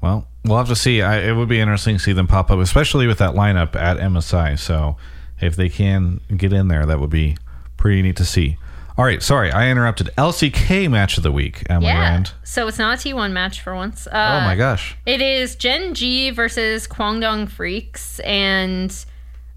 Well, 0.00 0.28
we'll 0.44 0.58
have 0.58 0.68
to 0.68 0.76
see. 0.76 1.02
I, 1.02 1.18
it 1.18 1.32
would 1.32 1.48
be 1.48 1.60
interesting 1.60 1.96
to 1.96 2.02
see 2.02 2.12
them 2.12 2.26
pop 2.26 2.50
up, 2.50 2.58
especially 2.58 3.06
with 3.06 3.18
that 3.18 3.34
lineup 3.34 3.74
at 3.74 3.98
MSI. 3.98 4.58
So 4.58 4.96
if 5.40 5.56
they 5.56 5.68
can 5.68 6.20
get 6.34 6.52
in 6.52 6.68
there, 6.68 6.86
that 6.86 7.00
would 7.00 7.10
be 7.10 7.36
pretty 7.76 8.02
neat 8.02 8.16
to 8.16 8.24
see. 8.24 8.56
All 8.96 9.04
right, 9.04 9.20
sorry, 9.20 9.50
I 9.50 9.68
interrupted. 9.70 10.10
LCK 10.16 10.88
match 10.88 11.16
of 11.16 11.24
the 11.24 11.32
week, 11.32 11.64
Emily 11.68 11.86
yeah. 11.86 11.98
Rand. 11.98 12.32
So 12.44 12.68
it's 12.68 12.78
not 12.78 13.04
a 13.04 13.08
T1 13.08 13.32
match 13.32 13.60
for 13.60 13.74
once. 13.74 14.06
Uh, 14.06 14.40
Oh 14.42 14.46
my 14.46 14.54
gosh. 14.54 14.96
It 15.04 15.20
is 15.20 15.56
Gen 15.56 15.94
G 15.94 16.30
versus 16.30 16.86
Kwangdong 16.86 17.50
Freecs, 17.50 18.24
and 18.24 18.94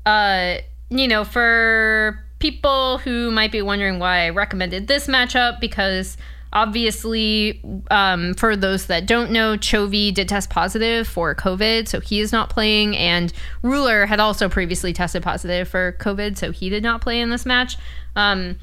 uh, 0.07 0.55
you 0.89 1.07
know, 1.07 1.23
for 1.23 2.25
people 2.39 2.99
who 2.99 3.31
might 3.31 3.51
be 3.51 3.61
wondering 3.61 3.99
why 3.99 4.25
I 4.25 4.29
recommended 4.29 4.87
this 4.87 5.07
matchup, 5.07 5.59
because 5.59 6.17
obviously, 6.53 7.61
um, 7.91 8.33
for 8.35 8.55
those 8.55 8.85
that 8.87 9.05
don't 9.05 9.31
know, 9.31 9.57
Chovy 9.57 10.13
did 10.13 10.29
test 10.29 10.49
positive 10.49 11.07
for 11.07 11.33
COVID, 11.35 11.87
so 11.87 11.99
he 11.99 12.19
is 12.19 12.31
not 12.31 12.49
playing, 12.49 12.95
and 12.95 13.33
Ruler 13.61 14.05
had 14.05 14.19
also 14.19 14.49
previously 14.49 14.93
tested 14.93 15.23
positive 15.23 15.67
for 15.67 15.95
COVID, 15.99 16.37
so 16.37 16.51
he 16.51 16.69
did 16.69 16.83
not 16.83 17.01
play 17.01 17.19
in 17.19 17.29
this 17.29 17.45
match. 17.45 17.77
Um, 18.15 18.57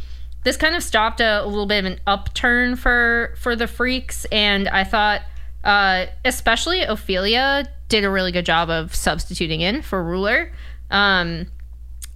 this 0.45 0.57
kind 0.59 0.77
of 0.77 0.83
stopped 0.83 1.21
a, 1.21 1.43
a 1.43 1.47
little 1.47 1.67
bit 1.67 1.85
of 1.85 1.93
an 1.93 2.01
upturn 2.07 2.77
for 2.77 3.35
for 3.37 3.57
the 3.57 3.65
Freecs 3.65 4.25
and 4.31 4.69
i 4.69 4.85
thought 4.85 5.23
uh, 5.65 6.07
especially 6.25 6.83
ophelia 6.83 7.67
did 7.89 8.05
a 8.05 8.11
really 8.11 8.31
good 8.31 8.45
job 8.45 8.69
of 8.71 8.95
substituting 8.95 9.63
in 9.63 9.83
for 9.83 10.05
ruler 10.05 10.53
um, 10.91 11.47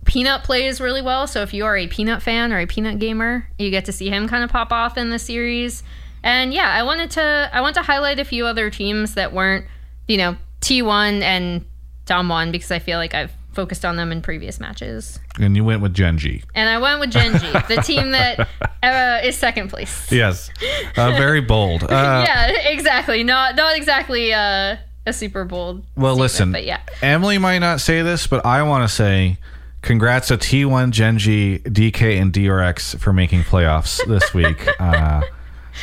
peanut 0.08 0.42
plays 0.42 0.80
really 0.80 1.02
well 1.02 1.26
so 1.26 1.42
if 1.42 1.52
you 1.54 1.64
are 1.64 1.76
a 1.76 1.86
peanut 1.86 2.22
fan 2.22 2.52
or 2.52 2.58
a 2.58 2.66
peanut 2.66 2.98
gamer 2.98 3.46
you 3.58 3.70
get 3.70 3.84
to 3.84 3.92
see 3.92 4.08
him 4.08 4.26
kind 4.28 4.42
of 4.42 4.50
pop 4.50 4.72
off 4.72 4.96
in 4.96 5.10
the 5.10 5.18
series 5.18 5.82
and 6.22 6.52
yeah 6.52 6.72
i 6.72 6.82
wanted 6.82 7.10
to 7.10 7.50
i 7.52 7.60
want 7.60 7.74
to 7.74 7.82
highlight 7.82 8.18
a 8.18 8.24
few 8.24 8.46
other 8.46 8.70
teams 8.70 9.14
that 9.14 9.32
weren't 9.32 9.64
you 10.08 10.16
know 10.16 10.34
t1 10.62 11.20
and 11.22 11.64
dom 12.06 12.28
1 12.28 12.50
because 12.50 12.70
i 12.70 12.78
feel 12.78 12.98
like 12.98 13.14
i've 13.14 13.30
focused 13.52 13.84
on 13.84 13.96
them 13.96 14.10
in 14.12 14.22
previous 14.22 14.58
matches 14.60 15.18
And 15.40 15.56
you 15.56 15.64
went 15.64 15.82
with 15.82 15.92
Gen 15.92 16.16
G. 16.16 16.42
and 16.54 16.68
I 16.68 16.78
went 16.78 17.00
with 17.00 17.10
Gen 17.10 17.32
G, 17.40 17.46
the 17.74 17.82
team 17.82 18.12
that 18.12 18.46
uh, 18.84 19.26
is 19.26 19.36
second 19.36 19.68
place. 19.68 20.10
Yes. 20.12 20.48
Uh, 20.96 21.10
very 21.12 21.40
bold. 21.40 21.82
Uh, 21.90 22.24
yeah, 22.24 22.50
exactly. 22.70 23.24
Not 23.24 23.56
not 23.56 23.76
exactly 23.76 24.32
uh, 24.32 24.76
a 25.06 25.12
Super 25.12 25.44
bold. 25.44 25.84
Well, 25.96 26.14
statement, 26.14 26.20
listen, 26.20 26.52
but 26.52 26.64
yeah, 26.66 26.80
Emily 27.02 27.38
might 27.38 27.58
not 27.58 27.80
say 27.80 28.02
this, 28.02 28.28
but 28.28 28.46
I 28.46 28.62
want 28.62 28.88
to 28.88 28.94
say 28.94 29.38
congrats 29.82 30.28
to 30.28 30.36
T1, 30.36 30.90
Gen 30.90 31.18
G, 31.18 31.60
DK, 31.64 32.20
and 32.20 32.32
DRX 32.32 32.98
for 32.98 33.12
making 33.12 33.42
playoffs 33.42 34.04
this 34.08 34.34
week. 34.34 34.66
Uh, 34.80 35.22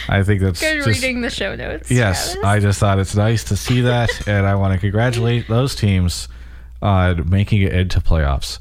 I 0.10 0.24
think 0.24 0.42
that's 0.42 0.60
good 0.60 0.84
just, 0.84 0.88
reading 0.88 1.22
the 1.22 1.30
show 1.30 1.56
notes. 1.56 1.90
Yes, 1.90 2.34
Travis. 2.34 2.46
I 2.46 2.60
just 2.60 2.80
thought 2.80 3.00
it's 3.00 3.16
nice 3.16 3.44
to 3.46 3.56
see 3.56 3.82
that, 3.82 4.28
and 4.28 4.46
I 4.46 4.56
want 4.56 4.74
to 4.74 4.80
congratulate 4.80 5.48
those 5.48 5.76
teams 5.76 6.28
on 6.82 7.30
making 7.30 7.62
it 7.62 7.74
into 7.74 8.00
playoffs. 8.02 8.60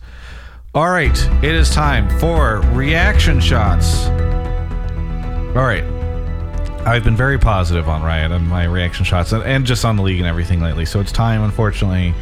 All 0.75 0.91
right, 0.91 1.17
it 1.45 1.55
is 1.55 1.71
time 1.71 2.09
for 2.19 2.61
reaction 2.73 3.41
shots. 3.41 4.07
All 5.57 5.65
right. 5.65 5.85
I've 6.85 7.05
been 7.05 7.17
very 7.17 7.39
positive 7.39 7.89
on 7.89 8.03
Riot 8.03 8.31
and 8.31 8.47
my 8.47 8.65
reaction 8.65 9.05
shots 9.07 9.33
and, 9.33 9.43
and 9.45 9.65
just 9.65 9.85
on 9.87 9.97
the 9.97 10.03
league 10.03 10.19
and 10.19 10.27
everything 10.27 10.61
lately. 10.61 10.85
So 10.85 11.01
it's 11.01 11.13
time, 11.13 11.43
unfortunately, 11.43 12.13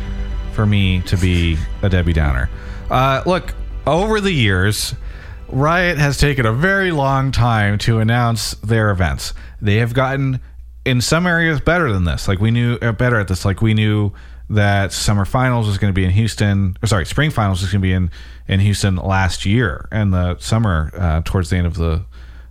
for 0.53 0.67
me 0.67 1.01
to 1.03 1.17
be 1.17 1.57
a 1.83 1.89
Debbie 1.89 2.13
Downer. 2.13 2.49
Uh, 2.91 3.23
look, 3.27 3.55
over 3.87 4.21
the 4.21 4.33
years, 4.33 4.95
Riot 5.49 5.99
has 5.99 6.19
taken 6.19 6.47
a 6.47 6.53
very 6.53 6.93
long 6.93 7.33
time 7.33 7.79
to 7.79 7.99
announce 7.99 8.55
their 8.55 8.91
events. 8.91 9.35
They 9.61 9.77
have 9.77 9.95
gotten, 9.95 10.41
in 10.85 11.01
some 11.01 11.27
areas, 11.27 11.61
better 11.61 11.93
than 11.93 12.05
this. 12.05 12.29
Like 12.29 12.41
we 12.41 12.51
knew 12.51 12.79
uh, 12.81 12.93
better 12.93 13.19
at 13.19 13.29
this. 13.29 13.45
Like 13.45 13.61
we 13.61 13.75
knew 13.75 14.13
that 14.51 14.93
summer 14.93 15.25
finals 15.25 15.67
was 15.67 15.79
going 15.79 15.93
to 15.93 15.95
be 15.95 16.05
in 16.05 16.11
Houston. 16.11 16.77
Or 16.83 16.87
sorry, 16.87 17.07
spring 17.07 17.31
finals 17.31 17.63
was 17.63 17.71
going 17.73 17.81
to 17.81 17.87
be 17.87 17.93
in 17.93 18.11
in 18.49 18.61
Houston 18.61 18.97
last 18.97 19.47
year, 19.47 19.89
and 19.91 20.13
the 20.13 20.39
summer 20.39 20.91
uh, 20.97 21.23
towards 21.25 21.51
the 21.51 21.57
end 21.57 21.67
of 21.67 21.75
the 21.75 22.05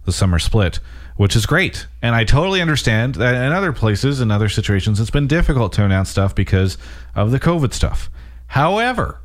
the 0.05 0.11
summer 0.11 0.39
split, 0.39 0.79
which 1.21 1.35
is 1.35 1.45
great. 1.45 1.85
And 2.01 2.15
I 2.15 2.23
totally 2.23 2.61
understand 2.61 3.13
that 3.15 3.35
in 3.35 3.51
other 3.51 3.71
places, 3.71 4.21
in 4.21 4.31
other 4.31 4.49
situations, 4.49 4.99
it's 4.99 5.11
been 5.11 5.27
difficult 5.27 5.71
to 5.73 5.85
announce 5.85 6.09
stuff 6.09 6.33
because 6.33 6.79
of 7.13 7.29
the 7.29 7.39
COVID 7.39 7.73
stuff. 7.73 8.09
However, 8.47 9.21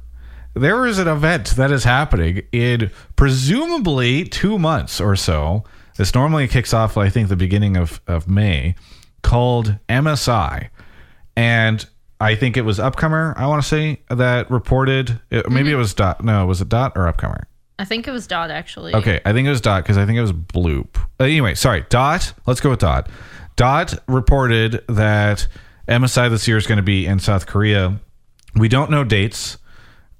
there 0.52 0.84
is 0.84 0.98
an 0.98 1.08
event 1.08 1.54
that 1.56 1.70
is 1.70 1.84
happening 1.84 2.42
in 2.52 2.90
presumably 3.16 4.24
two 4.24 4.58
months 4.58 5.00
or 5.00 5.16
so. 5.16 5.64
This 5.96 6.14
normally 6.14 6.46
kicks 6.48 6.74
off, 6.74 6.98
I 6.98 7.08
think, 7.08 7.30
the 7.30 7.34
beginning 7.34 7.78
of, 7.78 8.02
of 8.06 8.28
May, 8.28 8.74
called 9.22 9.76
MSI. 9.88 10.68
And 11.34 11.86
I 12.20 12.34
think 12.34 12.58
it 12.58 12.66
was 12.66 12.78
Upcomer, 12.78 13.32
I 13.38 13.46
want 13.46 13.62
to 13.62 13.68
say, 13.68 14.02
that 14.10 14.50
reported. 14.50 15.18
Maybe 15.30 15.44
mm-hmm. 15.48 15.68
it 15.68 15.76
was 15.76 15.94
Dot. 15.94 16.22
No, 16.22 16.44
was 16.44 16.60
it 16.60 16.68
Dot 16.68 16.92
or 16.94 17.10
Upcomer? 17.10 17.44
I 17.78 17.84
think 17.84 18.08
it 18.08 18.10
was 18.10 18.26
Dot 18.26 18.50
actually. 18.50 18.94
Okay, 18.94 19.20
I 19.24 19.32
think 19.32 19.46
it 19.46 19.50
was 19.50 19.60
Dot 19.60 19.82
because 19.82 19.98
I 19.98 20.06
think 20.06 20.18
it 20.18 20.22
was 20.22 20.32
Bloop. 20.32 20.96
Uh, 21.20 21.24
anyway, 21.24 21.54
sorry, 21.54 21.84
Dot. 21.88 22.32
Let's 22.46 22.60
go 22.60 22.70
with 22.70 22.80
Dot. 22.80 23.08
Dot 23.56 23.94
reported 24.06 24.84
that 24.88 25.46
MSI 25.88 26.30
this 26.30 26.46
year 26.48 26.56
is 26.56 26.66
going 26.66 26.76
to 26.78 26.82
be 26.82 27.06
in 27.06 27.18
South 27.18 27.46
Korea. 27.46 27.98
We 28.54 28.68
don't 28.68 28.90
know 28.90 29.04
dates, 29.04 29.58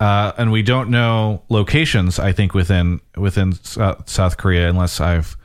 uh, 0.01 0.33
and 0.37 0.53
we 0.53 0.63
don't 0.63 0.91
know 0.91 1.43
locations. 1.49 2.19
I 2.19 2.33
think 2.33 2.53
within 2.55 3.01
within 3.17 3.55
uh, 3.79 3.95
South 4.07 4.37
Korea, 4.37 4.69
unless 4.69 5.01
I've 5.01 5.37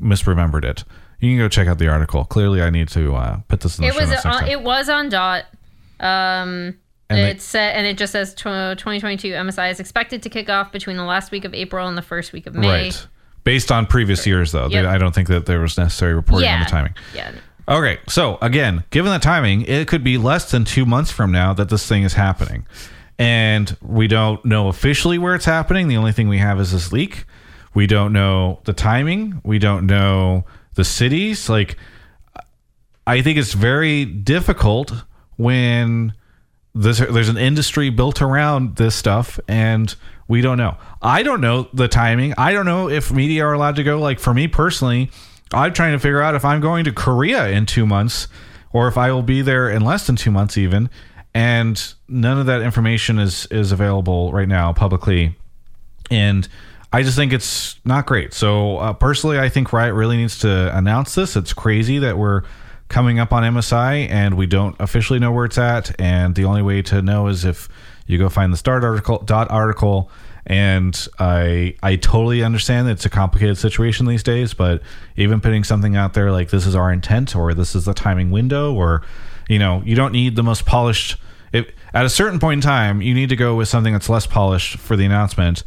misremembered 0.00 0.64
it. 0.64 0.84
You 1.20 1.30
can 1.30 1.38
go 1.38 1.48
check 1.48 1.68
out 1.68 1.78
the 1.78 1.88
article. 1.88 2.24
Clearly, 2.24 2.60
I 2.60 2.70
need 2.70 2.88
to 2.88 3.14
uh, 3.14 3.40
put 3.48 3.60
this 3.60 3.78
in 3.78 3.82
the 3.82 3.88
It 3.88 3.94
show 3.94 4.00
was 4.00 4.10
notes 4.10 4.26
on, 4.26 4.48
it 4.48 4.60
was 4.62 4.88
on 4.88 5.08
Dot. 5.08 5.44
Um, 6.00 6.78
And 7.10 7.20
it 7.20 7.40
said, 7.42 7.76
and 7.76 7.86
it 7.86 7.98
just 7.98 8.12
says 8.12 8.34
2022 8.34 9.28
MSI 9.32 9.70
is 9.70 9.78
expected 9.78 10.22
to 10.22 10.30
kick 10.30 10.48
off 10.48 10.72
between 10.72 10.96
the 10.96 11.04
last 11.04 11.30
week 11.30 11.44
of 11.44 11.54
April 11.54 11.86
and 11.86 11.96
the 11.98 12.02
first 12.02 12.32
week 12.32 12.46
of 12.46 12.54
May. 12.54 12.66
right, 12.66 13.06
based 13.44 13.70
on 13.70 13.86
previous 13.86 14.26
years, 14.26 14.52
though. 14.52 14.68
Yep. 14.68 14.86
I 14.86 14.98
don't 14.98 15.14
think 15.14 15.28
that 15.28 15.46
there 15.46 15.60
was 15.60 15.76
necessary 15.76 16.14
reporting 16.14 16.48
on 16.48 16.60
the 16.60 16.66
timing. 16.66 16.94
Yeah. 17.14 17.32
Okay, 17.66 17.98
so 18.08 18.38
again, 18.42 18.84
given 18.90 19.12
the 19.12 19.18
timing, 19.18 19.62
it 19.62 19.88
could 19.88 20.04
be 20.04 20.18
less 20.18 20.50
than 20.50 20.64
two 20.64 20.84
months 20.84 21.10
from 21.10 21.32
now 21.32 21.54
that 21.54 21.68
this 21.68 21.86
thing 21.86 22.02
is 22.02 22.14
happening. 22.14 22.66
And 23.18 23.76
we 23.80 24.06
don't 24.06 24.44
know 24.44 24.68
officially 24.68 25.18
where 25.18 25.34
it's 25.34 25.44
happening. 25.44 25.88
The 25.88 25.96
only 25.96 26.12
thing 26.12 26.28
we 26.28 26.38
have 26.38 26.60
is 26.60 26.72
this 26.72 26.92
leak. 26.92 27.24
We 27.72 27.86
don't 27.86 28.12
know 28.12 28.60
the 28.64 28.72
timing. 28.72 29.40
We 29.44 29.58
don't 29.58 29.86
know 29.86 30.44
the 30.74 30.84
cities. 30.84 31.48
Like, 31.48 31.76
I 33.06 33.22
think 33.22 33.38
it's 33.38 33.52
very 33.52 34.04
difficult 34.04 34.92
when 35.36 36.12
this, 36.74 36.98
there's 36.98 37.28
an 37.28 37.36
industry 37.36 37.90
built 37.90 38.20
around 38.20 38.76
this 38.76 38.94
stuff 38.94 39.38
and 39.46 39.94
we 40.26 40.40
don't 40.40 40.58
know. 40.58 40.76
I 41.02 41.22
don't 41.22 41.40
know 41.40 41.68
the 41.72 41.88
timing. 41.88 42.34
I 42.38 42.52
don't 42.52 42.66
know 42.66 42.88
if 42.88 43.12
media 43.12 43.44
are 43.44 43.52
allowed 43.52 43.76
to 43.76 43.84
go. 43.84 43.98
Like, 43.98 44.18
for 44.18 44.32
me 44.32 44.48
personally, 44.48 45.10
I'm 45.52 45.72
trying 45.72 45.92
to 45.92 45.98
figure 45.98 46.20
out 46.20 46.34
if 46.34 46.44
I'm 46.44 46.60
going 46.60 46.84
to 46.84 46.92
Korea 46.92 47.48
in 47.48 47.66
two 47.66 47.86
months 47.86 48.28
or 48.72 48.88
if 48.88 48.98
I 48.98 49.12
will 49.12 49.22
be 49.22 49.42
there 49.42 49.70
in 49.70 49.82
less 49.82 50.06
than 50.06 50.16
two 50.16 50.30
months, 50.30 50.58
even. 50.58 50.90
And 51.34 51.94
none 52.08 52.38
of 52.38 52.46
that 52.46 52.62
information 52.62 53.18
is 53.18 53.46
is 53.46 53.72
available 53.72 54.30
right 54.32 54.46
now 54.46 54.72
publicly, 54.72 55.34
and 56.08 56.46
I 56.92 57.02
just 57.02 57.16
think 57.16 57.32
it's 57.32 57.74
not 57.84 58.06
great. 58.06 58.32
So 58.32 58.76
uh, 58.76 58.92
personally, 58.92 59.40
I 59.40 59.48
think 59.48 59.72
Riot 59.72 59.94
really 59.94 60.16
needs 60.16 60.38
to 60.40 60.76
announce 60.76 61.16
this. 61.16 61.34
It's 61.34 61.52
crazy 61.52 61.98
that 61.98 62.16
we're 62.16 62.42
coming 62.94 63.18
up 63.18 63.32
on 63.32 63.42
MSI 63.42 64.08
and 64.08 64.36
we 64.36 64.46
don't 64.46 64.76
officially 64.78 65.18
know 65.18 65.32
where 65.32 65.44
it's 65.44 65.58
at, 65.58 66.00
and 66.00 66.36
the 66.36 66.44
only 66.44 66.62
way 66.62 66.80
to 66.80 67.02
know 67.02 67.26
is 67.26 67.44
if 67.44 67.68
you 68.06 68.18
go 68.18 68.28
find 68.28 68.52
the 68.52 68.56
start 68.56 68.84
article 68.84 69.18
dot 69.24 69.50
article 69.50 70.12
and 70.46 71.08
I 71.18 71.74
I 71.82 71.96
totally 71.96 72.44
understand 72.44 72.86
that 72.86 72.92
it's 72.92 73.04
a 73.04 73.10
complicated 73.10 73.58
situation 73.58 74.06
these 74.06 74.22
days, 74.22 74.54
but 74.54 74.80
even 75.16 75.40
putting 75.40 75.64
something 75.64 75.96
out 75.96 76.14
there 76.14 76.30
like 76.30 76.50
this 76.50 76.66
is 76.66 76.76
our 76.76 76.92
intent 76.92 77.34
or 77.34 77.52
this 77.52 77.74
is 77.74 77.84
the 77.84 77.94
timing 77.94 78.30
window 78.30 78.72
or 78.72 79.02
you 79.48 79.58
know, 79.58 79.82
you 79.84 79.96
don't 79.96 80.12
need 80.12 80.36
the 80.36 80.44
most 80.44 80.64
polished 80.64 81.16
if 81.52 81.68
at 81.94 82.04
a 82.04 82.08
certain 82.08 82.38
point 82.38 82.58
in 82.58 82.62
time, 82.62 83.02
you 83.02 83.12
need 83.12 83.28
to 83.30 83.36
go 83.36 83.56
with 83.56 83.66
something 83.66 83.92
that's 83.92 84.08
less 84.08 84.28
polished 84.28 84.78
for 84.78 84.94
the 84.94 85.04
announcement 85.04 85.64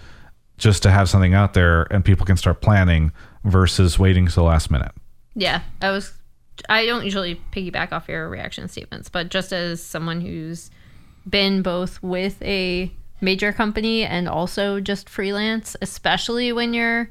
just 0.57 0.81
to 0.83 0.91
have 0.91 1.09
something 1.09 1.33
out 1.33 1.53
there 1.53 1.87
and 1.91 2.05
people 2.05 2.25
can 2.25 2.37
start 2.37 2.61
planning 2.61 3.11
versus 3.43 3.99
waiting 3.99 4.27
to 4.27 4.33
the 4.33 4.43
last 4.43 4.71
minute. 4.71 4.93
Yeah. 5.35 5.63
I 5.81 5.91
was. 5.91 6.13
I 6.69 6.85
don't 6.85 7.03
usually 7.05 7.41
piggyback 7.51 7.91
off 7.91 8.07
your 8.07 8.29
reaction 8.29 8.67
statements, 8.67 9.09
but 9.09 9.29
just 9.29 9.51
as 9.53 9.81
someone 9.81 10.21
who's 10.21 10.69
been 11.29 11.61
both 11.61 12.01
with 12.01 12.41
a 12.41 12.91
major 13.21 13.51
company 13.51 14.03
and 14.03 14.27
also 14.29 14.79
just 14.79 15.09
freelance, 15.09 15.75
especially 15.81 16.51
when 16.51 16.73
you're 16.73 17.09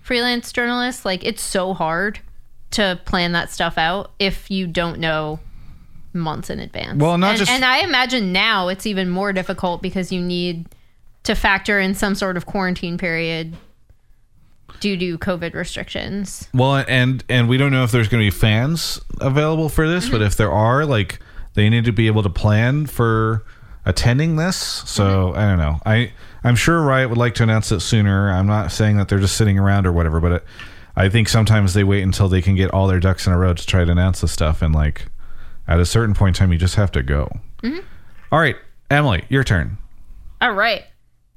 freelance 0.00 0.52
journalist, 0.52 1.04
like 1.04 1.24
it's 1.24 1.42
so 1.42 1.74
hard 1.74 2.18
to 2.72 2.98
plan 3.04 3.32
that 3.32 3.50
stuff 3.50 3.78
out 3.78 4.12
if 4.18 4.50
you 4.50 4.66
don't 4.66 4.98
know 4.98 5.38
months 6.12 6.50
in 6.50 6.58
advance. 6.58 7.00
Well, 7.00 7.18
not 7.18 7.30
and, 7.30 7.38
just- 7.38 7.50
and 7.50 7.64
I 7.64 7.78
imagine 7.80 8.32
now 8.32 8.68
it's 8.68 8.86
even 8.86 9.08
more 9.10 9.32
difficult 9.32 9.82
because 9.82 10.10
you 10.12 10.20
need 10.20 10.66
to 11.24 11.34
factor 11.34 11.78
in 11.78 11.94
some 11.94 12.14
sort 12.14 12.36
of 12.36 12.46
quarantine 12.46 12.98
period 12.98 13.56
due 14.80 14.96
to 14.96 15.18
COVID 15.18 15.54
restrictions. 15.54 16.48
Well, 16.54 16.84
and 16.88 17.24
and 17.28 17.48
we 17.48 17.56
don't 17.56 17.72
know 17.72 17.84
if 17.84 17.90
there's 17.90 18.08
going 18.08 18.22
to 18.22 18.26
be 18.26 18.36
fans 18.36 19.00
available 19.20 19.68
for 19.68 19.88
this, 19.88 20.08
but 20.08 20.16
mm-hmm. 20.16 20.26
if 20.26 20.36
there 20.36 20.50
are, 20.50 20.84
like, 20.84 21.20
they 21.54 21.68
need 21.68 21.84
to 21.84 21.92
be 21.92 22.06
able 22.06 22.22
to 22.22 22.30
plan 22.30 22.86
for 22.86 23.44
attending 23.84 24.36
this. 24.36 24.56
So 24.56 25.04
mm-hmm. 25.04 25.38
I 25.38 25.48
don't 25.48 25.58
know. 25.58 25.80
I 25.84 26.12
I'm 26.44 26.56
sure 26.56 26.82
Riot 26.82 27.08
would 27.08 27.18
like 27.18 27.34
to 27.36 27.42
announce 27.42 27.70
it 27.72 27.80
sooner. 27.80 28.30
I'm 28.30 28.46
not 28.46 28.72
saying 28.72 28.96
that 28.96 29.08
they're 29.08 29.18
just 29.18 29.36
sitting 29.36 29.58
around 29.58 29.86
or 29.86 29.92
whatever, 29.92 30.20
but 30.20 30.32
it, 30.32 30.44
I 30.96 31.08
think 31.08 31.28
sometimes 31.28 31.74
they 31.74 31.84
wait 31.84 32.02
until 32.02 32.28
they 32.28 32.42
can 32.42 32.54
get 32.54 32.70
all 32.70 32.86
their 32.86 33.00
ducks 33.00 33.26
in 33.26 33.32
a 33.32 33.38
row 33.38 33.54
to 33.54 33.66
try 33.66 33.84
to 33.84 33.90
announce 33.90 34.20
the 34.20 34.28
stuff, 34.28 34.62
and 34.62 34.74
like 34.74 35.06
at 35.66 35.80
a 35.80 35.86
certain 35.86 36.14
point 36.14 36.36
in 36.36 36.40
time, 36.40 36.52
you 36.52 36.58
just 36.58 36.74
have 36.74 36.92
to 36.92 37.02
go. 37.02 37.30
Mm-hmm. 37.62 37.80
All 38.30 38.40
right, 38.40 38.56
Emily, 38.90 39.24
your 39.28 39.44
turn. 39.44 39.78
All 40.40 40.52
right. 40.52 40.84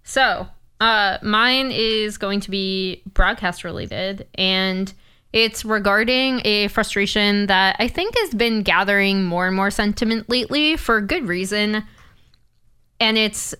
So, 0.03 0.47
uh, 0.79 1.17
mine 1.21 1.71
is 1.71 2.17
going 2.17 2.41
to 2.41 2.51
be 2.51 3.01
broadcast 3.13 3.63
related, 3.63 4.27
and 4.35 4.93
it's 5.31 5.65
regarding 5.65 6.41
a 6.45 6.69
frustration 6.69 7.47
that 7.47 7.75
I 7.79 7.87
think 7.87 8.17
has 8.19 8.33
been 8.33 8.63
gathering 8.63 9.23
more 9.23 9.47
and 9.47 9.55
more 9.55 9.69
sentiment 9.69 10.29
lately 10.29 10.77
for 10.77 11.01
good 11.01 11.27
reason. 11.27 11.83
And 12.99 13.17
it's, 13.17 13.53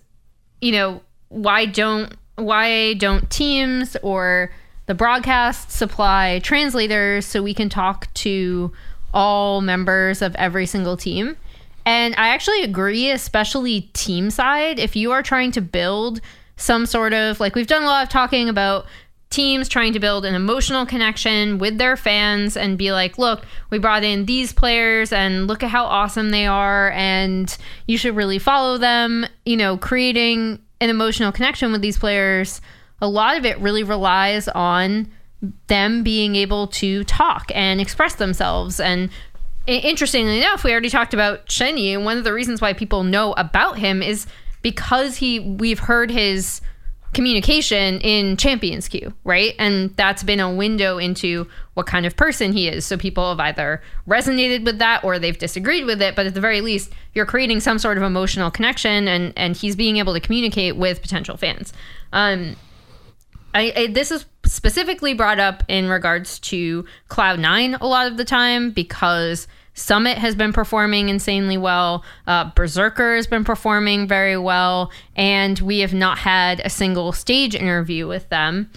you 0.60 0.72
know, 0.72 1.02
why 1.28 1.66
don't 1.66 2.14
why 2.36 2.94
don't 2.94 3.30
teams 3.30 3.96
or 4.02 4.50
the 4.86 4.94
broadcast 4.94 5.70
supply 5.70 6.38
translators 6.42 7.26
so 7.26 7.42
we 7.42 7.54
can 7.54 7.68
talk 7.68 8.12
to 8.14 8.72
all 9.12 9.60
members 9.60 10.22
of 10.22 10.34
every 10.36 10.66
single 10.66 10.96
team? 10.96 11.36
And 11.84 12.14
I 12.16 12.28
actually 12.28 12.62
agree, 12.62 13.10
especially 13.10 13.82
team 13.92 14.30
side. 14.30 14.78
If 14.78 14.96
you 14.96 15.12
are 15.12 15.22
trying 15.22 15.52
to 15.52 15.60
build 15.60 16.20
some 16.56 16.86
sort 16.86 17.12
of, 17.12 17.40
like, 17.40 17.54
we've 17.54 17.66
done 17.66 17.82
a 17.82 17.86
lot 17.86 18.02
of 18.02 18.08
talking 18.08 18.48
about 18.48 18.86
teams 19.28 19.68
trying 19.68 19.92
to 19.92 19.98
build 19.98 20.24
an 20.24 20.34
emotional 20.34 20.86
connection 20.86 21.58
with 21.58 21.78
their 21.78 21.96
fans 21.96 22.56
and 22.56 22.78
be 22.78 22.92
like, 22.92 23.18
look, 23.18 23.44
we 23.70 23.78
brought 23.78 24.04
in 24.04 24.24
these 24.24 24.52
players 24.52 25.12
and 25.12 25.46
look 25.46 25.62
at 25.62 25.70
how 25.70 25.84
awesome 25.84 26.30
they 26.30 26.46
are, 26.46 26.90
and 26.92 27.56
you 27.86 27.98
should 27.98 28.16
really 28.16 28.38
follow 28.38 28.78
them. 28.78 29.26
You 29.44 29.56
know, 29.56 29.76
creating 29.76 30.60
an 30.80 30.90
emotional 30.90 31.32
connection 31.32 31.72
with 31.72 31.82
these 31.82 31.98
players, 31.98 32.60
a 33.00 33.08
lot 33.08 33.36
of 33.36 33.44
it 33.44 33.58
really 33.58 33.82
relies 33.82 34.48
on 34.48 35.10
them 35.66 36.02
being 36.02 36.36
able 36.36 36.68
to 36.68 37.04
talk 37.04 37.50
and 37.54 37.80
express 37.80 38.14
themselves 38.14 38.80
and 38.80 39.10
interestingly 39.66 40.38
enough, 40.38 40.62
we 40.64 40.70
already 40.70 40.88
talked 40.88 41.12
about 41.12 41.46
Shenyi, 41.46 41.92
and 41.92 42.04
one 42.04 42.18
of 42.18 42.24
the 42.24 42.32
reasons 42.32 42.60
why 42.60 42.72
people 42.72 43.02
know 43.02 43.32
about 43.32 43.78
him 43.78 44.02
is 44.02 44.26
because 44.66 45.14
he 45.14 45.38
we've 45.38 45.78
heard 45.78 46.10
his 46.10 46.60
communication 47.14 48.00
in 48.00 48.36
Champions 48.36 48.88
Queue, 48.88 49.14
right? 49.22 49.54
And 49.60 49.94
that's 49.94 50.24
been 50.24 50.40
a 50.40 50.52
window 50.52 50.98
into 50.98 51.46
what 51.74 51.86
kind 51.86 52.04
of 52.04 52.16
person 52.16 52.52
he 52.52 52.66
is. 52.66 52.84
So 52.84 52.96
people 52.96 53.28
have 53.28 53.38
either 53.38 53.80
resonated 54.08 54.64
with 54.64 54.80
that 54.80 55.04
or 55.04 55.20
they've 55.20 55.38
disagreed 55.38 55.86
with 55.86 56.02
it, 56.02 56.16
but 56.16 56.26
at 56.26 56.34
the 56.34 56.40
very 56.40 56.62
least, 56.62 56.90
you're 57.14 57.26
creating 57.26 57.60
some 57.60 57.78
sort 57.78 57.96
of 57.96 58.02
emotional 58.02 58.50
connection 58.50 59.06
and 59.06 59.32
and 59.36 59.56
he's 59.56 59.76
being 59.76 59.98
able 59.98 60.14
to 60.14 60.20
communicate 60.20 60.76
with 60.76 61.00
potential 61.00 61.36
fans. 61.36 61.72
Um 62.12 62.56
I, 63.54 63.72
I, 63.74 63.86
this 63.86 64.10
is 64.10 64.26
specifically 64.44 65.14
brought 65.14 65.38
up 65.38 65.62
in 65.68 65.88
regards 65.88 66.40
to 66.40 66.84
Cloud9 67.08 67.80
a 67.80 67.86
lot 67.86 68.08
of 68.08 68.16
the 68.16 68.24
time 68.24 68.72
because 68.72 69.46
Summit 69.76 70.16
has 70.16 70.34
been 70.34 70.54
performing 70.54 71.10
insanely 71.10 71.58
well. 71.58 72.02
Uh, 72.26 72.50
Berserker 72.56 73.14
has 73.14 73.26
been 73.26 73.44
performing 73.44 74.08
very 74.08 74.38
well, 74.38 74.90
and 75.14 75.58
we 75.60 75.80
have 75.80 75.92
not 75.92 76.16
had 76.16 76.60
a 76.64 76.70
single 76.70 77.12
stage 77.12 77.54
interview 77.54 78.08
with 78.08 78.28
them. 78.30 78.70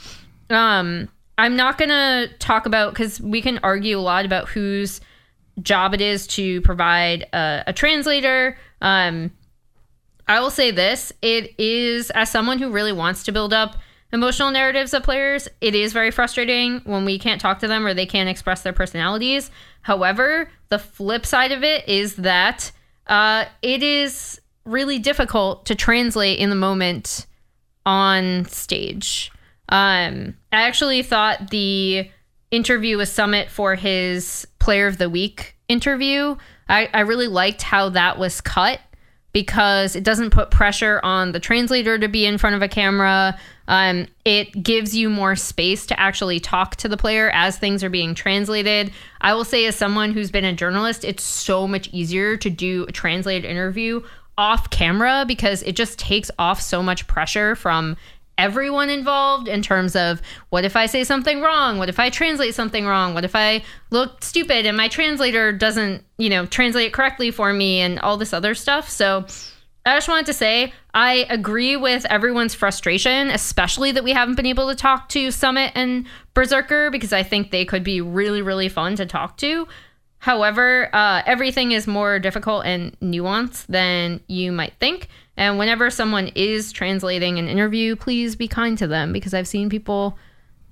Um, 0.50 1.08
I'm 1.38 1.56
not 1.56 1.78
gonna 1.78 2.28
talk 2.40 2.66
about 2.66 2.94
because 2.94 3.22
we 3.22 3.42
can 3.42 3.60
argue 3.64 3.98
a 3.98 4.02
lot 4.02 4.26
about 4.26 4.50
whose 4.50 5.00
job 5.62 5.94
it 5.94 6.02
is 6.02 6.28
to 6.28 6.60
provide 6.62 7.24
a, 7.32 7.64
a 7.68 7.74
translator. 7.74 8.58
Um, 8.82 9.32
I 10.28 10.42
will 10.42 10.52
say 10.52 10.70
this: 10.70 11.14
it 11.22 11.58
is 11.58 12.12
as 12.12 12.30
someone 12.30 12.60
who 12.60 12.72
really 12.72 12.94
wants 12.94 13.24
to 13.24 13.32
build 13.32 13.54
up 13.54 13.78
emotional 14.12 14.52
narratives 14.52 14.94
of 14.94 15.04
players, 15.04 15.48
it 15.62 15.76
is 15.76 15.94
very 15.94 16.12
frustrating 16.12 16.82
when 16.86 17.06
we 17.06 17.20
can't 17.20 17.42
talk 17.42 17.60
to 17.60 17.68
them 17.68 17.86
or 17.86 17.94
they 17.94 18.06
can't 18.06 18.30
express 18.30 18.64
their 18.64 18.74
personalities. 18.74 19.52
However, 19.82 20.50
the 20.70 20.80
flip 20.80 21.26
side 21.26 21.52
of 21.52 21.64
it 21.64 21.88
is 21.88 22.16
that 22.16 22.72
uh, 23.08 23.46
it 23.62 23.84
is 23.84 24.42
really 24.66 25.00
difficult 25.00 25.66
to 25.66 25.76
translate 25.76 26.40
in 26.40 26.50
the 26.50 26.56
moment 26.56 27.26
on 27.86 28.46
stage. 28.46 29.32
Um, 29.70 30.36
I 30.52 30.64
actually 30.64 31.04
thought 31.04 31.50
the 31.50 32.10
interview 32.52 32.98
with 32.98 33.10
Summit 33.10 33.50
for 33.50 33.76
his 33.76 34.48
Player 34.60 34.88
of 34.88 34.98
the 34.98 35.10
Week 35.10 35.56
interview, 35.68 36.36
I, 36.68 36.90
I 36.94 37.02
really 37.02 37.28
liked 37.28 37.62
how 37.62 37.90
that 37.90 38.18
was 38.18 38.42
cut 38.42 38.80
because 39.34 39.96
it 39.96 40.04
doesn't 40.04 40.32
put 40.32 40.52
pressure 40.52 41.00
on 41.04 41.32
the 41.32 41.40
translator 41.40 41.98
to 41.98 42.08
be 42.08 42.26
in 42.26 42.38
front 42.38 42.56
of 42.56 42.62
a 42.62 42.68
camera. 42.68 43.38
Um, 43.70 44.08
it 44.26 44.64
gives 44.64 44.96
you 44.96 45.10
more 45.12 45.36
space 45.36 45.86
to 45.86 46.00
actually 46.00 46.40
talk 46.40 46.76
to 46.78 46.90
the 46.90 46.98
player 46.98 47.30
as 47.30 47.58
things 47.58 47.84
are 47.84 47.90
being 47.90 48.16
translated. 48.16 48.92
I 49.22 49.36
will 49.36 49.46
say, 49.46 49.66
as 49.66 49.76
someone 49.76 50.12
who's 50.12 50.32
been 50.32 50.44
a 50.44 50.54
journalist, 50.54 51.06
it's 51.06 51.24
so 51.24 51.68
much 51.68 51.88
easier 51.94 52.36
to 52.36 52.50
do 52.50 52.86
a 52.90 52.92
translated 52.92 53.46
interview 53.46 54.02
off 54.40 54.72
camera 54.72 55.24
because 55.28 55.62
it 55.64 55.76
just 55.76 56.00
takes 56.00 56.32
off 56.40 56.60
so 56.60 56.82
much 56.82 57.06
pressure 57.06 57.56
from 57.56 57.96
everyone 58.40 58.90
involved 58.90 59.48
in 59.48 59.62
terms 59.62 59.96
of 59.96 60.22
what 60.50 60.66
if 60.66 60.76
I 60.76 60.88
say 60.88 61.04
something 61.04 61.42
wrong? 61.42 61.78
What 61.78 61.90
if 61.90 62.00
I 62.00 62.10
translate 62.10 62.56
something 62.56 62.88
wrong? 62.88 63.14
What 63.14 63.26
if 63.26 63.36
I 63.36 63.62
look 63.92 64.24
stupid 64.24 64.66
and 64.66 64.78
my 64.78 64.88
translator 64.88 65.52
doesn't, 65.52 66.04
you 66.18 66.30
know, 66.30 66.46
translate 66.48 66.94
correctly 66.94 67.30
for 67.30 67.54
me 67.54 67.82
and 67.82 68.00
all 68.00 68.18
this 68.18 68.34
other 68.34 68.56
stuff? 68.56 68.90
So 68.90 69.26
I 69.90 69.96
just 69.98 70.08
wanted 70.08 70.28
to 70.28 70.34
say 70.34 70.74
I 70.94 71.26
agree 71.30 71.76
with 71.76 72.06
everyone's 72.06 72.54
frustration, 72.54 73.30
especially 73.30 73.92
that 73.92 74.04
we 74.04 74.12
haven't 74.12 74.36
been 74.36 74.46
able 74.46 74.70
to 74.70 74.76
talk 74.76 75.10
to 75.10 75.32
Summit 75.32 75.72
and 75.76 76.06
Berserker 76.34 76.92
because 76.92 77.14
I 77.14 77.24
think 77.24 77.52
they 77.52 77.66
could 77.66 77.84
be 77.84 78.02
really, 78.02 78.42
really 78.42 78.70
fun 78.70 78.96
to 78.96 79.06
talk 79.06 79.38
to. 79.38 79.68
However, 80.20 80.94
uh, 80.94 81.24
everything 81.26 81.72
is 81.72 81.88
more 81.88 82.20
difficult 82.20 82.66
and 82.66 82.98
nuanced 83.00 83.68
than 83.68 84.20
you 84.28 84.52
might 84.52 84.74
think. 84.80 85.08
And 85.38 85.58
whenever 85.58 85.90
someone 85.90 86.28
is 86.36 86.74
translating 86.74 87.40
an 87.40 87.48
interview, 87.48 87.96
please 87.96 88.36
be 88.36 88.48
kind 88.48 88.78
to 88.78 88.88
them 88.88 89.14
because 89.14 89.34
I've 89.34 89.48
seen 89.48 89.70
people, 89.70 90.18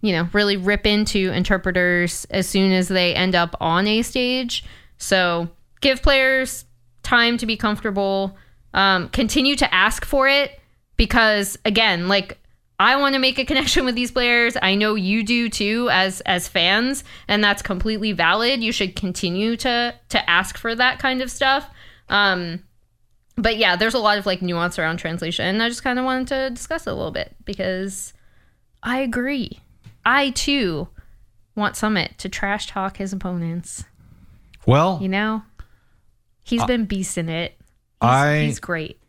you 0.02 0.12
know, 0.12 0.28
really 0.34 0.58
rip 0.58 0.86
into 0.86 1.32
interpreters 1.32 2.26
as 2.30 2.48
soon 2.48 2.74
as 2.74 2.90
they 2.90 3.16
end 3.16 3.36
up 3.36 3.56
on 3.62 3.88
a 3.88 4.02
stage. 4.02 4.66
So 4.98 5.48
give 5.80 6.02
players 6.02 6.66
time 7.04 7.38
to 7.38 7.46
be 7.46 7.56
comfortable. 7.56 8.38
Um, 8.78 9.10
continue 9.10 9.56
to 9.56 9.74
ask 9.74 10.06
for 10.06 10.28
it 10.28 10.52
because, 10.98 11.58
again, 11.66 12.08
like 12.08 12.38
I 12.80 12.96
want 12.98 13.16
to 13.16 13.20
make 13.20 13.40
a 13.40 13.46
connection 13.52 13.86
with 13.86 13.96
these 13.96 14.12
players. 14.12 14.56
I 14.62 14.76
know 14.76 14.96
you 14.96 15.24
do 15.24 15.50
too 15.50 15.90
as 15.92 16.22
as 16.22 16.48
fans, 16.48 17.04
and 17.28 17.44
that's 17.44 17.62
completely 17.62 18.12
valid. 18.12 18.64
You 18.64 18.72
should 18.72 18.96
continue 18.96 19.58
to 19.58 19.96
to 20.10 20.30
ask 20.30 20.58
for 20.58 20.76
that 20.76 21.00
kind 21.00 21.22
of 21.22 21.32
stuff. 21.32 21.70
Um, 22.08 22.64
but 23.36 23.58
yeah, 23.58 23.76
there's 23.76 23.96
a 23.96 24.00
lot 24.00 24.20
of 24.20 24.26
like 24.26 24.42
nuance 24.44 24.78
around 24.78 24.98
translation. 24.98 25.60
I 25.60 25.70
just 25.70 25.84
kind 25.84 25.98
of 25.98 26.06
wanted 26.06 26.28
to 26.28 26.50
discuss 26.52 26.86
it 26.88 26.92
a 26.92 26.94
little 26.94 27.12
bit 27.12 27.36
because 27.46 28.14
I 28.84 29.00
agree. 29.00 29.60
I 30.06 30.30
too 30.30 30.88
want 31.56 31.76
Summit 31.76 32.18
to 32.20 32.30
trash 32.30 32.68
talk 32.68 32.98
his 32.98 33.12
opponents. 33.12 33.84
Well, 34.68 35.00
You 35.02 35.10
know, 35.10 35.42
he's 36.44 36.64
been 36.66 36.86
beasting 36.86 37.30
it. 37.30 37.57
I- 38.02 38.40
he's 38.46 38.60
great. 38.60 39.00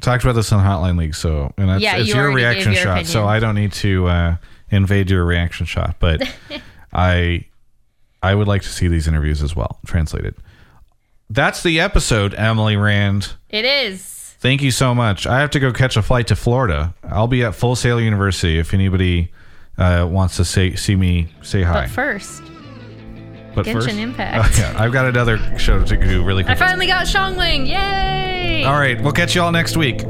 talked 0.00 0.22
about 0.24 0.34
this 0.34 0.52
on 0.52 0.64
Hotline 0.64 0.98
League, 0.98 1.14
so 1.14 1.52
and 1.56 1.68
that's, 1.68 1.82
Yeah, 1.82 1.96
it's 1.96 2.08
you 2.08 2.14
your 2.16 2.32
reaction 2.32 2.72
your 2.72 2.82
shot, 2.82 3.06
so. 3.06 3.26
I 3.26 3.38
don't 3.40 3.54
need 3.54 3.72
to 3.74 4.06
uh, 4.06 4.36
invade 4.70 5.10
your 5.10 5.24
reaction 5.24 5.66
shot, 5.66 5.96
but 5.98 6.22
I 6.92 7.46
I 8.22 8.34
would 8.34 8.48
like 8.48 8.62
to 8.62 8.68
see 8.68 8.88
these 8.88 9.06
interviews 9.08 9.42
as 9.42 9.54
well 9.56 9.78
translated. 9.86 10.34
That's 11.30 11.62
the 11.62 11.80
episode, 11.80 12.34
Emily 12.34 12.76
Rand. 12.76 13.32
It 13.50 13.64
is. 13.64 14.34
Thank 14.40 14.60
you 14.62 14.70
so 14.70 14.94
much. 14.94 15.26
I 15.26 15.40
have 15.40 15.50
to 15.50 15.60
go 15.60 15.72
catch 15.72 15.96
a 15.96 16.02
flight 16.02 16.26
to 16.26 16.36
Florida. 16.36 16.94
I'll 17.02 17.26
be 17.28 17.42
at 17.44 17.54
Full 17.54 17.76
Sail 17.76 17.98
University 18.00 18.58
if 18.58 18.74
anybody 18.74 19.32
uh, 19.78 20.06
wants 20.10 20.36
to 20.36 20.44
say 20.44 20.74
see 20.74 20.96
me 20.96 21.28
say 21.42 21.62
hi. 21.62 21.82
But 21.82 21.90
first, 21.90 22.42
But 23.54 23.66
Genshin 23.66 23.98
Impact. 23.98 24.58
Oh, 24.58 24.60
yeah, 24.60 24.74
I've 24.76 24.92
got 24.92 25.06
another 25.06 25.38
show 25.58 25.82
to 25.84 25.96
do 25.96 26.24
really 26.24 26.44
I 26.44 26.54
finally 26.54 26.86
got 26.86 27.06
Xiangling. 27.06 27.66
Yay! 27.66 28.64
All 28.64 28.74
right, 28.78 29.00
we'll 29.00 29.12
catch 29.12 29.34
you 29.34 29.42
all 29.42 29.52
next 29.52 29.76
week. 29.76 30.02